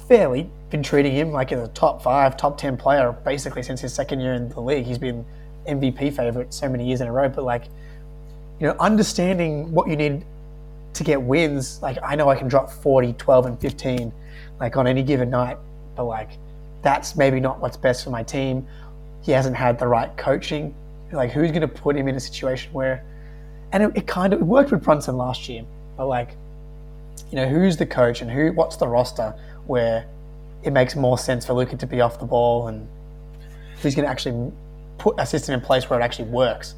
fairly 0.09 0.51
been 0.71 0.83
treating 0.83 1.13
him 1.13 1.31
like 1.31 1.53
a 1.53 1.69
top 1.69 2.03
five, 2.03 2.37
top 2.37 2.59
ten 2.59 2.77
player 2.77 3.13
basically 3.25 3.63
since 3.63 3.81
his 3.81 3.93
second 3.95 4.21
year 4.21 4.35
in 4.35 4.49
the 4.49 4.61
league. 4.61 4.85
He's 4.87 4.99
been 4.99 5.25
MVP 5.67 6.15
favorite 6.15 6.53
so 6.53 6.69
many 6.69 6.87
years 6.87 7.01
in 7.01 7.09
a 7.09 7.13
row. 7.13 7.29
But 7.29 7.45
like 7.45 7.65
you 8.61 8.67
know, 8.67 8.77
understanding 8.81 9.71
what 9.73 9.89
you 9.89 9.97
need 9.97 10.25
to 10.95 11.05
get 11.05 11.21
wins, 11.21 11.81
like 11.83 11.99
I 12.03 12.15
know 12.15 12.29
I 12.29 12.37
can 12.37 12.49
drop 12.49 12.71
40, 12.71 13.13
12, 13.15 13.47
and 13.47 13.61
15, 13.61 14.13
like 14.61 14.77
on 14.77 14.87
any 14.87 15.03
given 15.03 15.31
night, 15.31 15.59
but 15.95 16.05
like 16.05 16.31
that's 16.83 17.17
maybe 17.17 17.41
not 17.41 17.61
what's 17.61 17.77
best 17.77 18.05
for 18.05 18.11
my 18.11 18.23
team. 18.23 18.67
He 19.23 19.33
hasn't 19.33 19.57
had 19.57 19.79
the 19.79 19.87
right 19.87 20.15
coaching. 20.17 20.75
Like 21.13 21.31
who's 21.31 21.51
going 21.51 21.63
to 21.63 21.69
put 21.69 21.97
him 21.97 22.09
in 22.09 22.17
a 22.17 22.21
situation 22.21 22.73
where, 22.73 23.05
and 23.73 23.83
it, 23.83 23.93
it 23.95 24.07
kind 24.07 24.33
of 24.33 24.41
it 24.41 24.45
worked 24.45 24.71
with 24.71 24.83
Brunson 24.83 25.17
last 25.17 25.49
year, 25.49 25.65
but 25.97 26.07
like, 26.07 26.31
you 27.31 27.37
know, 27.37 27.49
who's 27.49 27.77
the 27.77 27.87
coach 27.87 28.23
and 28.23 28.31
who, 28.31 28.53
what's 28.53 28.77
the 28.77 28.89
roster 28.89 29.35
where 29.67 30.07
it 30.63 30.73
makes 30.73 30.97
more 30.97 31.19
sense 31.19 31.45
for 31.45 31.53
Luka 31.53 31.77
to 31.77 31.87
be 31.87 32.01
off 32.01 32.19
the 32.19 32.27
ball 32.27 32.69
and 32.69 32.87
who's 33.83 33.95
going 33.95 34.05
to 34.05 34.11
actually 34.11 34.53
put 34.99 35.15
a 35.19 35.27
system 35.27 35.55
in 35.55 35.61
place 35.61 35.89
where 35.89 36.01
it 36.01 36.03
actually 36.03 36.29
works. 36.29 36.75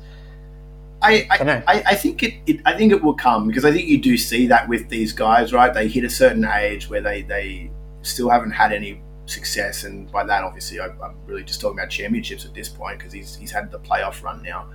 I, 1.00 1.26
I. 1.30 1.62
I, 1.68 1.82
I, 1.86 1.94
think 1.94 2.22
it, 2.22 2.34
it 2.46 2.60
I 2.66 2.76
think 2.76 2.92
it 2.92 3.02
will 3.02 3.14
come 3.14 3.46
because 3.46 3.64
I 3.64 3.70
think 3.70 3.86
you 3.86 3.98
do 3.98 4.18
see 4.18 4.46
that 4.48 4.68
with 4.68 4.88
these 4.88 5.12
guys, 5.12 5.52
right? 5.52 5.72
They 5.72 5.86
hit 5.86 6.04
a 6.04 6.10
certain 6.10 6.44
age 6.44 6.90
where 6.90 7.00
they, 7.00 7.22
they 7.22 7.70
still 8.02 8.28
haven't 8.28 8.50
had 8.50 8.72
any 8.72 9.00
success, 9.26 9.84
and 9.84 10.10
by 10.10 10.24
that, 10.24 10.42
obviously, 10.42 10.80
I, 10.80 10.86
I'm 10.86 11.16
really 11.24 11.44
just 11.44 11.60
talking 11.60 11.78
about 11.78 11.90
championships 11.90 12.44
at 12.44 12.52
this 12.52 12.68
point 12.68 12.98
because 12.98 13.12
he's 13.12 13.36
he's 13.36 13.52
had 13.52 13.70
the 13.70 13.78
playoff 13.78 14.22
run 14.24 14.42
now. 14.42 14.70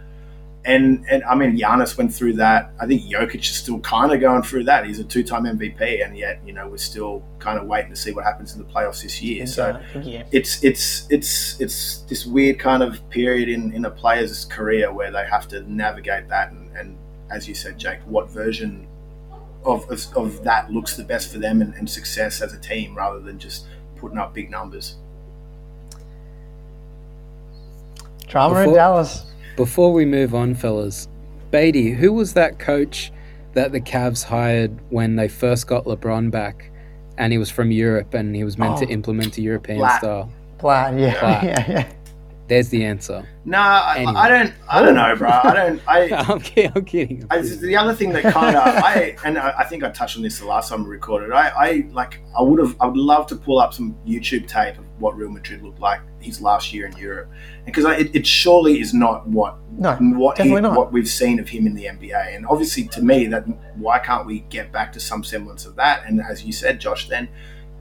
And 0.66 1.06
and 1.10 1.24
I 1.26 1.36
mean, 1.36 1.58
Giannis 1.58 1.98
went 1.98 2.14
through 2.14 2.34
that. 2.34 2.72
I 2.80 2.88
think 2.88 3.02
Jokic 3.02 3.42
is 3.42 3.56
still 3.56 3.80
kind 3.80 4.14
of 4.14 4.22
going 4.22 4.44
through 4.44 4.64
that. 4.66 4.86
He's 4.86 5.00
a 5.00 5.04
two-time 5.04 5.44
MVP, 5.44 6.06
and 6.06 6.18
yet 6.18 6.40
you 6.46 6.54
know 6.54 6.70
we're 6.70 6.78
still 6.78 7.22
kind 7.40 7.60
of 7.60 7.68
waiting 7.68 7.90
to 7.90 7.98
see 7.98 8.14
what 8.14 8.24
happens 8.24 8.54
in 8.56 8.60
the 8.60 8.74
playoffs 8.74 9.04
this 9.04 9.22
year. 9.22 9.46
So 9.46 9.78
yeah. 10.02 10.24
it's 10.32 10.64
it's 10.64 11.06
it's 11.10 11.60
it's 11.60 11.98
this 12.04 12.26
weird 12.26 12.60
kind 12.60 12.82
of 12.82 13.08
period 13.10 13.50
in, 13.50 13.74
in 13.74 13.84
a 13.84 13.92
player's 13.92 14.46
career 14.46 14.92
where 14.94 15.12
they 15.12 15.26
have 15.26 15.50
to 15.50 15.70
navigate 15.70 16.30
that 16.30 16.52
and, 16.52 16.78
and 16.78 16.98
as 17.30 17.48
you 17.48 17.56
said 17.56 17.78
Jake 17.78 18.00
what 18.06 18.30
version 18.30 18.88
of, 19.66 19.90
of, 19.90 20.06
of 20.16 20.44
that 20.44 20.72
looks 20.72 20.96
the 20.96 21.04
best 21.04 21.32
for 21.32 21.40
them 21.40 21.62
and, 21.62 21.74
and 21.76 21.90
success 21.90 22.42
as 22.42 22.54
a 22.54 22.60
team 22.60 22.96
rather 22.96 23.20
than 23.20 23.40
just 23.40 23.66
putting 23.98 24.18
up 24.18 24.34
big 24.34 24.52
numbers 24.52 24.98
Drama 28.28 28.62
in 28.62 28.74
Dallas. 28.74 29.26
Before 29.56 29.94
we 29.94 30.06
move 30.06 30.34
on, 30.34 30.56
fellas, 30.56 31.08
Beatty, 31.52 31.92
who 31.92 32.12
was 32.12 32.34
that 32.34 32.58
coach 32.60 33.12
that 33.54 33.72
the 33.72 33.80
Cavs 33.82 34.24
hired 34.24 34.72
when 34.92 35.16
they 35.16 35.28
first 35.28 35.68
got 35.68 35.86
LeBron 35.86 36.32
back? 36.32 36.72
And 37.20 37.32
he 37.32 37.38
was 37.38 37.52
from 37.52 37.70
Europe 37.72 38.16
and 38.16 38.36
he 38.36 38.44
was 38.44 38.58
meant 38.58 38.78
to 38.80 38.86
Oh. 38.88 38.90
implement 38.90 39.38
a 39.38 39.42
European 39.42 39.80
style. 40.00 40.30
Blatt, 40.58 40.98
yeah, 40.98 41.20
Blatt. 41.20 41.44
yeah, 41.44 41.66
yeah. 41.72 41.94
There's 42.48 42.70
the 42.70 42.84
answer. 42.84 43.26
no 43.46 43.58
I, 43.58 43.96
Anyway. 43.98 44.14
I 44.16 44.28
don't 44.28 44.54
I 44.70 44.82
don't 44.82 44.96
know 44.96 45.16
bro 45.16 45.30
I 45.30 45.54
don't 45.54 45.82
I 45.88 46.10
I'm 46.30 46.40
kidding. 46.42 46.72
I'm 46.76 46.86
kidding. 46.86 47.28
I, 47.30 47.40
the 47.40 47.76
other 47.78 47.94
thing 47.94 48.12
that 48.14 48.24
kind 48.34 48.56
of 48.56 48.64
I 48.64 49.16
and 49.26 49.38
I, 49.38 49.54
I 49.60 49.64
think 49.64 49.84
I 49.84 49.90
touched 49.92 50.18
on 50.18 50.24
this 50.24 50.40
the 50.40 50.46
last 50.46 50.70
time 50.70 50.84
we 50.84 50.90
recorded. 50.90 51.32
I, 51.32 51.48
I 51.50 51.88
like 51.92 52.22
I 52.38 52.42
would 52.42 52.60
have 52.60 52.76
I 52.82 52.88
would 52.88 52.98
love 52.98 53.28
to 53.28 53.36
pull 53.36 53.60
up 53.60 53.74
some 53.74 53.96
YouTube 54.06 54.48
tape 54.48 54.78
of 54.78 54.84
what 55.00 55.16
Real 55.18 55.30
Madrid 55.30 55.62
looked 55.64 55.80
like 55.80 56.02
his 56.20 56.42
last 56.42 56.74
year 56.74 56.86
in 56.88 56.96
Europe, 56.96 57.30
because 57.66 57.84
it, 57.86 58.16
it 58.16 58.26
surely 58.26 58.80
is 58.80 58.94
not 58.94 59.28
what 59.28 59.58
No, 59.78 59.94
what 59.96 60.38
he, 60.38 60.44
definitely 60.44 60.62
not. 60.62 60.78
what 60.78 60.94
we've 60.94 61.10
seen 61.10 61.40
of 61.40 61.50
him 61.50 61.68
in 61.68 61.74
the 61.74 61.86
NBA. 61.86 62.36
And 62.36 62.46
obviously, 62.48 62.88
to 62.90 63.02
me, 63.02 63.28
that 63.28 63.44
why 63.78 64.00
can't 64.00 64.26
we 64.26 64.42
get 64.50 64.72
back 64.72 64.94
to 64.94 65.00
some 65.02 65.24
semblance 65.24 65.66
of 65.66 65.76
that? 65.76 66.04
And 66.08 66.22
as 66.22 66.46
you 66.46 66.54
said, 66.54 66.80
Josh, 66.80 67.10
then 67.10 67.28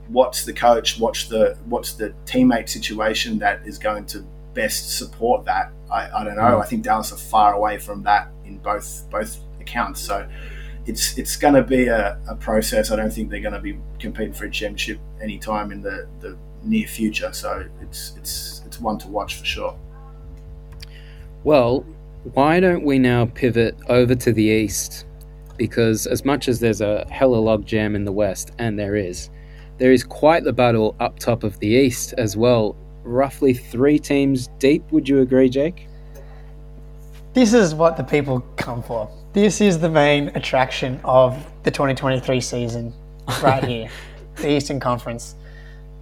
what's 0.09 0.45
the 0.45 0.53
coach? 0.53 0.99
What's 0.99 1.27
the 1.27 1.57
what's 1.67 1.93
the 1.93 2.15
teammate 2.27 2.69
situation 2.69 3.39
that 3.39 3.65
is 3.67 3.79
going 3.79 4.07
to 4.07 4.25
best 4.55 4.99
support 4.99 5.45
that? 5.47 5.73
I, 5.91 6.11
I 6.11 6.25
don't 6.25 6.37
know. 6.37 6.43
Mm. 6.43 6.63
I 6.63 6.67
think 6.67 6.83
Dallas 6.83 7.13
are 7.13 7.17
far 7.17 7.55
away 7.55 7.79
from 7.79 8.03
that 8.05 8.31
in 8.45 8.59
both 8.59 9.09
both 9.11 9.39
accounts. 9.61 10.01
So. 10.01 10.29
It's, 10.85 11.17
it's 11.17 11.37
going 11.37 11.55
to 11.55 11.63
be 11.63 11.87
a, 11.87 12.19
a 12.29 12.35
process. 12.35 12.91
I 12.91 12.97
don't 12.97 13.13
think 13.13 13.31
they're 13.31 13.39
going 13.39 13.55
to 13.55 13.61
be 13.61 13.79
competing 14.01 14.33
for 14.33 14.47
a 14.47 14.51
championship 14.51 14.99
anytime 15.23 15.71
in 15.71 15.81
the, 15.81 16.09
the 16.19 16.37
near 16.65 16.89
future. 16.89 17.33
So 17.33 17.65
it's 17.81 18.15
it's 18.17 18.63
it's 18.67 18.81
one 18.81 18.99
to 18.99 19.07
watch 19.07 19.37
for 19.37 19.45
sure. 19.45 19.79
Well, 21.45 21.87
why 22.35 22.59
don't 22.59 22.85
we 22.85 22.99
now 22.99 23.27
pivot 23.27 23.77
over 23.89 24.17
to 24.17 24.33
the 24.33 24.43
east? 24.43 25.07
Because 25.57 26.09
as 26.09 26.25
much 26.25 26.49
as 26.49 26.59
there's 26.59 26.81
a 26.81 27.07
hella 27.11 27.37
log 27.37 27.65
jam 27.65 27.95
in 27.95 28.05
the 28.05 28.11
west, 28.11 28.51
and 28.59 28.77
there 28.77 28.97
is, 28.97 29.31
there 29.79 29.93
is 29.93 30.03
quite 30.03 30.43
the 30.43 30.53
battle 30.53 30.97
up 30.99 31.21
top 31.21 31.45
of 31.45 31.61
the 31.61 31.69
east 31.69 32.13
as 32.19 32.37
well. 32.37 32.77
Roughly 33.05 33.55
three 33.55 33.99
teams 33.99 34.49
deep. 34.59 34.91
Would 34.93 35.09
you 35.09 35.21
agree, 35.21 35.49
Jake? 35.49 35.87
This 37.35 37.55
is 37.55 37.75
what 37.75 37.97
the 37.97 38.05
people 38.05 38.41
come 38.57 38.83
for. 38.83 39.11
This 39.33 39.61
is 39.61 39.79
the 39.79 39.89
main 39.89 40.29
attraction 40.37 41.01
of 41.05 41.35
the 41.63 41.71
2023 41.71 42.41
season, 42.41 42.93
right 43.43 43.65
here, 43.65 43.89
the 44.37 44.51
Eastern 44.51 44.79
Conference. 44.79 45.35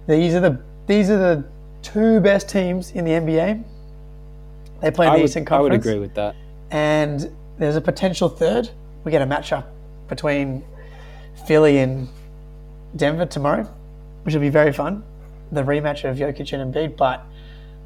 These 0.07 0.33
are 0.35 0.41
the 0.41 0.61
these 0.87 1.09
are 1.09 1.17
the 1.17 1.45
two 1.81 2.19
best 2.19 2.49
teams 2.49 2.91
in 2.91 3.05
the 3.05 3.11
NBA. 3.11 3.63
They 4.81 4.91
play 4.91 5.05
in 5.05 5.13
I 5.13 5.15
the 5.15 5.21
would, 5.21 5.29
Eastern 5.29 5.45
Conference. 5.45 5.59
I 5.59 5.61
would 5.61 5.73
agree 5.73 5.99
with 5.99 6.13
that. 6.15 6.35
and 6.71 7.31
there's 7.57 7.75
a 7.75 7.81
potential 7.81 8.27
third. 8.27 8.69
We 9.03 9.11
get 9.11 9.21
a 9.21 9.25
matchup 9.25 9.65
between 10.09 10.63
Philly 11.47 11.77
and 11.79 12.09
Denver 12.95 13.25
tomorrow, 13.25 13.63
which 14.23 14.33
will 14.33 14.41
be 14.41 14.49
very 14.49 14.73
fun. 14.73 15.03
The 15.51 15.63
rematch 15.63 16.09
of 16.09 16.17
Jokic 16.17 16.53
and 16.53 16.73
Embiid, 16.73 16.95
but 16.95 17.25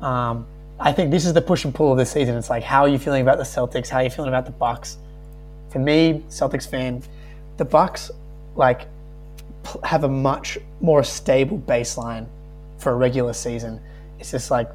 um, 0.06 0.46
I 0.80 0.92
think 0.92 1.10
this 1.10 1.26
is 1.26 1.34
the 1.34 1.42
push 1.42 1.66
and 1.66 1.74
pull 1.74 1.92
of 1.92 1.98
the 1.98 2.06
season. 2.06 2.38
It's 2.38 2.50
like, 2.50 2.64
how 2.64 2.82
are 2.82 2.88
you 2.88 3.00
feeling 3.00 3.22
about 3.22 3.38
the 3.38 3.44
Celtics? 3.44 3.90
How 3.90 4.00
are 4.00 4.04
you 4.04 4.10
feeling 4.10 4.30
about 4.30 4.46
the 4.46 4.52
Bucks? 4.52 4.98
For 5.70 5.80
me, 5.80 6.24
Celtics 6.30 6.70
fan, 6.70 7.02
the 7.58 7.66
Bucks 7.66 8.12
like 8.56 8.88
have 9.84 10.04
a 10.04 10.08
much 10.08 10.58
more 10.82 11.04
stable 11.04 11.58
baseline 11.58 12.28
for 12.78 12.92
a 12.92 12.96
regular 12.96 13.34
season. 13.34 13.80
It's 14.20 14.32
just 14.32 14.52
like 14.52 14.70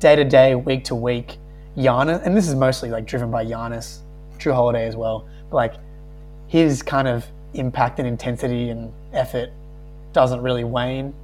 day 0.00 0.16
to 0.16 0.24
day, 0.24 0.54
week 0.54 0.84
to 0.84 0.94
week. 0.94 1.38
Giannis, 1.76 2.24
and 2.24 2.36
this 2.36 2.48
is 2.48 2.54
mostly 2.54 2.90
like 2.90 3.04
driven 3.04 3.30
by 3.30 3.44
Giannis, 3.44 3.98
Jrue 4.38 4.54
Holiday 4.54 4.86
as 4.86 4.96
well. 4.96 5.26
But 5.50 5.56
like 5.56 5.74
his 6.46 6.82
kind 6.82 7.08
of 7.08 7.26
impact 7.54 7.98
and 7.98 8.06
intensity 8.06 8.70
and 8.70 8.92
effort 9.12 9.50
doesn't 10.12 10.42
really 10.42 10.64
wane 10.64 11.14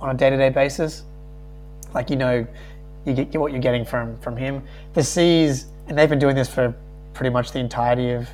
on 0.00 0.10
a 0.10 0.14
day 0.14 0.30
to 0.30 0.36
day 0.36 0.50
basis. 0.50 1.04
Like 1.94 2.10
you 2.10 2.16
know, 2.16 2.46
you 3.04 3.14
get, 3.14 3.30
get 3.30 3.40
what 3.40 3.52
you're 3.52 3.60
getting 3.60 3.84
from 3.84 4.18
from 4.18 4.36
him. 4.36 4.62
The 4.94 5.02
C's, 5.02 5.66
and 5.88 5.96
they've 5.96 6.08
been 6.08 6.18
doing 6.18 6.36
this 6.36 6.48
for 6.48 6.74
pretty 7.14 7.30
much 7.30 7.52
the 7.52 7.58
entirety 7.58 8.10
of 8.10 8.28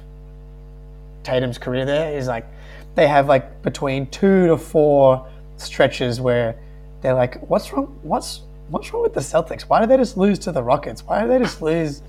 Tatum's 1.23 1.59
career. 1.59 1.85
There 1.85 2.17
is 2.17 2.27
like 2.27 2.47
they 2.95 3.07
have 3.07 3.29
like 3.29 3.63
between 3.63 4.07
two 4.07 4.47
to 4.49 4.57
four 4.57 5.27
stretches 5.57 6.21
where 6.21 6.57
they're 7.01 7.15
like, 7.15 7.41
what's 7.49 7.73
wrong? 7.73 7.99
What's 8.03 8.43
what's 8.69 8.93
wrong 8.93 9.03
with 9.03 9.15
the 9.15 9.21
Celtics? 9.21 9.63
Why 9.63 9.81
did 9.81 9.89
they 9.89 9.97
just 9.97 10.17
lose 10.17 10.39
to 10.41 10.53
the 10.53 10.63
Rockets? 10.63 11.05
Why 11.05 11.23
did 11.23 11.31
they 11.31 11.39
just 11.39 11.63
lose? 11.63 12.03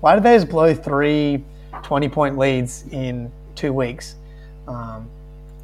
Why 0.00 0.14
did 0.14 0.22
they 0.22 0.36
just 0.36 0.48
blow 0.48 0.74
three 0.74 1.42
20 1.82 2.08
point 2.08 2.38
leads 2.38 2.84
in 2.90 3.30
two 3.54 3.72
weeks? 3.72 4.16
Um, 4.68 5.08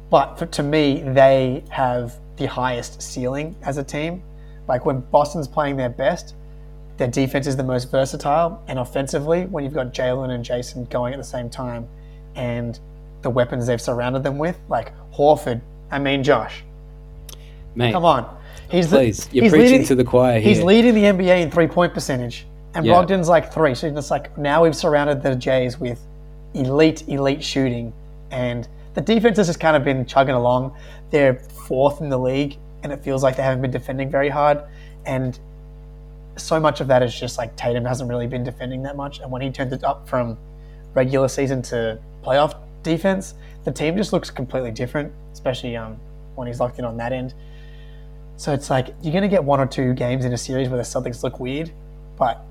but 0.09 0.37
for, 0.37 0.45
to 0.47 0.63
me, 0.63 1.03
they 1.05 1.63
have 1.69 2.17
the 2.37 2.45
highest 2.47 3.01
ceiling 3.01 3.55
as 3.63 3.77
a 3.77 3.83
team. 3.83 4.21
Like 4.67 4.85
when 4.85 4.99
Boston's 4.99 5.47
playing 5.47 5.77
their 5.77 5.89
best, 5.89 6.35
their 6.97 7.07
defense 7.07 7.47
is 7.47 7.55
the 7.57 7.63
most 7.63 7.89
versatile, 7.89 8.61
and 8.67 8.77
offensively, 8.77 9.45
when 9.45 9.63
you've 9.63 9.73
got 9.73 9.93
Jaylen 9.93 10.29
and 10.29 10.45
Jayson 10.45 10.85
going 10.89 11.13
at 11.13 11.17
the 11.17 11.23
same 11.23 11.49
time, 11.49 11.87
and 12.35 12.79
the 13.21 13.29
weapons 13.29 13.65
they've 13.67 13.81
surrounded 13.81 14.23
them 14.23 14.37
with, 14.37 14.57
like 14.69 14.93
Horford, 15.11 15.61
I 15.89 15.99
mean 15.99 16.23
Josh, 16.23 16.63
Mate, 17.75 17.91
come 17.91 18.05
on, 18.05 18.37
he's 18.69 18.87
please, 18.87 19.25
the, 19.27 19.35
you're 19.35 19.43
he's 19.43 19.51
preaching 19.51 19.71
leading, 19.71 19.87
to 19.87 19.95
the 19.95 20.03
choir 20.03 20.33
here. 20.39 20.41
He's 20.41 20.61
leading 20.61 20.93
the 20.93 21.03
NBA 21.03 21.41
in 21.41 21.49
three 21.49 21.67
point 21.67 21.93
percentage, 21.93 22.45
and 22.75 22.85
Yeah. 22.85 22.93
Brogdon's 22.93 23.27
like 23.29 23.51
three. 23.51 23.73
So 23.73 23.87
it's 23.87 24.11
like 24.11 24.37
now 24.37 24.63
we've 24.63 24.75
surrounded 24.75 25.23
the 25.23 25.35
Jays 25.35 25.79
with 25.79 25.99
elite, 26.53 27.07
elite 27.07 27.43
shooting, 27.43 27.93
and 28.29 28.67
the 28.93 29.01
defense 29.01 29.37
has 29.37 29.47
just 29.47 29.59
kind 29.59 29.75
of 29.75 29.83
been 29.83 30.05
chugging 30.05 30.35
along. 30.35 30.75
They're 31.09 31.35
fourth 31.67 32.01
in 32.01 32.09
the 32.09 32.17
league, 32.19 32.57
and 32.83 32.91
it 32.91 33.03
feels 33.03 33.23
like 33.23 33.35
they 33.35 33.43
haven't 33.43 33.61
been 33.61 33.71
defending 33.71 34.09
very 34.09 34.29
hard. 34.29 34.63
And 35.05 35.39
so 36.37 36.59
much 36.59 36.81
of 36.81 36.87
that 36.87 37.03
is 37.03 37.17
just 37.17 37.37
like 37.37 37.55
Tatum 37.55 37.85
hasn't 37.85 38.09
really 38.09 38.27
been 38.27 38.43
defending 38.43 38.83
that 38.83 38.95
much, 38.95 39.19
and 39.19 39.31
when 39.31 39.41
he 39.41 39.49
turns 39.49 39.73
it 39.73 39.83
up 39.83 40.07
from 40.07 40.37
regular 40.93 41.27
season 41.27 41.61
to 41.63 41.99
playoff 42.23 42.55
defense, 42.83 43.35
the 43.63 43.71
team 43.71 43.95
just 43.95 44.11
looks 44.13 44.29
completely 44.29 44.71
different, 44.71 45.11
especially 45.33 45.75
um, 45.77 45.97
when 46.35 46.47
he's 46.47 46.59
locked 46.59 46.79
in 46.79 46.85
on 46.85 46.97
that 46.97 47.13
end. 47.13 47.33
So 48.37 48.53
it's 48.53 48.69
like 48.69 48.87
you're 49.01 49.11
going 49.11 49.23
to 49.23 49.29
get 49.29 49.43
one 49.43 49.59
or 49.59 49.67
two 49.67 49.93
games 49.93 50.25
in 50.25 50.33
a 50.33 50.37
series 50.37 50.67
where 50.67 50.77
the 50.77 50.83
Celtics 50.83 51.23
look 51.23 51.39
weird, 51.39 51.71
but 52.17 52.43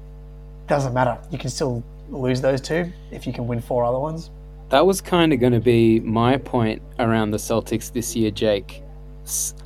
doesn't 0.68 0.95
matter. 0.95 1.18
You 1.30 1.38
can 1.38 1.51
still 1.51 1.82
lose 2.09 2.41
those 2.41 2.61
two 2.61 2.93
if 3.11 3.26
you 3.26 3.32
can 3.32 3.47
win 3.47 3.61
four 3.61 3.84
other 3.84 3.99
ones. 3.99 4.30
That 4.71 4.87
was 4.87 5.01
kind 5.01 5.33
of 5.33 5.41
going 5.41 5.53
to 5.53 5.61
be 5.61 5.99
my 5.99 6.37
point 6.37 6.81
around 7.01 7.33
the 7.33 7.39
Celtics 7.39 7.93
this 7.93 8.14
year, 8.14 8.31
Jake. 8.31 8.83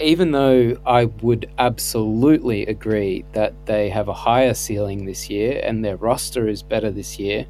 Even 0.01 0.31
though 0.31 0.79
I 0.87 1.05
would 1.05 1.51
absolutely 1.59 2.65
agree 2.67 3.25
that 3.33 3.53
they 3.67 3.91
have 3.91 4.09
a 4.09 4.15
higher 4.15 4.55
ceiling 4.55 5.05
this 5.05 5.29
year 5.29 5.61
and 5.63 5.85
their 5.85 5.97
roster 5.97 6.49
is 6.49 6.63
better 6.63 6.91
this 6.91 7.19
year, 7.19 7.47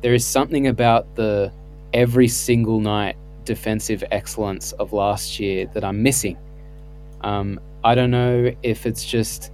there 0.00 0.14
is 0.14 0.26
something 0.26 0.68
about 0.68 1.14
the 1.16 1.52
every 1.92 2.28
single 2.28 2.80
night 2.80 3.16
defensive 3.44 4.02
excellence 4.10 4.72
of 4.72 4.94
last 4.94 5.38
year 5.38 5.66
that 5.74 5.84
I'm 5.84 6.02
missing. 6.02 6.38
Um, 7.20 7.60
I 7.84 7.94
don't 7.94 8.10
know 8.10 8.50
if 8.62 8.86
it's 8.86 9.04
just 9.04 9.52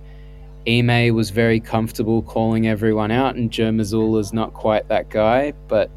Ime 0.69 1.13
was 1.15 1.31
very 1.31 1.59
comfortable 1.59 2.23
calling 2.23 2.69
everyone 2.69 3.11
out, 3.11 3.35
and 3.35 3.51
Joe 3.51 3.71
Mazzulla's 3.71 4.33
not 4.33 4.55
quite 4.55 4.87
that 4.89 5.11
guy, 5.11 5.53
but 5.67 5.91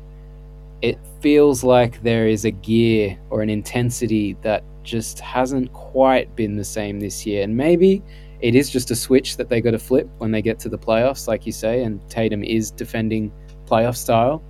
it 0.82 0.97
feels 1.21 1.63
like 1.63 2.01
there 2.03 2.28
is 2.28 2.45
a 2.45 2.51
gear 2.51 3.17
or 3.30 3.41
an 3.41 3.49
intensity 3.49 4.38
that 4.41 4.63
just 4.84 5.19
hasn't 5.19 5.71
quite 5.73 6.34
been 6.36 6.55
the 6.55 6.63
same 6.63 6.99
this 6.99 7.26
year. 7.26 7.43
And 7.43 7.55
maybe 7.55 8.03
it 8.41 8.55
is 8.55 8.69
just 8.69 8.91
a 8.91 8.95
switch 8.95 9.38
that 9.38 9.49
they 9.49 9.61
got 9.61 9.71
to 9.71 9.80
flip 9.80 10.07
when 10.19 10.32
they 10.32 10.41
get 10.41 10.59
to 10.59 10.69
the 10.69 10.78
playoffs, 10.78 11.28
like 11.28 11.45
you 11.45 11.51
say, 11.51 11.84
and 11.84 11.99
Tatum 12.09 12.43
is 12.43 12.71
defending 12.71 13.32
playoff 13.65 13.95
style. 13.95 14.43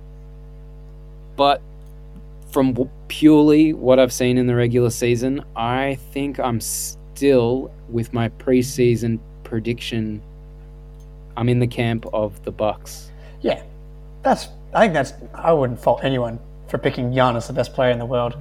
But 1.36 1.62
from 2.50 2.74
purely 3.08 3.72
what 3.72 3.98
I've 3.98 4.12
seen 4.12 4.38
in 4.38 4.46
the 4.46 4.54
regular 4.54 4.90
season, 4.90 5.44
I 5.54 5.98
think 6.12 6.38
I'm 6.38 6.60
still 6.60 7.70
with 7.88 8.12
my 8.12 8.28
preseason 8.30 9.18
prediction. 9.44 10.22
I'm 11.36 11.48
in 11.48 11.58
the 11.58 11.66
camp 11.66 12.06
of 12.12 12.42
the 12.44 12.50
Bucks. 12.50 13.10
Yeah, 13.40 13.62
that's. 14.22 14.48
I 14.76 14.80
think 14.82 14.92
that's. 14.94 15.12
I 15.34 15.52
wouldn't 15.52 15.80
fault 15.80 16.00
anyone 16.04 16.38
for 16.68 16.78
picking 16.78 17.10
Giannis 17.10 17.46
the 17.46 17.52
best 17.52 17.72
player 17.74 17.90
in 17.90 17.98
the 17.98 18.06
world. 18.06 18.36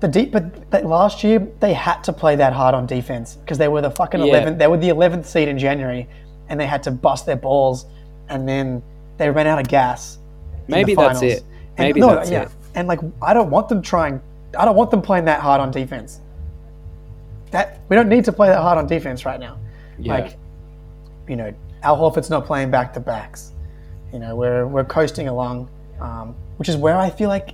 The 0.00 0.08
deep, 0.08 0.30
but, 0.32 0.70
but 0.70 0.84
last 0.84 1.24
year 1.24 1.38
they 1.60 1.72
had 1.72 2.02
to 2.04 2.12
play 2.12 2.36
that 2.36 2.52
hard 2.52 2.74
on 2.74 2.86
defense 2.86 3.36
because 3.36 3.58
they 3.58 3.68
were 3.68 3.80
the 3.80 3.90
fucking 3.90 4.20
Yeah. 4.22 4.44
11th. 4.44 4.58
They 4.58 4.66
were 4.66 4.76
the 4.76 4.88
11th 4.90 5.26
seed 5.26 5.48
in 5.48 5.58
January, 5.58 6.08
and 6.48 6.58
they 6.58 6.66
had 6.66 6.82
to 6.84 6.90
bust 6.90 7.26
their 7.26 7.36
balls, 7.36 7.86
and 8.28 8.48
then 8.48 8.82
they 9.16 9.28
ran 9.30 9.46
out 9.46 9.58
of 9.58 9.68
gas. 9.68 10.18
in 10.66 10.72
the 10.72 10.76
Maybe 10.76 10.94
that's 10.94 11.20
finals. 11.20 11.38
it. 11.38 11.44
And 11.78 11.86
Maybe 11.88 12.00
no, 12.00 12.14
that's 12.14 12.30
yeah. 12.30 12.42
it. 12.42 12.48
And 12.74 12.86
like, 12.88 13.00
I 13.22 13.34
don't 13.34 13.50
want 13.50 13.68
them 13.68 13.82
trying. 13.82 14.20
I 14.58 14.64
don't 14.64 14.76
want 14.76 14.90
them 14.90 15.02
playing 15.02 15.24
that 15.26 15.40
hard 15.40 15.60
on 15.60 15.70
defense. 15.70 16.20
That 17.50 17.80
we 17.88 17.96
don't 17.96 18.08
need 18.08 18.24
to 18.26 18.32
play 18.32 18.48
that 18.48 18.60
hard 18.60 18.78
on 18.78 18.86
defense 18.86 19.24
right 19.24 19.40
now. 19.40 19.58
Yeah. 19.98 20.14
Like, 20.14 20.36
you 21.28 21.36
know, 21.36 21.52
Al 21.82 21.96
Horford's 21.96 22.30
not 22.30 22.46
playing 22.46 22.70
back 22.70 22.92
to 22.94 23.00
backs. 23.00 23.52
You 24.12 24.18
know, 24.18 24.36
we're 24.36 24.66
we're 24.66 24.84
coasting 24.84 25.28
along, 25.28 25.68
um, 26.00 26.34
which 26.56 26.68
is 26.68 26.76
where 26.76 26.96
I 26.96 27.10
feel 27.10 27.28
like 27.28 27.50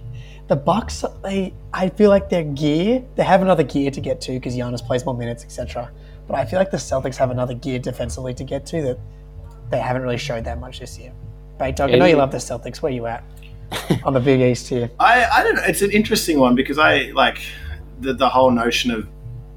the 0.48 0.56
Bucks. 0.56 1.04
They, 1.22 1.52
I 1.72 1.88
feel 1.88 2.10
like 2.10 2.28
their 2.28 2.44
gear. 2.44 3.04
They 3.16 3.24
have 3.24 3.42
another 3.42 3.62
gear 3.62 3.90
to 3.90 4.00
get 4.00 4.20
to 4.22 4.32
because 4.32 4.56
Giannis 4.56 4.84
plays 4.84 5.04
more 5.04 5.16
minutes, 5.16 5.44
etc. 5.44 5.90
But 6.26 6.36
I 6.36 6.44
feel 6.44 6.58
like 6.58 6.70
the 6.70 6.76
Celtics 6.76 7.16
have 7.16 7.30
another 7.30 7.54
gear 7.54 7.78
defensively 7.78 8.34
to 8.34 8.44
get 8.44 8.64
to 8.66 8.82
that 8.82 8.98
they 9.70 9.80
haven't 9.80 10.02
really 10.02 10.18
showed 10.18 10.44
that 10.44 10.60
much 10.60 10.80
this 10.80 10.98
year. 10.98 11.12
Bait 11.58 11.76
Dog, 11.76 11.90
I 11.90 11.96
know 11.96 12.06
you 12.06 12.16
love 12.16 12.32
the 12.32 12.38
Celtics. 12.38 12.82
Where 12.82 12.92
you 12.92 13.06
at 13.06 13.24
on 14.04 14.12
the 14.12 14.20
Big 14.20 14.40
East 14.40 14.68
here? 14.68 14.90
I, 15.00 15.24
I 15.24 15.42
don't 15.42 15.56
know. 15.56 15.64
It's 15.64 15.82
an 15.82 15.90
interesting 15.90 16.38
one 16.38 16.54
because 16.54 16.78
I 16.78 17.10
like 17.14 17.40
the, 18.00 18.12
the 18.14 18.28
whole 18.28 18.50
notion 18.50 18.90
of 18.90 19.08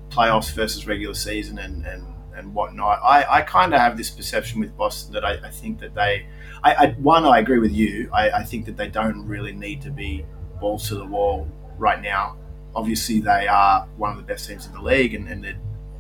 playoffs 0.10 0.52
versus 0.52 0.88
regular 0.88 1.14
season 1.14 1.60
and, 1.60 1.86
and, 1.86 2.06
and 2.36 2.54
whatnot. 2.54 3.00
I, 3.04 3.26
I 3.30 3.42
kind 3.42 3.74
of 3.74 3.80
have 3.80 3.98
this 3.98 4.10
perception 4.10 4.60
with 4.60 4.76
Boston 4.78 5.14
that 5.14 5.26
I, 5.26 5.34
I 5.46 5.50
think 5.50 5.80
that 5.80 5.94
they, 5.94 6.28
I, 6.64 6.74
I 6.74 6.92
one, 6.94 7.26
I 7.26 7.40
agree 7.40 7.60
with 7.60 7.72
you. 7.72 8.10
I, 8.14 8.30
I 8.32 8.44
think 8.44 8.66
that 8.66 8.78
they 8.78 8.88
don't 8.88 9.26
really 9.28 9.52
need 9.52 9.82
to 9.84 9.92
be 9.92 10.26
balls 10.60 10.88
to 10.90 10.96
the 10.96 11.06
wall 11.06 11.48
right 11.78 12.02
now. 12.02 12.38
Obviously, 12.76 13.20
they 13.20 13.48
are 13.48 13.88
one 13.98 14.12
of 14.12 14.18
the 14.18 14.24
best 14.24 14.48
teams 14.48 14.68
in 14.68 14.74
the 14.74 14.82
league, 14.82 15.14
and, 15.14 15.28
and 15.28 15.44
they're, 15.44 15.58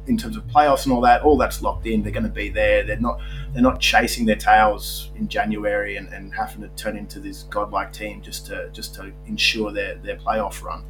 in 0.07 0.17
terms 0.17 0.37
of 0.37 0.47
playoffs 0.47 0.85
and 0.85 0.93
all 0.93 1.01
that, 1.01 1.21
all 1.21 1.37
that's 1.37 1.61
locked 1.61 1.85
in. 1.85 2.01
They're 2.01 2.11
going 2.13 2.23
to 2.23 2.29
be 2.29 2.49
there. 2.49 2.83
They're 2.83 2.99
not 2.99 3.19
they're 3.53 3.61
not 3.61 3.79
chasing 3.79 4.25
their 4.25 4.35
tails 4.35 5.11
in 5.15 5.27
January 5.27 5.97
and, 5.97 6.07
and 6.13 6.33
having 6.33 6.61
to 6.61 6.69
turn 6.81 6.97
into 6.97 7.19
this 7.19 7.43
godlike 7.43 7.91
team 7.91 8.21
just 8.21 8.45
to 8.47 8.69
just 8.71 8.95
to 8.95 9.11
ensure 9.25 9.71
their, 9.71 9.95
their 9.95 10.15
playoff 10.17 10.63
run. 10.63 10.83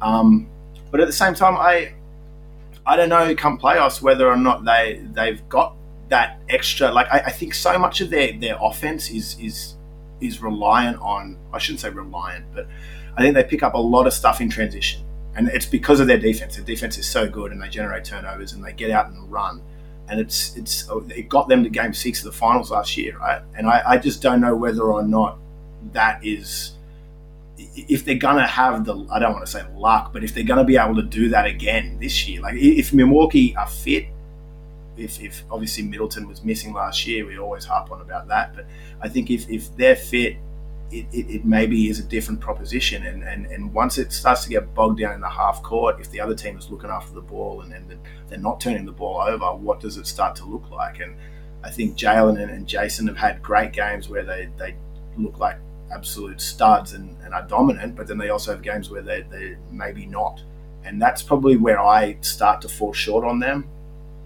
Um, 0.00 0.48
but 0.90 1.00
at 1.00 1.06
the 1.06 1.12
same 1.12 1.34
time, 1.34 1.56
I 1.56 1.94
I 2.86 2.96
don't 2.96 3.08
know 3.08 3.34
come 3.34 3.58
playoffs 3.58 4.00
whether 4.00 4.28
or 4.28 4.36
not 4.36 4.64
they 4.64 5.04
they've 5.12 5.46
got 5.48 5.76
that 6.10 6.40
extra. 6.48 6.92
Like 6.92 7.08
I, 7.10 7.20
I 7.26 7.30
think 7.30 7.54
so 7.54 7.78
much 7.78 8.00
of 8.00 8.10
their, 8.10 8.32
their 8.38 8.56
offense 8.60 9.10
is 9.10 9.38
is 9.40 9.74
is 10.20 10.42
reliant 10.42 10.98
on 11.00 11.38
I 11.52 11.58
shouldn't 11.58 11.80
say 11.80 11.90
reliant, 11.90 12.44
but 12.54 12.68
I 13.16 13.22
think 13.22 13.34
they 13.34 13.44
pick 13.44 13.62
up 13.62 13.74
a 13.74 13.78
lot 13.80 14.06
of 14.06 14.12
stuff 14.12 14.40
in 14.40 14.50
transition. 14.50 15.02
And 15.36 15.48
it's 15.48 15.66
because 15.66 16.00
of 16.00 16.08
their 16.08 16.18
defense. 16.18 16.56
Their 16.56 16.64
defense 16.64 16.98
is 16.98 17.08
so 17.08 17.28
good, 17.28 17.52
and 17.52 17.62
they 17.62 17.68
generate 17.68 18.04
turnovers, 18.04 18.52
and 18.52 18.64
they 18.64 18.72
get 18.72 18.90
out 18.90 19.06
and 19.06 19.30
run 19.30 19.62
and 20.10 20.18
it's 20.18 20.56
it's 20.56 20.88
it 21.14 21.28
got 21.28 21.48
them 21.48 21.62
to 21.62 21.70
game 21.70 21.94
six 21.94 22.18
of 22.18 22.24
the 22.24 22.32
finals 22.32 22.70
last 22.70 22.96
year, 22.96 23.16
right? 23.18 23.40
And 23.54 23.68
I, 23.68 23.82
I 23.86 23.98
just 23.98 24.20
don't 24.20 24.40
know 24.40 24.56
whether 24.56 24.82
or 24.82 25.02
not 25.04 25.38
that 25.92 26.24
is 26.24 26.72
if 27.56 28.04
they're 28.04 28.16
gonna 28.16 28.46
have 28.46 28.84
the 28.84 29.06
I 29.10 29.20
don't 29.20 29.32
want 29.32 29.46
to 29.46 29.50
say 29.50 29.64
luck, 29.76 30.12
but 30.12 30.24
if 30.24 30.34
they're 30.34 30.44
gonna 30.44 30.64
be 30.64 30.76
able 30.76 30.96
to 30.96 31.02
do 31.02 31.28
that 31.28 31.46
again 31.46 31.96
this 32.00 32.28
year, 32.28 32.40
like 32.40 32.56
if 32.56 32.92
Milwaukee 32.92 33.54
are 33.56 33.68
fit, 33.68 34.06
if, 35.00 35.20
if 35.20 35.42
obviously 35.50 35.84
Middleton 35.84 36.28
was 36.28 36.44
missing 36.44 36.72
last 36.72 37.06
year, 37.06 37.26
we 37.26 37.38
always 37.38 37.64
harp 37.64 37.90
on 37.90 38.00
about 38.00 38.28
that, 38.28 38.54
but 38.54 38.66
I 39.00 39.08
think 39.08 39.30
if, 39.30 39.48
if 39.48 39.74
they're 39.76 39.96
fit, 39.96 40.36
it, 40.92 41.06
it, 41.12 41.30
it 41.30 41.44
maybe 41.44 41.88
is 41.88 42.00
a 42.00 42.02
different 42.02 42.40
proposition. 42.40 43.06
And, 43.06 43.22
and, 43.22 43.46
and 43.46 43.72
once 43.72 43.96
it 43.96 44.12
starts 44.12 44.44
to 44.44 44.50
get 44.50 44.74
bogged 44.74 44.98
down 44.98 45.14
in 45.14 45.20
the 45.20 45.28
half 45.28 45.62
court, 45.62 46.00
if 46.00 46.10
the 46.10 46.20
other 46.20 46.34
team 46.34 46.58
is 46.58 46.68
looking 46.70 46.90
after 46.90 47.12
the 47.14 47.20
ball 47.20 47.62
and, 47.62 47.72
they're 48.28 48.38
not 48.38 48.60
turning 48.60 48.84
the 48.84 48.92
ball 48.92 49.20
over, 49.20 49.46
what 49.56 49.80
does 49.80 49.96
it 49.96 50.06
start 50.06 50.36
to 50.36 50.44
look 50.44 50.70
like? 50.70 51.00
And 51.00 51.16
I 51.64 51.70
think 51.70 51.96
Jaylen 51.96 52.40
and, 52.40 52.50
and 52.50 52.66
Jayson 52.66 53.08
have 53.08 53.16
had 53.16 53.42
great 53.42 53.72
games 53.72 54.08
where 54.08 54.24
they, 54.24 54.48
they 54.56 54.76
look 55.16 55.38
like 55.38 55.56
absolute 55.92 56.40
studs 56.40 56.92
and, 56.92 57.16
and 57.24 57.34
are 57.34 57.42
dominant, 57.42 57.96
but 57.96 58.06
then 58.06 58.18
they 58.18 58.30
also 58.30 58.52
have 58.52 58.62
games 58.62 58.88
where 58.88 59.02
they, 59.02 59.22
they're 59.22 59.58
maybe 59.72 60.06
not. 60.06 60.42
And 60.84 61.02
that's 61.02 61.22
probably 61.22 61.56
where 61.56 61.80
I 61.80 62.18
start 62.20 62.60
to 62.62 62.68
fall 62.68 62.92
short 62.92 63.24
on 63.24 63.40
them. 63.40 63.68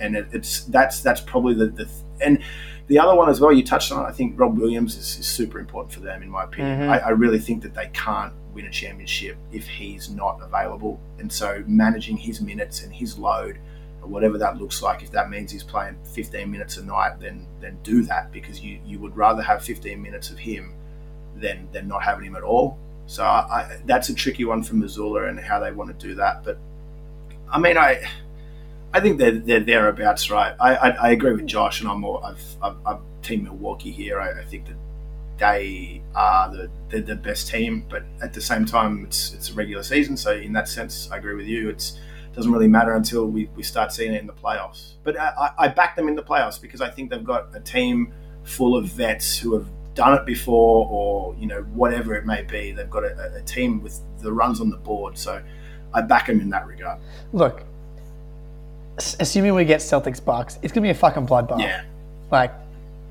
And 0.04 0.16
it, 0.16 0.28
it's 0.32 0.64
that's 0.64 1.00
that's 1.00 1.20
probably 1.20 1.54
the, 1.54 1.66
the 1.66 1.88
and 2.20 2.42
the 2.86 2.98
other 2.98 3.16
one 3.16 3.30
as 3.30 3.40
well 3.40 3.52
you 3.52 3.64
touched 3.64 3.90
on. 3.92 4.04
I 4.04 4.12
think 4.12 4.38
Rob 4.38 4.58
Williams 4.58 4.96
is, 4.96 5.18
is 5.18 5.26
super 5.26 5.58
important 5.58 5.92
for 5.94 6.00
them 6.00 6.22
in 6.22 6.28
my 6.28 6.44
opinion. 6.44 6.80
Mhm. 6.80 6.88
I, 6.88 6.98
I 6.98 7.08
really 7.10 7.38
think 7.38 7.62
that 7.62 7.74
they 7.74 7.88
can't 7.92 8.32
win 8.52 8.66
a 8.66 8.70
championship 8.70 9.36
if 9.52 9.66
he's 9.66 10.10
not 10.10 10.38
available. 10.42 11.00
And 11.18 11.32
so 11.32 11.64
managing 11.66 12.16
his 12.16 12.40
minutes 12.40 12.84
and 12.84 12.92
his 12.94 13.18
load, 13.18 13.58
or 14.02 14.08
whatever 14.08 14.36
that 14.38 14.58
looks 14.58 14.82
like, 14.82 15.02
if 15.02 15.10
that 15.12 15.30
means 15.30 15.50
he's 15.50 15.64
playing 15.64 15.96
15 16.12 16.50
minutes 16.50 16.76
a 16.76 16.84
night, 16.84 17.18
then 17.20 17.46
then 17.60 17.78
do 17.82 18.02
that 18.02 18.30
because 18.32 18.60
you 18.60 18.78
you 18.84 18.98
would 18.98 19.16
rather 19.16 19.42
have 19.42 19.62
15 19.64 20.00
minutes 20.00 20.30
of 20.30 20.38
him 20.38 20.74
than 21.36 21.68
than 21.72 21.88
not 21.88 22.02
having 22.02 22.24
him 22.26 22.36
at 22.36 22.42
all. 22.42 22.78
So 23.06 23.22
I, 23.24 23.38
I, 23.50 23.78
that's 23.86 24.08
a 24.08 24.14
tricky 24.14 24.44
one 24.44 24.62
for 24.62 24.74
Mazzulla 24.74 25.28
and 25.28 25.38
how 25.40 25.58
they 25.58 25.72
want 25.72 25.98
to 25.98 26.06
do 26.08 26.14
that. 26.16 26.44
But 26.44 26.58
I 27.50 27.58
mean, 27.58 27.76
I 27.78 28.02
I 28.94 29.00
think 29.00 29.18
they're, 29.18 29.32
they're 29.32 29.60
thereabouts, 29.60 30.30
right? 30.30 30.54
I, 30.60 30.76
I, 30.76 30.88
I 30.90 31.10
agree 31.10 31.32
with 31.32 31.46
Josh, 31.46 31.80
and 31.80 31.88
I'm 31.90 32.00
more 32.00 32.24
I've, 32.24 32.40
I've, 32.62 32.76
I'm 32.86 32.98
Team 33.22 33.42
Milwaukee 33.42 33.90
here. 33.90 34.20
I, 34.20 34.40
I 34.40 34.44
think 34.44 34.66
that 34.66 34.76
they 35.36 36.00
are 36.14 36.48
the 36.54 36.70
they're 36.88 37.00
the 37.00 37.16
best 37.16 37.48
team, 37.48 37.84
but 37.90 38.04
at 38.22 38.32
the 38.32 38.40
same 38.40 38.64
time, 38.64 39.04
it's 39.04 39.32
it's 39.34 39.50
a 39.50 39.54
regular 39.54 39.82
season, 39.82 40.16
so 40.16 40.32
in 40.32 40.52
that 40.52 40.68
sense, 40.68 41.10
I 41.10 41.16
agree 41.16 41.34
with 41.34 41.46
you. 41.46 41.68
It's 41.70 41.98
doesn't 42.34 42.50
really 42.52 42.68
matter 42.68 42.94
until 42.94 43.26
we, 43.26 43.48
we 43.56 43.62
start 43.62 43.92
seeing 43.92 44.12
it 44.12 44.20
in 44.20 44.26
the 44.26 44.32
playoffs. 44.32 44.94
But 45.04 45.18
I, 45.18 45.50
I- 45.58 45.68
back 45.68 45.94
them 45.96 46.08
in 46.08 46.14
the 46.16 46.22
playoffs 46.22 46.60
because 46.60 46.80
I 46.80 46.90
think 46.90 47.10
they've 47.10 47.22
got 47.22 47.54
a 47.54 47.60
team 47.60 48.12
full 48.42 48.76
of 48.76 48.86
vets 48.86 49.38
who 49.38 49.54
have 49.54 49.66
done 49.94 50.14
it 50.14 50.24
before, 50.24 50.86
or 50.88 51.34
you 51.36 51.46
know 51.48 51.62
whatever 51.74 52.14
it 52.14 52.26
may 52.26 52.42
be. 52.42 52.70
They've 52.70 52.88
got 52.90 53.02
a, 53.02 53.34
a 53.34 53.42
team 53.42 53.82
with 53.82 54.00
the 54.20 54.32
runs 54.32 54.60
on 54.60 54.70
the 54.70 54.76
board, 54.76 55.18
so 55.18 55.42
I 55.92 56.00
back 56.02 56.26
them 56.28 56.40
in 56.40 56.50
that 56.50 56.66
regard. 56.68 57.00
Look, 57.32 57.64
assuming 58.98 59.54
we 59.54 59.64
get 59.64 59.80
Celtics 59.80 60.24
Bucks, 60.24 60.58
it's 60.62 60.72
gonna 60.72 60.82
be 60.84 60.90
a 60.90 60.94
fucking 60.94 61.26
bloodbath. 61.26 61.60
Yeah, 61.60 61.82
Like 62.30 62.52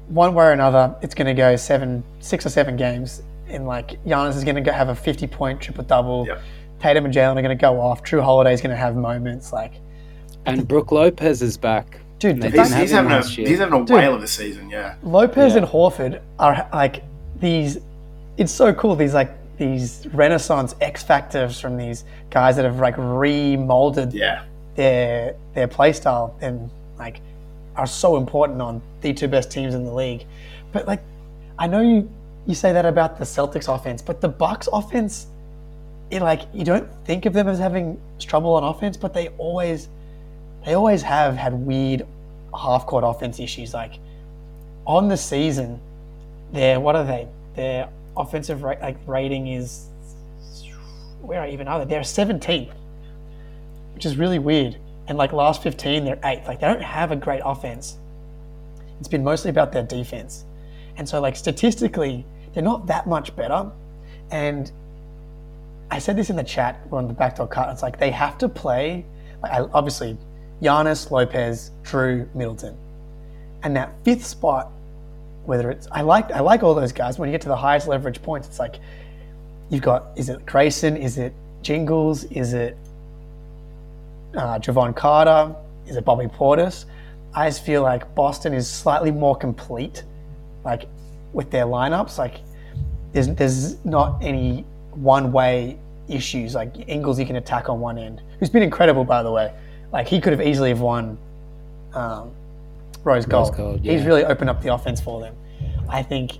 one 0.07 0.33
way 0.33 0.45
or 0.45 0.51
another, 0.51 0.95
it's 1.01 1.15
gonna 1.15 1.33
go 1.33 1.55
seven, 1.55 2.03
six 2.19 2.45
or 2.45 2.49
seven 2.49 2.75
games. 2.75 3.21
And 3.49 3.67
like 3.67 4.03
Giannis 4.05 4.35
is 4.35 4.43
gonna 4.43 4.61
go 4.61 4.71
have 4.71 4.89
a 4.89 4.95
fifty-point 4.95 5.61
triple 5.61 5.83
double. 5.83 6.25
Yep. 6.27 6.41
Tatum 6.79 7.05
and 7.05 7.13
Jaylen 7.13 7.37
are 7.37 7.41
gonna 7.41 7.55
go 7.55 7.79
off. 7.79 8.03
Jrue 8.03 8.21
Holiday's 8.21 8.61
gonna 8.61 8.75
have 8.75 8.95
moments. 8.95 9.53
Like, 9.53 9.73
And 10.45 10.67
Brook 10.67 10.91
Lopez 10.91 11.41
is 11.41 11.55
back. 11.57 11.99
dude, 12.19 12.37
They 12.41 12.49
the 12.49 12.57
didn't 12.57 12.67
he's, 12.67 12.75
he's 12.75 12.91
him 12.91 13.07
having 13.07 13.11
a 13.25 13.47
he's 13.49 13.59
having 13.59 13.81
a 13.81 13.85
Dude. 13.85 13.95
whale 13.95 14.15
of 14.15 14.23
a 14.23 14.27
season. 14.27 14.69
Yeah, 14.69 14.95
Lopez 15.03 15.53
Yeah. 15.53 15.59
and 15.59 15.67
Horford 15.67 16.19
are 16.39 16.67
like 16.73 17.03
these. 17.39 17.77
It's 18.37 18.51
so 18.51 18.73
cool. 18.73 18.95
These 18.95 19.13
like 19.13 19.31
these 19.57 20.07
Renaissance 20.13 20.75
X 20.81 21.03
factors 21.03 21.59
from 21.59 21.77
these 21.77 22.03
guys 22.31 22.55
that 22.55 22.65
have 22.65 22.79
like 22.79 22.95
remolded 22.97 24.13
yeah, 24.13 24.43
their 24.75 25.35
their 25.53 25.67
play 25.67 25.93
style 25.93 26.35
and 26.41 26.69
like 26.97 27.19
are 27.75 27.87
so 27.87 28.17
important 28.17 28.61
on 28.61 28.81
the 29.01 29.13
two 29.13 29.27
best 29.27 29.51
teams 29.51 29.73
in 29.73 29.85
the 29.85 29.93
league. 29.93 30.25
But 30.71 30.87
like, 30.87 31.01
I 31.57 31.67
know 31.67 31.81
you 31.81 32.09
you 32.45 32.55
say 32.55 32.73
that 32.73 32.85
about 32.85 33.17
the 33.17 33.25
Celtics 33.25 33.73
offense, 33.73 34.01
but 34.01 34.19
the 34.19 34.27
Bucks 34.27 34.67
offense, 34.71 35.27
it 36.11 36.21
like 36.21 36.41
you 36.53 36.63
don't 36.63 36.89
think 37.05 37.25
of 37.25 37.33
them 37.33 37.47
as 37.47 37.59
having 37.59 37.99
trouble 38.19 38.53
on 38.55 38.63
offense, 38.63 38.97
but 38.97 39.13
they 39.13 39.29
always 39.37 39.87
they 40.65 40.73
always 40.73 41.01
have 41.01 41.35
had 41.35 41.53
weird 41.53 42.05
half 42.57 42.85
court 42.85 43.03
offense 43.05 43.39
issues. 43.39 43.73
Like 43.73 43.93
on 44.85 45.07
the 45.07 45.17
season, 45.17 45.79
their 46.51 46.79
what 46.79 46.95
are 46.95 47.05
they? 47.05 47.27
Their 47.55 47.89
offensive 48.17 48.63
rate 48.63 48.79
like 48.81 48.97
rating 49.07 49.47
is 49.47 49.87
where 51.21 51.47
even 51.47 51.67
are 51.67 51.79
they? 51.79 51.85
They're 51.85 52.01
17th, 52.01 52.71
which 53.93 54.05
is 54.05 54.17
really 54.17 54.39
weird. 54.39 54.77
And 55.07 55.17
like 55.17 55.33
last 55.33 55.61
15, 55.63 56.05
they're 56.05 56.19
eighth. 56.23 56.47
Like 56.47 56.59
they 56.59 56.67
don't 56.67 56.81
have 56.81 57.11
a 57.11 57.15
great 57.15 57.41
offense. 57.43 57.97
It's 58.99 59.07
been 59.07 59.23
mostly 59.23 59.49
about 59.49 59.71
their 59.71 59.83
defense. 59.83 60.45
And 60.95 61.07
so, 61.07 61.19
like 61.19 61.35
statistically, 61.35 62.25
they're 62.53 62.63
not 62.63 62.87
that 62.87 63.07
much 63.07 63.35
better. 63.35 63.69
And 64.31 64.71
I 65.91 65.99
said 65.99 66.15
this 66.15 66.29
in 66.29 66.35
the 66.35 66.43
chat 66.43 66.79
on 66.91 67.07
the 67.07 67.13
backdoor 67.13 67.47
cut. 67.47 67.69
It's 67.69 67.81
like 67.81 67.99
they 67.99 68.11
have 68.11 68.37
to 68.39 68.49
play, 68.49 69.05
like 69.41 69.69
obviously, 69.73 70.17
Giannis, 70.61 71.11
Lopez, 71.11 71.71
Jrue, 71.83 72.33
Middleton, 72.33 72.77
and 73.63 73.75
that 73.75 73.93
fifth 74.03 74.25
spot. 74.25 74.71
Whether 75.45 75.71
it's 75.71 75.89
I 75.91 76.01
like 76.01 76.31
I 76.31 76.39
like 76.39 76.63
all 76.63 76.73
those 76.73 76.93
guys. 76.93 77.19
When 77.19 77.27
you 77.27 77.33
get 77.33 77.41
to 77.41 77.49
the 77.49 77.55
highest 77.57 77.87
leverage 77.87 78.21
points, 78.21 78.47
it's 78.47 78.59
like 78.59 78.77
you've 79.69 79.81
got 79.81 80.05
is 80.15 80.29
it 80.29 80.45
Grayson, 80.45 80.95
is 80.95 81.17
it 81.17 81.33
Jingles, 81.61 82.23
is 82.25 82.53
it 82.53 82.77
uh, 84.35 84.59
Jevon 84.59 84.95
Carter, 84.95 85.55
is 85.87 85.95
it 85.95 86.05
Bobby 86.05 86.25
Portis? 86.25 86.85
I 87.35 87.47
just 87.47 87.65
feel 87.65 87.81
like 87.81 88.13
Boston 88.15 88.53
is 88.53 88.69
slightly 88.69 89.11
more 89.11 89.35
complete, 89.35 90.03
like 90.63 90.87
with 91.33 91.49
their 91.49 91.65
lineups. 91.65 92.17
Like 92.17 92.39
there's 93.11 93.27
there's 93.29 93.83
not 93.85 94.21
any 94.21 94.65
one 94.91 95.31
way 95.31 95.77
issues. 96.07 96.55
Like 96.55 96.87
Ingles, 96.87 97.19
you 97.19 97.25
can 97.25 97.37
attack 97.37 97.69
on 97.69 97.79
one 97.79 97.97
end, 97.97 98.21
who's 98.39 98.49
been 98.49 98.63
incredible 98.63 99.03
by 99.03 99.23
the 99.23 99.31
way. 99.31 99.51
Like 99.91 100.07
he 100.07 100.21
could 100.21 100.33
have 100.33 100.45
easily 100.45 100.69
have 100.69 100.81
won 100.81 101.17
um, 101.93 102.31
Rose 103.03 103.25
Gold. 103.25 103.55
Gold, 103.55 103.81
He's 103.81 104.03
really 104.05 104.25
opened 104.25 104.49
up 104.49 104.61
the 104.61 104.73
offense 104.73 105.01
for 105.01 105.19
them. 105.19 105.35
I 105.89 106.01
think, 106.01 106.37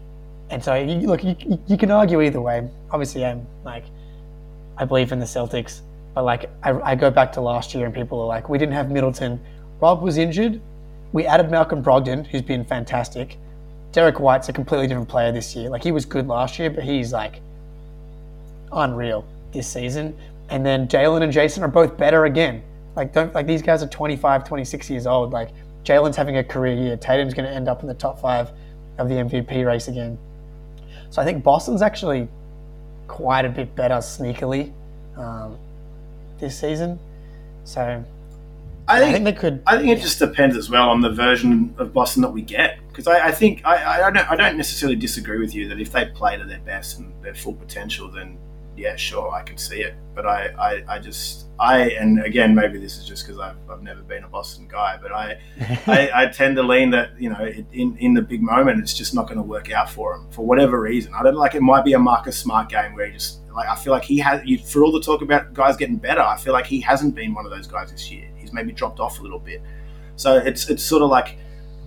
and 0.49 0.63
so 0.63 0.75
you, 0.75 1.07
look, 1.07 1.23
you, 1.23 1.35
you 1.67 1.77
can 1.77 1.91
argue 1.91 2.21
either 2.21 2.41
way. 2.41 2.67
Obviously, 2.91 3.25
I'm 3.25 3.45
like, 3.63 3.83
I 4.77 4.85
believe 4.85 5.11
in 5.11 5.19
the 5.19 5.25
Celtics, 5.25 5.81
but 6.13 6.23
like 6.23 6.49
I, 6.61 6.71
I 6.81 6.95
go 6.95 7.09
back 7.09 7.31
to 7.33 7.41
last 7.41 7.73
year 7.73 7.85
and 7.85 7.93
people 7.93 8.19
are 8.21 8.27
like, 8.27 8.49
we 8.49 8.57
didn't 8.57 8.73
have 8.73 8.91
Middleton. 8.91 9.39
Rob 9.81 10.01
was 10.01 10.17
injured. 10.17 10.61
We 11.11 11.25
added 11.25 11.51
Malcolm 11.51 11.83
Brogdon, 11.83 12.25
who's 12.25 12.41
been 12.41 12.65
fantastic. 12.65 13.37
Derrick 13.91 14.19
White's 14.19 14.49
a 14.49 14.53
completely 14.53 14.87
different 14.87 15.09
player 15.09 15.31
this 15.31 15.55
year. 15.55 15.69
Like 15.69 15.83
he 15.83 15.91
was 15.91 16.05
good 16.05 16.27
last 16.27 16.57
year, 16.57 16.69
but 16.69 16.83
he's 16.83 17.13
like 17.13 17.41
unreal 18.71 19.25
this 19.51 19.67
season. 19.67 20.17
And 20.49 20.65
then 20.65 20.87
Jaylen 20.87 21.21
and 21.21 21.31
Jayson 21.31 21.63
are 21.63 21.67
both 21.67 21.97
better 21.97 22.25
again. 22.25 22.63
Like 22.95 23.13
don't 23.13 23.33
like 23.33 23.47
these 23.47 23.61
guys 23.61 23.83
are 23.83 23.87
25, 23.87 24.47
26 24.47 24.89
years 24.89 25.07
old. 25.07 25.31
Like 25.31 25.49
Jaylen's 25.83 26.15
having 26.15 26.37
a 26.37 26.43
career 26.43 26.75
year. 26.75 26.97
Tatum's 26.97 27.33
going 27.33 27.47
to 27.47 27.53
end 27.53 27.67
up 27.67 27.81
in 27.81 27.87
the 27.87 27.93
top 27.93 28.19
five 28.19 28.51
of 28.97 29.09
the 29.09 29.15
MVP 29.15 29.65
race 29.65 29.87
again. 29.87 30.17
So 31.09 31.21
I 31.21 31.25
think 31.25 31.43
Boston's 31.43 31.81
actually 31.81 32.27
quite 33.07 33.45
a 33.45 33.49
bit 33.49 33.75
better 33.75 33.95
sneakily 33.95 34.71
um, 35.17 35.57
this 36.39 36.59
season. 36.59 36.99
So 37.63 38.03
I 38.87 38.97
I 38.97 38.99
think, 38.99 39.13
think 39.13 39.25
they 39.25 39.33
could. 39.33 39.63
I 39.65 39.77
think 39.77 39.89
it 39.97 40.01
just 40.01 40.19
depends 40.19 40.57
as 40.57 40.69
well 40.69 40.89
on 40.89 41.01
the 41.01 41.09
version 41.09 41.73
of 41.77 41.93
Boston 41.93 42.21
that 42.23 42.31
we 42.31 42.41
get. 42.41 42.79
Because 42.89 43.07
I, 43.07 43.27
I 43.27 43.31
think 43.31 43.65
I, 43.65 44.01
I 44.01 44.11
don't 44.11 44.31
I 44.31 44.35
don't 44.35 44.57
necessarily 44.57 44.95
disagree 44.95 45.39
with 45.39 45.55
you 45.55 45.67
that 45.69 45.79
if 45.79 45.91
they 45.91 46.05
play 46.05 46.37
to 46.37 46.43
their 46.43 46.59
best 46.59 46.99
and 46.99 47.13
their 47.23 47.33
full 47.33 47.53
potential, 47.53 48.09
then 48.09 48.37
yeah, 48.75 48.95
sure, 48.95 49.31
I 49.31 49.43
can 49.43 49.57
see 49.57 49.81
it. 49.81 49.93
But 50.15 50.25
I, 50.25 50.47
I, 50.59 50.95
I 50.95 50.99
just 50.99 51.45
I 51.59 51.91
and 51.91 52.23
again 52.23 52.53
maybe 52.53 52.77
this 52.79 52.97
is 52.97 53.05
just 53.05 53.25
because 53.25 53.39
I've, 53.39 53.55
I've 53.69 53.81
never 53.81 54.01
been 54.01 54.23
a 54.23 54.27
Boston 54.27 54.67
guy, 54.67 54.97
but 55.01 55.11
I, 55.11 55.39
I 55.87 56.09
I 56.13 56.25
tend 56.27 56.55
to 56.57 56.63
lean 56.63 56.89
that 56.91 57.19
you 57.19 57.29
know 57.29 57.39
it, 57.39 57.65
in 57.71 57.95
in 57.97 58.13
the 58.13 58.21
big 58.21 58.41
moment 58.41 58.79
it's 58.79 58.93
just 58.93 59.13
not 59.13 59.27
going 59.27 59.37
to 59.37 59.43
work 59.43 59.71
out 59.71 59.89
for 59.89 60.17
them 60.17 60.27
for 60.31 60.45
whatever 60.45 60.81
reason. 60.81 61.13
I 61.13 61.23
don't 61.23 61.35
like 61.35 61.55
it 61.55 61.61
might 61.61 61.85
be 61.85 61.93
a 61.93 61.99
Marcus 61.99 62.37
Smart 62.37 62.69
game 62.69 62.95
where 62.95 63.07
he 63.07 63.13
just 63.13 63.42
like 63.55 63.67
I 63.67 63.75
feel 63.75 63.93
like 63.93 64.03
he 64.03 64.17
has 64.19 64.41
for 64.69 64.83
all 64.83 64.91
the 64.91 65.01
talk 65.01 65.21
about 65.21 65.53
guys 65.53 65.77
getting 65.77 65.97
better. 65.97 66.21
I 66.21 66.37
feel 66.37 66.53
like 66.53 66.65
he 66.65 66.81
hasn't 66.81 67.15
been 67.15 67.33
one 67.33 67.45
of 67.45 67.51
those 67.51 67.67
guys 67.67 67.91
this 67.91 68.11
year. 68.11 68.29
He's 68.35 68.53
maybe 68.53 68.71
dropped 68.71 68.99
off 68.99 69.19
a 69.19 69.23
little 69.23 69.39
bit. 69.39 69.61
So 70.15 70.37
it's 70.37 70.69
it's 70.69 70.83
sort 70.83 71.01
of 71.01 71.09
like 71.09 71.37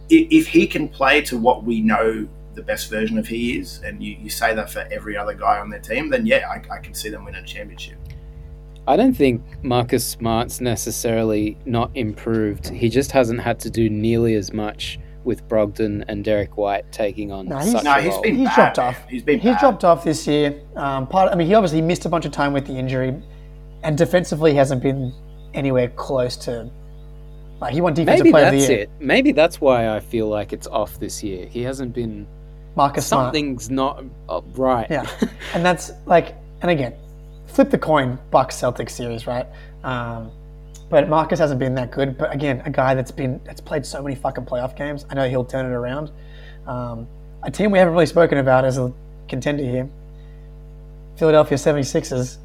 if 0.08 0.46
he 0.46 0.66
can 0.66 0.88
play 0.88 1.20
to 1.22 1.36
what 1.36 1.64
we 1.64 1.80
know 1.80 2.28
the 2.54 2.62
best 2.62 2.90
version 2.90 3.18
of 3.18 3.26
he 3.26 3.58
is, 3.58 3.80
and 3.82 4.02
you, 4.02 4.16
you 4.20 4.30
say 4.30 4.54
that 4.54 4.70
for 4.70 4.86
every 4.90 5.16
other 5.16 5.34
guy 5.34 5.58
on 5.58 5.68
their 5.68 5.80
team, 5.80 6.08
then 6.10 6.24
yeah, 6.24 6.48
I, 6.48 6.74
I 6.74 6.78
can 6.78 6.94
see 6.94 7.08
them 7.10 7.24
winning 7.24 7.42
a 7.42 7.46
championship. 7.46 7.98
I 8.88 8.96
don't 8.96 9.14
think 9.14 9.42
Marcus 9.64 10.06
Smart's 10.06 10.60
necessarily 10.60 11.58
not 11.66 11.90
improved. 11.96 12.68
He 12.68 12.88
just 12.88 13.10
hasn't 13.10 13.40
had 13.40 13.58
to 13.60 13.70
do 13.70 13.90
nearly 13.90 14.36
as 14.36 14.52
much 14.52 14.98
with 15.26 15.46
Brogdon 15.48 16.04
and 16.08 16.24
Derrick 16.24 16.56
White 16.56 16.90
taking 16.92 17.32
on 17.32 17.46
No, 17.48 17.58
he's- 17.58 17.72
such 17.72 17.84
No, 17.84 17.96
a 17.96 18.00
he's 18.00 18.12
role. 18.12 18.22
been 18.22 18.36
He's 18.36 18.48
bad, 18.48 18.54
dropped 18.54 18.76
man. 18.78 18.86
off. 18.88 19.08
He's 19.08 19.22
been 19.22 19.38
He's 19.40 19.52
bad. 19.52 19.60
dropped 19.60 19.84
off 19.84 20.04
this 20.04 20.26
year. 20.26 20.54
Um, 20.76 21.06
part, 21.06 21.30
I 21.32 21.34
mean, 21.34 21.46
he 21.48 21.54
obviously 21.54 21.82
missed 21.82 22.04
a 22.06 22.08
bunch 22.08 22.24
of 22.24 22.32
time 22.32 22.52
with 22.52 22.66
the 22.66 22.72
injury, 22.74 23.14
and 23.82 23.98
defensively 23.98 24.54
hasn't 24.54 24.82
been 24.82 25.12
anywhere 25.52 25.88
close 25.88 26.36
to. 26.38 26.70
Like 27.60 27.72
he 27.74 27.80
won 27.80 27.94
defensive 27.94 28.24
Maybe 28.24 28.32
player 28.32 28.46
of 28.46 28.52
the 28.52 28.58
that's 28.58 28.70
year. 28.70 28.78
it. 28.80 28.90
Maybe 29.00 29.32
that's 29.32 29.60
why 29.60 29.88
I 29.94 30.00
feel 30.00 30.28
like 30.28 30.52
it's 30.52 30.66
off 30.66 30.98
this 31.00 31.22
year. 31.22 31.46
He 31.46 31.62
hasn't 31.62 31.92
been. 31.94 32.26
Marcus 32.76 33.06
Smart. 33.06 33.26
Something's 33.28 33.70
not 33.70 34.04
uh, 34.28 34.42
right. 34.54 34.86
Yeah, 34.90 35.06
and 35.54 35.64
that's 35.64 35.92
like, 36.04 36.34
and 36.60 36.70
again, 36.70 36.92
flip 37.46 37.70
the 37.70 37.78
coin, 37.78 38.18
Bucks 38.30 38.54
Celtics 38.60 38.90
series, 38.90 39.26
right? 39.26 39.46
Um, 39.82 40.30
but 40.88 41.08
Marcus 41.08 41.38
hasn't 41.38 41.58
been 41.58 41.74
that 41.74 41.90
good. 41.90 42.16
But 42.16 42.32
again, 42.32 42.62
a 42.64 42.70
guy 42.70 42.94
that's 42.94 43.10
been 43.10 43.40
that's 43.44 43.60
played 43.60 43.84
so 43.86 44.02
many 44.02 44.14
fucking 44.14 44.44
playoff 44.44 44.76
games. 44.76 45.04
I 45.10 45.14
know 45.14 45.28
he'll 45.28 45.44
turn 45.44 45.66
it 45.66 45.74
around. 45.74 46.10
Um, 46.66 47.06
a 47.42 47.50
team 47.50 47.70
we 47.70 47.78
haven't 47.78 47.94
really 47.94 48.06
spoken 48.06 48.38
about 48.38 48.64
as 48.64 48.78
a 48.78 48.92
contender 49.28 49.62
here, 49.64 49.88
Philadelphia 51.16 51.56
76ers. 51.58 52.38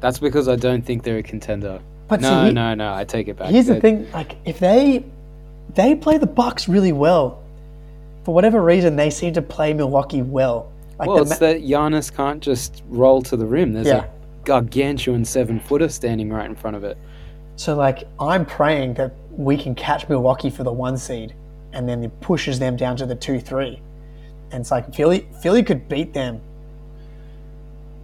That's 0.00 0.18
because 0.18 0.48
I 0.48 0.56
don't 0.56 0.82
think 0.84 1.02
they're 1.02 1.18
a 1.18 1.22
contender. 1.22 1.80
But 2.08 2.20
No, 2.20 2.46
see, 2.46 2.52
no, 2.52 2.74
no. 2.74 2.92
I 2.94 3.04
take 3.04 3.28
it 3.28 3.36
back. 3.38 3.50
Here's 3.50 3.66
the 3.66 3.74
They're- 3.74 3.80
thing: 3.80 4.10
like 4.12 4.36
if 4.44 4.58
they 4.58 5.04
they 5.74 5.94
play 5.94 6.18
the 6.18 6.26
Bucks 6.26 6.68
really 6.68 6.92
well, 6.92 7.38
for 8.24 8.34
whatever 8.34 8.60
reason, 8.62 8.96
they 8.96 9.10
seem 9.10 9.32
to 9.34 9.42
play 9.42 9.72
Milwaukee 9.72 10.22
well. 10.22 10.70
Like 10.98 11.08
Well, 11.08 11.16
the 11.18 11.22
it's 11.22 11.40
ma- 11.40 11.46
that 11.46 11.62
Giannis 11.62 12.12
can't 12.14 12.40
just 12.42 12.82
roll 12.88 13.22
to 13.22 13.36
the 13.36 13.46
rim. 13.46 13.72
There's 13.72 13.86
Yeah. 13.86 14.04
a 14.04 14.44
gargantuan 14.44 15.24
seven 15.24 15.60
footer 15.60 15.88
standing 15.88 16.30
right 16.30 16.46
in 16.46 16.56
front 16.56 16.76
of 16.76 16.82
it. 16.84 16.98
So 17.60 17.76
like 17.76 18.04
I'm 18.18 18.46
praying 18.46 18.94
that 18.94 19.12
we 19.30 19.54
can 19.58 19.74
catch 19.74 20.08
Milwaukee 20.08 20.48
for 20.48 20.64
the 20.64 20.72
one 20.72 20.96
seed, 20.96 21.34
and 21.74 21.86
then 21.86 22.02
it 22.02 22.20
pushes 22.22 22.58
them 22.58 22.74
down 22.74 22.96
to 22.96 23.04
the 23.04 23.14
two 23.14 23.38
three, 23.38 23.78
and 24.50 24.62
it's 24.62 24.70
like 24.70 24.94
Philly 24.94 25.28
Philly 25.42 25.62
could 25.62 25.86
beat 25.86 26.14
them. 26.14 26.40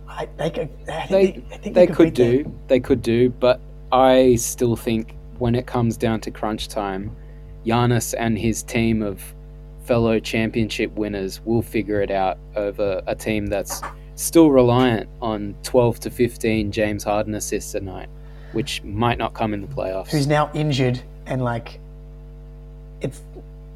I, 0.07 0.29
they 0.37 0.51
could. 0.51 0.69
I 0.87 1.07
think 1.07 1.09
They 1.09 1.41
they, 1.41 1.55
I 1.55 1.57
think 1.57 1.75
they 1.75 1.87
could 1.87 1.97
could 1.97 2.15
beat 2.15 2.17
them. 2.17 2.43
do. 2.43 2.59
They 2.69 2.81
could 2.81 3.01
do, 3.01 3.31
but 3.31 3.59
I 3.93 4.35
still 4.35 4.77
think 4.77 5.15
when 5.39 5.55
it 5.55 5.67
comes 5.67 5.97
down 5.97 6.21
to 6.21 6.31
crunch 6.31 6.69
time, 6.69 7.17
Giannis 7.65 8.15
and 8.19 8.39
his 8.39 8.63
team 8.63 9.03
of 9.03 9.23
fellow 9.85 10.19
championship 10.21 10.91
winners 10.97 11.41
will 11.47 11.63
figure 11.63 12.03
it 12.03 12.11
out 12.11 12.37
over 12.57 13.01
a 13.07 13.15
team 13.15 13.47
that's 13.47 13.81
still 14.17 14.51
reliant 14.51 15.09
on 15.23 15.55
12 15.63 16.01
to 16.01 16.11
15 16.11 16.73
James 16.73 17.05
Harden 17.05 17.35
assists 17.35 17.75
a 17.75 17.81
night, 17.81 18.11
which 18.57 18.83
might 18.83 19.19
not 19.19 19.35
come 19.35 19.55
in 19.55 19.61
the 19.61 19.67
playoffs. 19.69 20.09
who's 20.11 20.27
now 20.27 20.51
injured 20.55 21.01
and 21.27 21.45
like 21.45 21.79
it's 23.01 23.21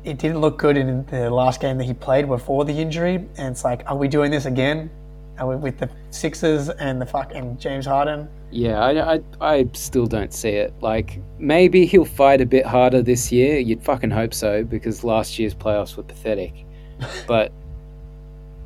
it 0.03 0.19
didn't 0.19 0.41
look 0.41 0.59
good 0.59 0.77
in 0.77 1.05
the 1.07 1.29
last 1.31 1.61
game 1.61 1.77
that 1.79 1.85
he 1.85 1.95
played 1.95 2.27
before 2.27 2.65
the 2.65 2.73
injury 2.73 3.17
and 3.37 3.53
it's 3.53 3.65
like 3.65 3.83
are 3.89 3.97
we 3.97 4.09
doing 4.09 4.31
this 4.31 4.47
again 4.47 4.91
are 5.39 5.49
we 5.49 5.57
with 5.57 5.79
the 5.79 5.89
Sixers 6.11 6.69
and 6.69 7.01
the 7.01 7.07
fuck 7.07 7.33
and 7.35 7.59
James 7.61 7.87
Harden 7.87 8.29
Yeah, 8.51 8.79
I, 8.81 9.15
I, 9.15 9.21
I 9.41 9.69
still 9.73 10.07
don't 10.07 10.35
see 10.35 10.51
it. 10.51 10.75
Like, 10.81 11.21
maybe 11.39 11.87
he'll 11.87 12.05
fight 12.05 12.41
a 12.41 12.47
bit 12.47 12.67
harder 12.67 13.01
this 13.01 13.31
year. 13.31 13.59
You'd 13.59 13.83
fucking 13.83 14.11
hope 14.11 14.35
so, 14.35 14.65
because 14.65 15.05
last 15.05 15.39
year's 15.39 15.55
playoffs 15.55 15.97
were 15.97 16.03
pathetic. 16.03 16.53
but 17.29 17.53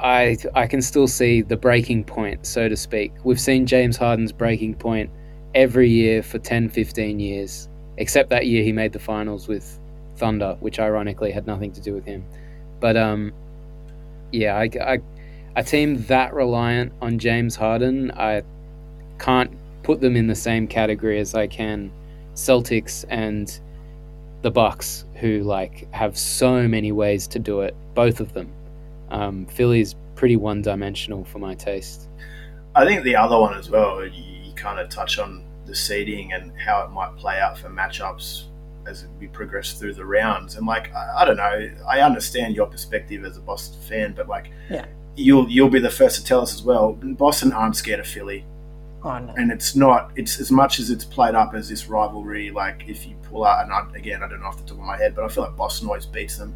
I, 0.00 0.38
I 0.54 0.66
can 0.66 0.80
still 0.80 1.06
see 1.06 1.42
the 1.42 1.56
breaking 1.56 2.04
point, 2.04 2.46
so 2.46 2.68
to 2.68 2.76
speak. 2.76 3.12
We've 3.24 3.40
seen 3.40 3.66
James 3.66 3.96
Harden's 3.96 4.32
breaking 4.32 4.74
point 4.74 5.10
every 5.54 5.88
year 5.88 6.22
for 6.22 6.38
10, 6.38 6.68
15 6.68 7.20
years, 7.20 7.68
except 7.96 8.30
that 8.30 8.46
year 8.46 8.62
he 8.62 8.72
made 8.72 8.92
the 8.92 8.98
finals 8.98 9.48
with 9.48 9.78
Thunder, 10.16 10.56
which 10.60 10.78
ironically 10.78 11.30
had 11.32 11.46
nothing 11.46 11.72
to 11.72 11.80
do 11.80 11.92
with 11.94 12.04
him. 12.04 12.24
But, 12.80 12.96
um, 12.96 13.32
yeah, 14.32 14.56
I, 14.56 14.70
I, 14.80 14.98
a 15.56 15.62
team 15.62 16.02
that 16.04 16.34
reliant 16.34 16.92
on 17.00 17.18
James 17.18 17.56
Harden, 17.56 18.10
I 18.12 18.42
can't 19.18 19.50
put 19.82 20.00
them 20.00 20.16
in 20.16 20.26
the 20.26 20.34
same 20.34 20.66
category 20.66 21.20
as 21.20 21.34
I 21.34 21.46
can 21.46 21.92
Celtics 22.34 23.04
and 23.08 23.60
the 24.42 24.50
Bucks, 24.50 25.04
who 25.14 25.42
like 25.42 25.90
have 25.92 26.18
so 26.18 26.66
many 26.68 26.92
ways 26.92 27.26
to 27.28 27.38
do 27.38 27.60
it. 27.60 27.74
Both 27.94 28.20
of 28.20 28.32
them. 28.32 28.52
Um, 29.10 29.46
Philly's 29.46 29.94
pretty 30.16 30.36
one-dimensional 30.36 31.24
for 31.24 31.38
my 31.38 31.54
taste. 31.54 32.08
I 32.74 32.84
think 32.84 33.04
the 33.04 33.16
other 33.16 33.38
one 33.38 33.54
as 33.56 33.70
well, 33.70 34.04
you, 34.04 34.22
you 34.42 34.52
kind 34.54 34.80
of 34.80 34.88
touch 34.88 35.18
on 35.18 35.43
the 35.66 35.74
seeding 35.74 36.32
and 36.32 36.52
how 36.60 36.82
it 36.84 36.90
might 36.90 37.14
play 37.16 37.40
out 37.40 37.58
for 37.58 37.68
matchups 37.68 38.44
as 38.86 39.06
we 39.18 39.26
progress 39.28 39.72
through 39.78 39.94
the 39.94 40.04
rounds. 40.04 40.56
And 40.56 40.66
like, 40.66 40.92
I, 40.94 41.22
I 41.22 41.24
don't 41.24 41.36
know, 41.38 41.70
I 41.88 42.00
understand 42.00 42.54
your 42.54 42.66
perspective 42.66 43.24
as 43.24 43.36
a 43.36 43.40
Boston 43.40 43.80
fan, 43.82 44.12
but 44.14 44.28
like, 44.28 44.50
Yeah. 44.68 44.84
you'll 45.16 45.48
you'll 45.48 45.70
be 45.70 45.78
the 45.80 45.90
first 45.90 46.16
to 46.16 46.24
tell 46.24 46.40
us 46.40 46.54
as 46.54 46.62
well. 46.62 46.92
Boston 46.92 47.52
aren't 47.52 47.76
scared 47.76 48.00
of 48.00 48.06
Philly. 48.06 48.44
Oh 49.02 49.18
no. 49.18 49.34
and 49.36 49.52
it's 49.52 49.76
not. 49.76 50.10
It's 50.16 50.40
as 50.40 50.50
much 50.50 50.78
as 50.80 50.90
it's 50.90 51.04
played 51.04 51.34
up 51.34 51.52
as 51.54 51.68
this 51.68 51.88
rivalry. 51.88 52.50
Like 52.50 52.84
if 52.88 53.06
you 53.06 53.16
pull 53.22 53.44
out, 53.44 53.64
and 53.64 53.72
I, 53.72 53.84
again, 53.96 54.22
I 54.22 54.28
don't 54.28 54.40
know 54.40 54.46
off 54.46 54.56
the 54.56 54.62
top 54.64 54.78
of 54.78 54.84
my 54.84 54.96
head, 54.96 55.14
but 55.14 55.24
I 55.24 55.28
feel 55.28 55.44
like 55.44 55.56
Boston 55.56 55.88
always 55.88 56.06
beats 56.06 56.38
them, 56.38 56.54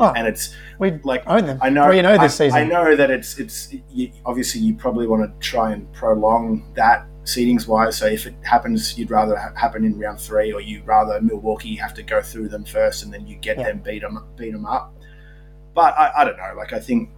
Oh, 0.00 0.12
and 0.16 0.26
it's 0.26 0.54
we 0.78 0.92
like 1.04 1.22
own 1.26 1.44
them. 1.46 1.58
I 1.62 1.68
know. 1.70 1.90
And 1.90 2.06
oh 2.06 2.12
this 2.18 2.40
I, 2.40 2.46
season. 2.46 2.58
I 2.58 2.64
know 2.64 2.96
that 2.96 3.10
it's 3.10 3.38
it's 3.38 3.74
you, 3.90 4.10
obviously 4.24 4.62
you 4.62 4.74
probably 4.74 5.06
want 5.06 5.22
to 5.24 5.46
try 5.46 5.72
and 5.72 5.90
prolong 5.92 6.64
that 6.74 7.06
seedings 7.24 7.66
wise. 7.66 7.96
So 7.96 8.06
if 8.06 8.26
it 8.26 8.34
happens, 8.42 8.98
you'd 8.98 9.10
rather 9.10 9.36
ha- 9.36 9.52
happen 9.56 9.84
in 9.84 9.98
round 9.98 10.20
three, 10.20 10.52
or 10.52 10.60
you'd 10.60 10.86
rather 10.86 11.20
Milwaukee 11.20 11.74
have 11.76 11.94
to 11.94 12.02
go 12.02 12.22
through 12.22 12.48
them 12.48 12.64
first, 12.64 13.02
and 13.02 13.12
then 13.12 13.26
you 13.26 13.36
get 13.36 13.58
Yeah. 13.58 13.64
them 13.64 13.78
beat 13.78 14.02
them 14.02 14.22
beat 14.36 14.52
them 14.52 14.66
up. 14.66 14.94
But 15.74 15.98
I, 15.98 16.12
I 16.18 16.24
don't 16.24 16.36
know. 16.36 16.52
Like 16.56 16.72
I 16.72 16.80
think 16.80 17.10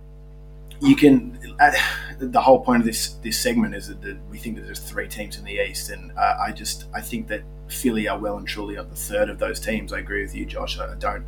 you 0.81 0.97
can. 0.97 1.39
Uh, 1.61 1.73
the 2.19 2.41
whole 2.41 2.61
point 2.65 2.81
of 2.81 2.87
this 2.87 3.15
this 3.23 3.39
segment 3.39 3.75
is 3.75 3.89
that 3.89 4.01
the, 4.01 4.17
we 4.31 4.39
think 4.39 4.57
that 4.57 4.65
there's 4.65 4.79
three 4.79 5.09
teams 5.09 5.39
in 5.39 5.45
the 5.45 5.53
East, 5.69 5.91
and 5.91 6.13
uh, 6.17 6.37
I 6.41 6.53
just 6.53 6.87
I 6.95 7.01
think 7.01 7.29
that 7.29 7.43
Philly 7.69 8.09
are 8.09 8.19
well 8.19 8.37
and 8.39 8.47
truly 8.47 8.77
on 8.79 8.89
the 8.89 8.97
third 8.97 9.29
of 9.29 9.39
those 9.39 9.59
teams. 9.61 9.93
I 9.93 9.99
agree 9.99 10.23
with 10.23 10.35
you, 10.35 10.47
Josh. 10.47 10.79
I 10.79 10.95
don't. 10.95 11.25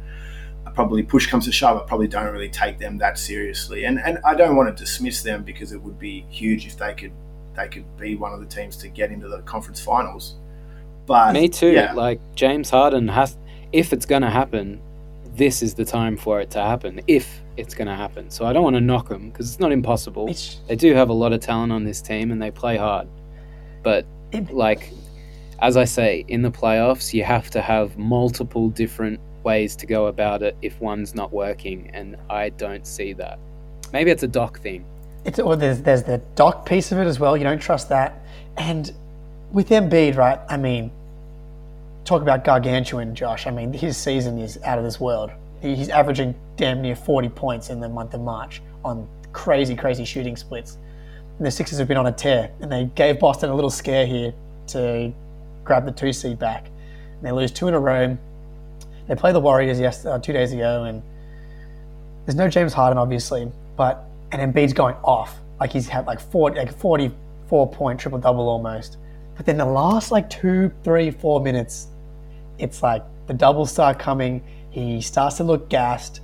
I 0.67 0.71
probably 0.71 1.03
push 1.03 1.27
comes 1.27 1.47
to 1.47 1.53
shove, 1.53 1.81
I 1.81 1.87
probably 1.87 2.09
don't 2.09 2.31
really 2.31 2.51
take 2.51 2.79
them 2.79 2.99
that 2.99 3.19
seriously, 3.19 3.85
and 3.85 3.99
and 4.01 4.19
I 4.25 4.35
don't 4.35 4.55
want 4.55 4.75
to 4.75 4.85
dismiss 4.85 5.23
them 5.23 5.43
because 5.43 5.73
it 5.73 5.83
would 5.83 5.99
be 5.99 6.27
huge 6.29 6.67
if 6.67 6.77
they 6.77 6.93
could 6.95 7.13
they 7.59 7.69
could 7.69 7.85
be 7.97 8.17
one 8.17 8.33
of 8.33 8.41
the 8.41 8.47
teams 8.47 8.77
to 8.79 8.89
get 8.89 9.11
into 9.11 9.29
the 9.29 9.41
conference 9.43 9.81
finals. 9.81 10.37
But 11.07 11.33
Me 11.33 11.49
too. 11.49 11.71
Yeah, 11.73 11.93
Like 11.93 12.21
James 12.35 12.71
Harden 12.71 13.09
has, 13.09 13.37
if 13.73 13.93
it's 13.93 14.07
going 14.07 14.23
to 14.23 14.31
happen, 14.31 14.81
this 15.35 15.63
is 15.63 15.75
the 15.75 15.85
time 15.85 16.17
for 16.17 16.41
it 16.41 16.51
to 16.51 16.61
happen. 16.61 17.01
If 17.07 17.41
it's 17.57 17.75
going 17.75 17.89
to 17.89 17.95
happen, 17.95 18.31
so 18.31 18.45
I 18.47 18.53
don't 18.53 18.63
want 18.63 18.77
to 18.77 18.81
knock 18.81 19.09
them 19.09 19.31
because 19.31 19.51
it's 19.51 19.61
not 19.61 19.73
impossible. 19.73 20.29
It's, 20.29 20.59
They 20.69 20.77
do 20.77 20.95
have 20.95 21.09
a 21.09 21.13
lot 21.13 21.33
of 21.33 21.41
talent 21.41 21.73
on 21.73 21.85
this 21.85 22.01
team 22.03 22.31
and 22.31 22.41
they 22.41 22.51
play 22.51 22.77
hard, 22.77 23.09
but 23.83 24.05
It- 24.33 24.53
like 24.53 24.93
as 25.61 25.77
I 25.77 25.85
say, 25.85 26.25
in 26.29 26.43
the 26.43 26.51
playoffs, 26.53 27.13
you 27.13 27.25
have 27.25 27.51
to 27.51 27.61
have 27.61 27.99
multiple 27.99 28.69
different 28.69 29.19
ways 29.43 29.75
to 29.77 29.87
go 29.87 30.07
about 30.07 30.41
it 30.43 30.57
if 30.63 30.81
one's 30.81 31.17
not 31.17 31.33
working, 31.33 31.91
and 31.95 32.17
I 32.31 32.51
don't 32.51 32.87
see 32.87 33.13
that. 33.15 33.41
Maybe 33.93 34.13
it's 34.13 34.23
a 34.23 34.29
doc 34.29 34.61
thing. 34.61 34.85
It's 35.29 35.39
or 35.39 35.57
there's 35.57 35.83
there's 35.83 36.03
the 36.03 36.19
doc 36.35 36.67
piece 36.67 36.91
of 36.91 36.99
it 36.99 37.07
as 37.07 37.21
well. 37.21 37.37
You 37.37 37.45
don't 37.45 37.61
trust 37.61 37.91
that, 37.91 38.19
and 38.57 38.91
with 39.53 39.69
Embiid, 39.69 40.17
right? 40.17 40.41
I 40.49 40.57
mean, 40.57 40.91
talk 42.05 42.23
about 42.23 42.45
gargantuan, 42.45 43.15
Josh. 43.15 43.47
I 43.47 43.51
mean, 43.51 43.73
his 43.73 43.97
season 43.97 44.39
is 44.39 44.59
out 44.65 44.79
of 44.79 44.85
this 44.85 44.99
world. 44.99 45.31
He's 45.61 45.91
averaging 45.91 46.35
damn 46.57 46.81
near 46.81 46.97
40 46.97 47.29
points 47.31 47.69
in 47.69 47.81
the 47.81 47.89
month 47.89 48.15
of 48.15 48.21
March 48.23 48.63
on 48.85 49.07
crazy, 49.33 49.77
crazy 49.77 50.05
shooting 50.05 50.37
splits. 50.37 50.79
And 51.37 51.47
the 51.47 51.51
Sixers 51.51 51.79
have 51.79 51.89
been 51.89 51.97
on 51.97 52.07
a 52.07 52.13
tear, 52.13 52.51
and 52.61 52.73
they 52.73 52.87
gave 52.95 53.21
Boston 53.21 53.51
a 53.51 53.55
little 53.55 53.71
scare 53.71 54.07
here 54.07 54.33
to 54.69 55.13
grab 55.65 55.85
the 55.85 55.93
two 55.93 56.13
seed 56.13 56.39
back. 56.39 56.67
And 57.17 57.27
they 57.27 57.33
lose 57.33 57.53
two 57.53 57.69
in 57.69 57.75
a 57.75 57.81
row. 57.81 58.17
They 59.09 59.15
play 59.15 59.33
the 59.33 59.41
Warriors 59.41 59.79
yes, 59.79 60.07
uh, 60.07 60.19
two 60.19 60.33
days 60.33 60.53
ago, 60.53 60.85
and 60.85 61.03
there's 62.25 62.37
no 62.37 62.49
James 62.49 62.73
Harden, 62.73 62.99
obviously, 62.99 63.51
but 63.77 64.08
and 64.33 64.55
Embiid's 64.55 64.73
going 64.73 64.95
off. 65.05 65.37
Like 65.61 65.73
he's 65.73 65.89
had 65.89 66.07
like 66.07 66.21
40, 66.21 66.59
like 66.59 66.77
44 66.77 67.71
point 67.71 68.01
triple 68.01 68.19
double 68.19 68.49
almost. 68.49 68.97
But 69.37 69.47
then 69.47 69.57
the 69.57 69.65
last 69.65 70.11
like 70.11 70.29
two, 70.29 70.71
three, 70.83 71.11
four 71.11 71.41
minutes, 71.41 71.89
it's 72.59 72.83
like 72.83 73.05
the 73.27 73.35
doubles 73.35 73.71
start 73.71 73.99
coming. 73.99 74.43
He 74.71 75.01
starts 75.01 75.37
to 75.37 75.45
look 75.45 75.69
gassed. 75.69 76.21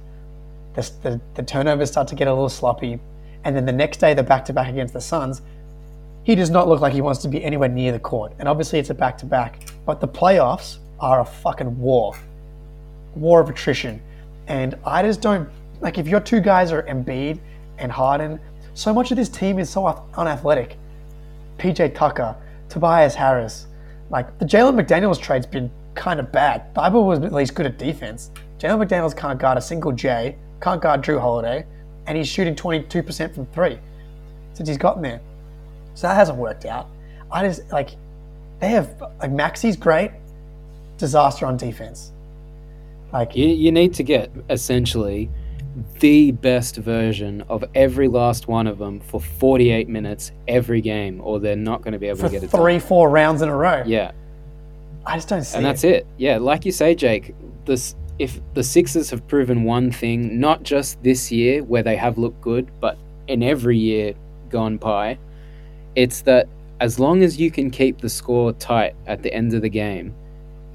The, 0.74 0.90
the, 1.02 1.20
the 1.34 1.42
turnovers 1.42 1.90
start 1.90 2.08
to 2.08 2.14
get 2.14 2.28
a 2.28 2.32
little 2.32 2.48
sloppy. 2.48 2.98
And 3.44 3.54
then 3.54 3.66
the 3.66 3.72
next 3.72 3.98
day, 3.98 4.14
the 4.14 4.22
back 4.22 4.44
to 4.46 4.52
back 4.52 4.68
against 4.68 4.94
the 4.94 5.00
Suns, 5.00 5.42
he 6.24 6.34
does 6.34 6.50
not 6.50 6.66
look 6.66 6.80
like 6.80 6.92
he 6.92 7.00
wants 7.00 7.20
to 7.22 7.28
be 7.28 7.44
anywhere 7.44 7.68
near 7.68 7.92
the 7.92 7.98
court. 7.98 8.32
And 8.38 8.48
obviously, 8.48 8.78
it's 8.78 8.90
a 8.90 8.94
back 8.94 9.18
to 9.18 9.26
back. 9.26 9.68
But 9.84 10.00
the 10.00 10.08
playoffs 10.08 10.78
are 10.98 11.20
a 11.20 11.24
fucking 11.24 11.78
war 11.78 12.16
war 13.16 13.40
of 13.40 13.48
attrition. 13.48 14.00
And 14.46 14.76
I 14.84 15.02
just 15.02 15.20
don't 15.20 15.48
like 15.80 15.98
if 15.98 16.06
your 16.06 16.20
two 16.20 16.40
guys 16.40 16.72
are 16.72 16.82
Embiid 16.84 17.38
and 17.78 17.90
Harden, 17.90 18.40
so 18.74 18.92
much 18.92 19.10
of 19.10 19.16
this 19.16 19.28
team 19.28 19.58
is 19.58 19.70
so 19.70 19.86
unathletic. 20.16 20.76
PJ 21.58 21.94
Tucker, 21.94 22.34
Tobias 22.68 23.14
Harris, 23.14 23.66
like 24.10 24.38
the 24.38 24.44
Jalen 24.44 24.80
McDaniels 24.80 25.20
trade's 25.20 25.46
been 25.46 25.70
kind 25.94 26.20
of 26.20 26.32
bad. 26.32 26.74
Thybulle 26.74 27.06
was 27.06 27.20
at 27.20 27.32
least 27.32 27.54
good 27.54 27.66
at 27.66 27.78
defense. 27.78 28.30
Jalen 28.58 28.86
McDaniels 28.86 29.16
can't 29.16 29.38
guard 29.38 29.58
a 29.58 29.60
single 29.60 29.92
J, 29.92 30.36
can't 30.60 30.80
guard 30.80 31.02
Jrue 31.02 31.20
Holiday, 31.20 31.64
and 32.06 32.16
he's 32.16 32.28
shooting 32.28 32.54
22% 32.54 33.34
from 33.34 33.46
three 33.46 33.78
since 34.54 34.68
he's 34.68 34.78
gotten 34.78 35.02
there. 35.02 35.20
So 35.94 36.08
that 36.08 36.14
hasn't 36.14 36.38
worked 36.38 36.64
out. 36.64 36.88
I 37.30 37.46
just 37.46 37.70
like 37.72 37.90
they 38.60 38.68
have 38.68 39.00
like 39.20 39.30
Maxey's 39.30 39.76
great, 39.76 40.10
disaster 40.98 41.46
on 41.46 41.56
defense. 41.56 42.12
Like 43.12 43.36
You, 43.36 43.46
you 43.46 43.70
need 43.70 43.94
to 43.94 44.02
get 44.02 44.30
essentially 44.50 45.30
the 45.98 46.32
best 46.32 46.76
version 46.76 47.42
of 47.48 47.64
every 47.74 48.08
last 48.08 48.48
one 48.48 48.66
of 48.66 48.78
them 48.78 49.00
for 49.00 49.20
48 49.20 49.88
minutes 49.88 50.32
every 50.48 50.80
game, 50.80 51.20
or 51.20 51.40
they're 51.40 51.56
not 51.56 51.82
going 51.82 51.92
to 51.92 51.98
be 51.98 52.08
able 52.08 52.18
for 52.20 52.26
to 52.26 52.32
get 52.32 52.42
it 52.44 52.50
three, 52.50 52.78
done. 52.78 52.80
four 52.80 53.10
rounds 53.10 53.42
in 53.42 53.48
a 53.48 53.56
row. 53.56 53.82
Yeah, 53.86 54.12
I 55.06 55.16
just 55.16 55.28
don't 55.28 55.42
see 55.42 55.54
it. 55.54 55.58
and 55.58 55.66
it. 55.66 55.68
that's 55.68 55.84
it. 55.84 56.06
Yeah, 56.16 56.38
like 56.38 56.64
you 56.64 56.72
say, 56.72 56.94
Jake. 56.94 57.34
This 57.64 57.96
if 58.18 58.40
the 58.54 58.62
Sixers 58.62 59.10
have 59.10 59.26
proven 59.26 59.64
one 59.64 59.90
thing, 59.90 60.38
not 60.38 60.62
just 60.62 61.02
this 61.02 61.32
year 61.32 61.62
where 61.64 61.82
they 61.82 61.96
have 61.96 62.18
looked 62.18 62.40
good, 62.40 62.70
but 62.80 62.96
in 63.26 63.42
every 63.42 63.76
year 63.76 64.14
gone 64.50 64.76
by, 64.76 65.18
it's 65.96 66.22
that 66.22 66.48
as 66.80 66.98
long 66.98 67.22
as 67.22 67.40
you 67.40 67.50
can 67.50 67.70
keep 67.70 68.00
the 68.00 68.08
score 68.08 68.52
tight 68.52 68.94
at 69.06 69.22
the 69.22 69.32
end 69.32 69.54
of 69.54 69.62
the 69.62 69.68
game, 69.68 70.14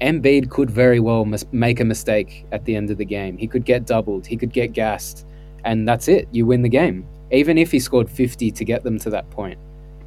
Embiid 0.00 0.50
could 0.50 0.70
very 0.70 1.00
well 1.00 1.24
mis- 1.24 1.46
make 1.52 1.80
a 1.80 1.84
mistake 1.84 2.46
at 2.52 2.64
the 2.64 2.74
end 2.74 2.90
of 2.90 2.98
the 2.98 3.04
game. 3.04 3.36
He 3.36 3.46
could 3.46 3.64
get 3.64 3.86
doubled, 3.86 4.26
he 4.26 4.36
could 4.36 4.52
get 4.52 4.72
gassed, 4.72 5.26
and 5.64 5.86
that's 5.86 6.08
it. 6.08 6.28
You 6.32 6.46
win 6.46 6.62
the 6.62 6.68
game, 6.68 7.06
even 7.30 7.58
if 7.58 7.70
he 7.70 7.78
scored 7.78 8.08
50 8.08 8.50
to 8.50 8.64
get 8.64 8.82
them 8.82 8.98
to 9.00 9.10
that 9.10 9.28
point. 9.30 9.58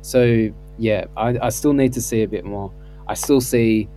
So, 0.01 0.53
yeah, 0.77 1.05
I, 1.15 1.37
I 1.41 1.49
still 1.49 1.73
need 1.73 1.93
to 1.93 2.01
see 2.01 2.23
a 2.23 2.27
bit 2.27 2.43
more. 2.45 2.71
I 3.07 3.13
still 3.13 3.41
see 3.41 3.87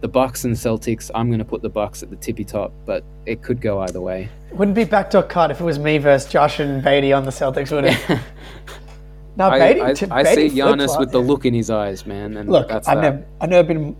the 0.00 0.08
Bucks 0.08 0.44
and 0.44 0.54
Celtics. 0.54 1.10
I'm 1.14 1.28
going 1.28 1.38
to 1.38 1.46
put 1.46 1.62
the 1.62 1.70
Bucks 1.70 2.02
at 2.02 2.10
the 2.10 2.16
tippy 2.16 2.44
top, 2.44 2.72
but 2.84 3.02
it 3.24 3.42
could 3.42 3.60
go 3.60 3.80
either 3.80 4.02
way. 4.02 4.28
Wouldn't 4.52 4.74
be 4.74 4.84
backdoor 4.84 5.22
cut 5.22 5.50
if 5.50 5.60
it 5.60 5.64
was 5.64 5.78
me 5.78 5.96
versus 5.96 6.30
Josh 6.30 6.60
and 6.60 6.84
Beatty 6.84 7.12
on 7.12 7.24
the 7.24 7.30
Celtics, 7.30 7.70
would 7.72 7.86
it? 7.86 7.98
no, 9.36 9.48
I, 9.48 9.72
Beatty. 9.72 10.10
I, 10.10 10.22
Beatty 10.22 10.50
see 10.50 10.58
Giannis 10.58 10.98
with 10.98 11.10
the 11.10 11.20
look 11.20 11.46
in 11.46 11.54
his 11.54 11.70
eyes, 11.70 12.04
man, 12.04 12.36
and 12.36 12.50
Look, 12.50 12.70
I've 12.70 12.98
never, 12.98 13.24
I've 13.40 13.48
never 13.48 13.66
been. 13.66 13.96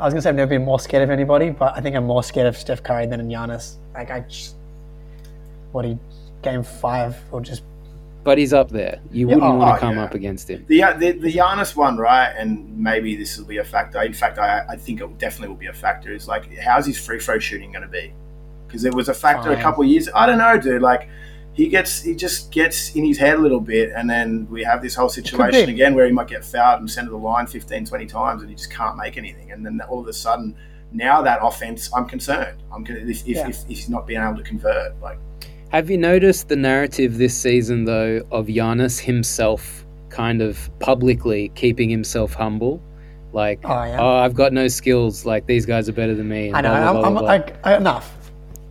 I 0.00 0.04
was 0.04 0.14
gonna 0.14 0.22
say 0.22 0.30
I've 0.30 0.36
never 0.36 0.48
been 0.48 0.64
more 0.64 0.80
scared 0.80 1.02
of 1.02 1.10
anybody, 1.10 1.50
but 1.50 1.76
I 1.76 1.80
think 1.80 1.94
I'm 1.94 2.04
more 2.06 2.22
scared 2.22 2.46
of 2.46 2.56
Steph 2.56 2.82
Curry 2.82 3.06
than 3.06 3.20
Giannis. 3.28 3.76
Like 3.94 4.10
I 4.10 4.20
just, 4.20 4.56
what 5.72 5.84
he, 5.84 5.98
game 6.42 6.62
five 6.62 7.16
or 7.30 7.40
just 7.40 7.62
but 8.22 8.38
he's 8.38 8.52
up 8.52 8.70
there. 8.70 9.00
You 9.10 9.28
Yeah, 9.28 9.34
wouldn't 9.36 9.52
oh, 9.52 9.56
want 9.56 9.76
to 9.76 9.80
come 9.80 9.96
yeah. 9.96 10.04
up 10.04 10.14
against 10.14 10.48
him. 10.48 10.64
The, 10.68 10.80
the 10.98 11.12
the 11.12 11.32
Giannis 11.32 11.74
one, 11.74 11.96
right? 11.96 12.32
And 12.36 12.76
maybe 12.78 13.16
this 13.16 13.38
will 13.38 13.46
be 13.46 13.58
a 13.58 13.64
factor. 13.64 14.02
In 14.02 14.12
fact, 14.12 14.38
I, 14.38 14.64
I 14.68 14.76
think 14.76 15.00
it 15.00 15.18
definitely 15.18 15.48
will 15.48 15.60
be 15.60 15.66
a 15.66 15.72
factor. 15.72 16.12
Is 16.12 16.28
like, 16.28 16.54
how's 16.58 16.86
his 16.86 16.98
free 16.98 17.18
throw 17.18 17.38
shooting 17.38 17.72
going 17.72 17.82
to 17.82 17.88
be? 17.88 18.12
Because 18.66 18.84
it 18.84 18.94
was 18.94 19.08
a 19.08 19.14
factor 19.14 19.50
a 19.50 19.60
couple 19.60 19.82
of 19.82 19.88
years. 19.88 20.08
I 20.14 20.26
don't 20.26 20.38
know, 20.38 20.58
dude. 20.58 20.82
Like, 20.82 21.08
he 21.60 21.68
gets 21.68 22.00
he 22.02 22.14
just 22.14 22.50
gets 22.50 22.94
in 22.96 23.04
his 23.04 23.18
head 23.18 23.34
a 23.34 23.38
little 23.38 23.60
bit, 23.60 23.90
and 23.94 24.08
then 24.08 24.46
we 24.50 24.62
have 24.64 24.80
this 24.80 24.94
whole 24.94 25.10
situation 25.10 25.68
again 25.68 25.94
where 25.94 26.06
he 26.06 26.12
might 26.12 26.28
get 26.28 26.42
fouled 26.42 26.80
and 26.80 26.90
sent 26.90 27.06
to 27.06 27.10
the 27.10 27.16
line 27.18 27.46
15, 27.46 27.84
20 27.84 28.06
times, 28.06 28.40
and 28.40 28.48
he 28.50 28.56
just 28.56 28.72
can't 28.72 28.96
make 28.96 29.18
anything. 29.18 29.52
And 29.52 29.64
then 29.64 29.78
all 29.90 30.00
of 30.00 30.06
a 30.08 30.12
sudden, 30.12 30.56
now 30.92 31.20
that 31.20 31.40
offense, 31.42 31.90
I'm 31.94 32.06
concerned. 32.08 32.62
I'm 32.74 32.82
con- 32.84 32.96
if, 32.96 33.08
if, 33.08 33.26
Yeah. 33.26 33.48
if, 33.48 33.60
if 33.62 33.68
he's 33.68 33.88
not 33.90 34.06
being 34.06 34.22
able 34.22 34.36
to 34.36 34.42
convert, 34.42 34.98
like. 35.02 35.18
Have 35.70 35.90
you 35.90 35.98
noticed 35.98 36.48
the 36.48 36.56
narrative 36.56 37.18
this 37.18 37.36
season, 37.36 37.84
though, 37.84 38.22
of 38.32 38.46
Giannis 38.46 38.98
himself 38.98 39.84
kind 40.08 40.40
of 40.42 40.70
publicly 40.80 41.50
keeping 41.54 41.90
himself 41.90 42.32
humble? 42.32 42.82
Like, 43.32 43.60
Oh, 43.64 43.84
yeah. 43.84 43.98
Oh, 44.00 44.16
I've 44.16 44.34
got 44.34 44.52
no 44.52 44.66
skills. 44.66 45.24
Like, 45.26 45.46
these 45.46 45.66
guys 45.66 45.88
are 45.88 45.92
better 45.92 46.14
than 46.16 46.28
me. 46.28 46.48
and 46.48 46.56
I 46.56 46.60
know. 46.62 46.70
blah, 46.70 46.80
blah, 46.80 46.88
I'm, 46.88 46.94
blah, 46.94 47.06
I'm 47.06 47.12
blah, 47.12 47.20
blah. 47.22 47.28
like 47.30 47.66
I- 47.66 47.76
enough. 47.76 48.16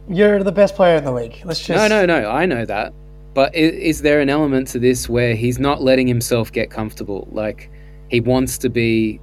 You're 0.10 0.44
the 0.44 0.52
best 0.52 0.76
player 0.76 0.98
in 0.98 1.04
the 1.04 1.12
league. 1.12 1.40
Let's 1.46 1.60
just 1.60 1.70
No, 1.70 1.88
no, 1.88 2.06
no. 2.06 2.30
I 2.30 2.46
know 2.46 2.66
that. 2.66 2.94
But 3.36 3.56
is, 3.56 3.72
is 3.74 4.02
there 4.02 4.20
an 4.20 4.30
element 4.30 4.68
to 4.70 4.80
this 4.80 5.08
where 5.08 5.36
he's 5.36 5.60
not 5.60 5.84
letting 5.84 6.08
himself 6.08 6.52
get 6.52 6.72
comfortable? 6.72 7.28
Like, 7.32 7.70
he 8.10 8.20
wants 8.20 8.58
to 8.58 8.70
be 8.70 9.20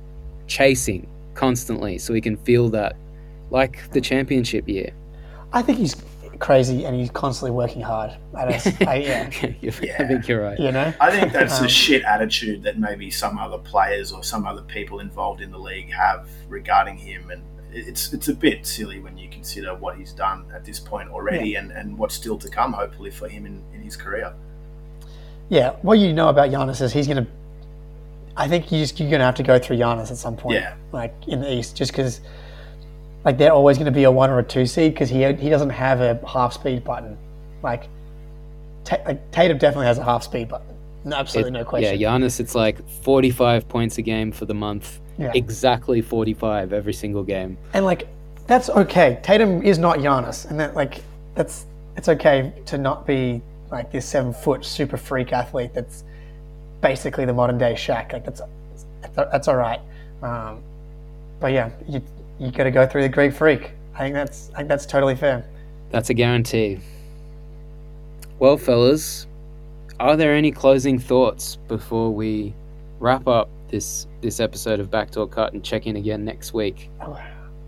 chasing 0.46 1.08
constantly 1.34 1.98
so 1.98 2.14
he 2.14 2.20
can 2.20 2.36
feel 2.36 2.68
that, 2.70 2.96
like 3.50 3.90
the 3.90 4.00
championship 4.00 4.68
year. 4.68 4.92
I 5.52 5.60
think 5.60 5.78
he's 5.78 5.96
crazy 6.38 6.84
and 6.84 6.94
he's 6.94 7.10
constantly 7.10 7.50
working 7.50 7.82
hard. 7.82 8.12
I 8.34 8.44
don't. 8.44 8.88
I, 8.88 8.94
yeah. 8.96 9.30
I 9.98 10.06
think 10.06 10.28
you're 10.28 10.42
right. 10.42 10.58
You 10.58 10.70
know. 10.70 10.92
I 11.00 11.10
think 11.10 11.32
that's 11.32 11.58
Um, 11.58 11.66
a 11.66 11.68
shit 11.68 12.02
attitude 12.04 12.62
that 12.62 12.78
maybe 12.78 13.10
some 13.10 13.38
other 13.38 13.58
players 13.58 14.12
or 14.12 14.22
some 14.22 14.46
other 14.46 14.62
people 14.62 15.00
involved 15.00 15.40
in 15.40 15.50
the 15.50 15.58
league 15.58 15.92
have 15.92 16.28
regarding 16.48 16.96
him, 16.96 17.30
and 17.30 17.42
it's 17.76 18.12
it's 18.12 18.28
a 18.28 18.34
bit 18.34 18.66
silly 18.66 19.00
when 19.00 19.16
you 19.18 19.28
consider 19.28 19.74
what 19.74 19.96
he's 19.96 20.12
done 20.12 20.44
at 20.54 20.64
this 20.64 20.80
point 20.80 21.10
already, 21.10 21.56
and, 21.56 21.70
and 21.70 21.96
what's 21.98 22.14
still 22.14 22.38
to 22.38 22.48
come, 22.48 22.72
hopefully 22.72 23.10
for 23.10 23.28
him 23.28 23.46
in, 23.46 23.62
in 23.74 23.82
his 23.82 23.96
career. 23.96 24.34
Yeah, 25.48 25.76
what 25.82 25.98
you 25.98 26.12
know 26.12 26.28
about 26.28 26.50
Giannis 26.50 26.80
is 26.80 26.92
he's 26.92 27.06
going 27.06 27.24
to 27.24 27.30
I 28.36 28.48
think 28.48 28.70
you 28.70 28.78
just, 28.80 29.00
you're 29.00 29.08
going 29.08 29.20
to 29.20 29.24
have 29.24 29.36
to 29.36 29.42
go 29.42 29.58
through 29.58 29.78
Giannis 29.78 30.10
at 30.10 30.18
some 30.18 30.36
point. 30.36 30.60
Yeah. 30.60 30.74
Like 30.92 31.14
in 31.26 31.40
the 31.40 31.52
East, 31.52 31.74
just 31.74 31.92
because 31.92 32.20
like 33.24 33.38
they're 33.38 33.52
always 33.52 33.78
going 33.78 33.86
to 33.86 33.92
be 33.92 34.04
a 34.04 34.10
one 34.10 34.30
or 34.30 34.38
a 34.38 34.42
two 34.42 34.66
seed 34.66 34.92
because 34.92 35.08
he 35.08 35.24
he 35.34 35.48
doesn't 35.48 35.70
have 35.70 36.00
a 36.00 36.20
half 36.26 36.52
speed 36.52 36.84
button. 36.84 37.16
Like, 37.62 37.88
Ta- 38.84 39.02
like 39.06 39.30
Tatum 39.32 39.58
definitely 39.58 39.86
has 39.86 39.98
a 39.98 40.04
half 40.04 40.22
speed 40.22 40.48
button. 40.48 40.68
No, 41.04 41.16
absolutely 41.16 41.52
no 41.52 41.64
question. 41.64 41.98
Yeah, 41.98 42.10
question. 42.10 42.28
Giannis, 42.28 42.40
it's 42.40 42.54
like 42.54 42.86
45 43.02 43.68
points 43.68 43.98
a 43.98 44.02
game 44.02 44.32
for 44.32 44.44
the 44.44 44.54
month. 44.54 45.00
Yeah. 45.18 45.32
Exactly 45.34 46.02
45 46.02 46.72
every 46.72 46.92
single 46.92 47.22
game. 47.22 47.56
And 47.72 47.84
like 47.84 48.08
that's 48.46 48.68
okay. 48.70 49.18
Tatum 49.22 49.62
is 49.62 49.78
not 49.78 49.98
Giannis, 49.98 50.48
and 50.48 50.60
that 50.60 50.74
like 50.74 51.02
that's 51.34 51.66
it's 51.96 52.08
okay 52.08 52.52
to 52.66 52.78
not 52.78 53.06
be 53.06 53.40
like 53.70 53.90
this 53.90 54.06
seven 54.06 54.32
foot 54.32 54.64
super 54.64 54.96
freak 54.96 55.32
athlete 55.32 55.72
that's 55.74 56.04
basically 56.80 57.24
the 57.24 57.32
modern 57.32 57.58
day 57.58 57.74
Shaq. 57.74 58.12
Like 58.12 58.24
that's 58.24 58.40
that's, 59.14 59.48
all 59.48 59.56
right. 59.56 59.80
Um, 60.22 60.62
but 61.40 61.52
yeah, 61.52 61.70
you 61.88 62.02
you 62.38 62.50
got 62.50 62.64
to 62.64 62.70
go 62.70 62.86
through 62.86 63.02
the 63.02 63.08
Greek 63.08 63.32
freak. 63.32 63.72
I 63.94 64.00
think 64.00 64.14
that's 64.14 64.50
I 64.54 64.58
think 64.58 64.68
that's 64.68 64.86
totally 64.86 65.16
fair. 65.16 65.44
That's 65.90 66.10
a 66.10 66.14
guarantee. 66.14 66.78
Well, 68.38 68.58
fellas, 68.58 69.26
are 69.98 70.16
there 70.16 70.34
any 70.34 70.52
closing 70.52 70.98
thoughts 70.98 71.56
before 71.68 72.12
we 72.12 72.52
wrap 73.00 73.26
up 73.26 73.48
this 73.68 74.06
this 74.20 74.40
episode 74.40 74.80
of 74.80 74.90
Backdoor 74.90 75.28
Cut 75.28 75.52
and 75.52 75.62
check 75.64 75.86
in 75.86 75.96
again 75.96 76.24
next 76.24 76.52
week? 76.54 76.90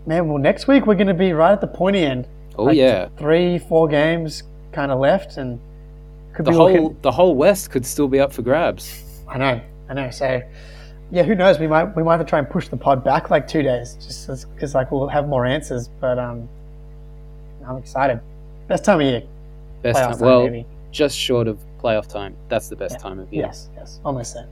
Man, 0.05 0.27
well 0.27 0.37
next 0.37 0.67
week 0.67 0.85
we're 0.87 0.95
going 0.95 1.07
to 1.07 1.13
be 1.13 1.33
right 1.33 1.51
at 1.51 1.61
the 1.61 1.67
pointy 1.67 2.03
end. 2.03 2.27
Oh 2.57 2.65
Like, 2.65 2.77
yeah, 2.77 3.09
three 3.17 3.59
four 3.59 3.87
games 3.87 4.43
kind 4.71 4.91
of 4.91 4.99
left, 4.99 5.37
and 5.37 5.59
could 6.33 6.45
the 6.45 6.51
be 6.51 6.57
whole 6.57 6.71
looking. 6.71 6.97
the 7.01 7.11
whole 7.11 7.35
West 7.35 7.71
could 7.71 7.85
still 7.85 8.07
be 8.07 8.19
up 8.19 8.31
for 8.33 8.41
grabs. 8.41 9.03
I 9.27 9.37
know, 9.37 9.61
I 9.89 9.93
know. 9.93 10.09
So, 10.09 10.41
yeah, 11.11 11.23
who 11.23 11.35
knows? 11.35 11.59
We 11.59 11.67
might 11.67 11.95
we 11.95 12.03
might 12.03 12.17
have 12.17 12.25
to 12.25 12.29
try 12.29 12.39
and 12.39 12.49
push 12.49 12.67
the 12.67 12.77
pod 12.77 13.03
back 13.03 13.29
like 13.29 13.47
two 13.47 13.61
days, 13.61 13.95
just 13.95 14.27
because 14.53 14.75
like 14.75 14.91
we'll 14.91 15.07
have 15.07 15.27
more 15.27 15.45
answers. 15.45 15.89
But 15.99 16.17
um, 16.19 16.47
I'm 17.67 17.77
excited. 17.77 18.19
Best 18.67 18.85
time 18.85 18.99
of 19.01 19.05
year. 19.05 19.23
Best 19.81 19.97
Playoff 19.99 20.03
time, 20.03 20.11
time, 20.13 20.21
well, 20.27 20.43
maybe. 20.43 20.65
just 20.91 21.17
short 21.17 21.47
of 21.47 21.59
playoff 21.81 22.07
time. 22.07 22.35
That's 22.49 22.67
the 22.69 22.75
best 22.75 22.95
Yeah. 22.95 22.97
time 23.03 23.19
of 23.19 23.31
year. 23.31 23.45
Yes, 23.45 23.69
yes, 23.75 23.99
almost 24.03 24.33
there. 24.33 24.47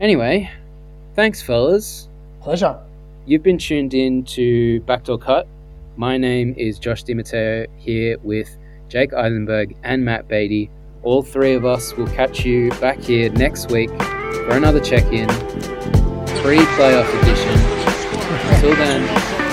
Anyway, 0.00 0.50
thanks, 1.14 1.40
fellas. 1.40 2.08
Pleasure. 2.40 2.78
You've 3.26 3.42
been 3.42 3.58
tuned 3.58 3.94
in 3.94 4.24
to 4.24 4.80
Backdoor 4.80 5.18
Cut. 5.18 5.46
My 5.96 6.18
name 6.18 6.54
is 6.58 6.78
Josh 6.78 7.04
DiMatteo 7.04 7.68
here 7.78 8.18
with 8.22 8.56
Jake 8.88 9.14
Eisenberg 9.14 9.76
and 9.84 10.04
Matt 10.04 10.28
Beatty. 10.28 10.68
All 11.04 11.22
three 11.22 11.54
of 11.54 11.64
us 11.64 11.94
will 11.96 12.08
catch 12.08 12.44
you 12.44 12.70
back 12.80 12.98
here 12.98 13.30
next 13.30 13.70
week 13.70 13.90
for 13.90 14.50
another 14.50 14.80
check 14.80 15.04
in, 15.12 15.28
pre 16.42 16.58
playoff 16.76 17.22
edition. 17.22 17.58
Until 18.54 18.74
then, 18.74 19.43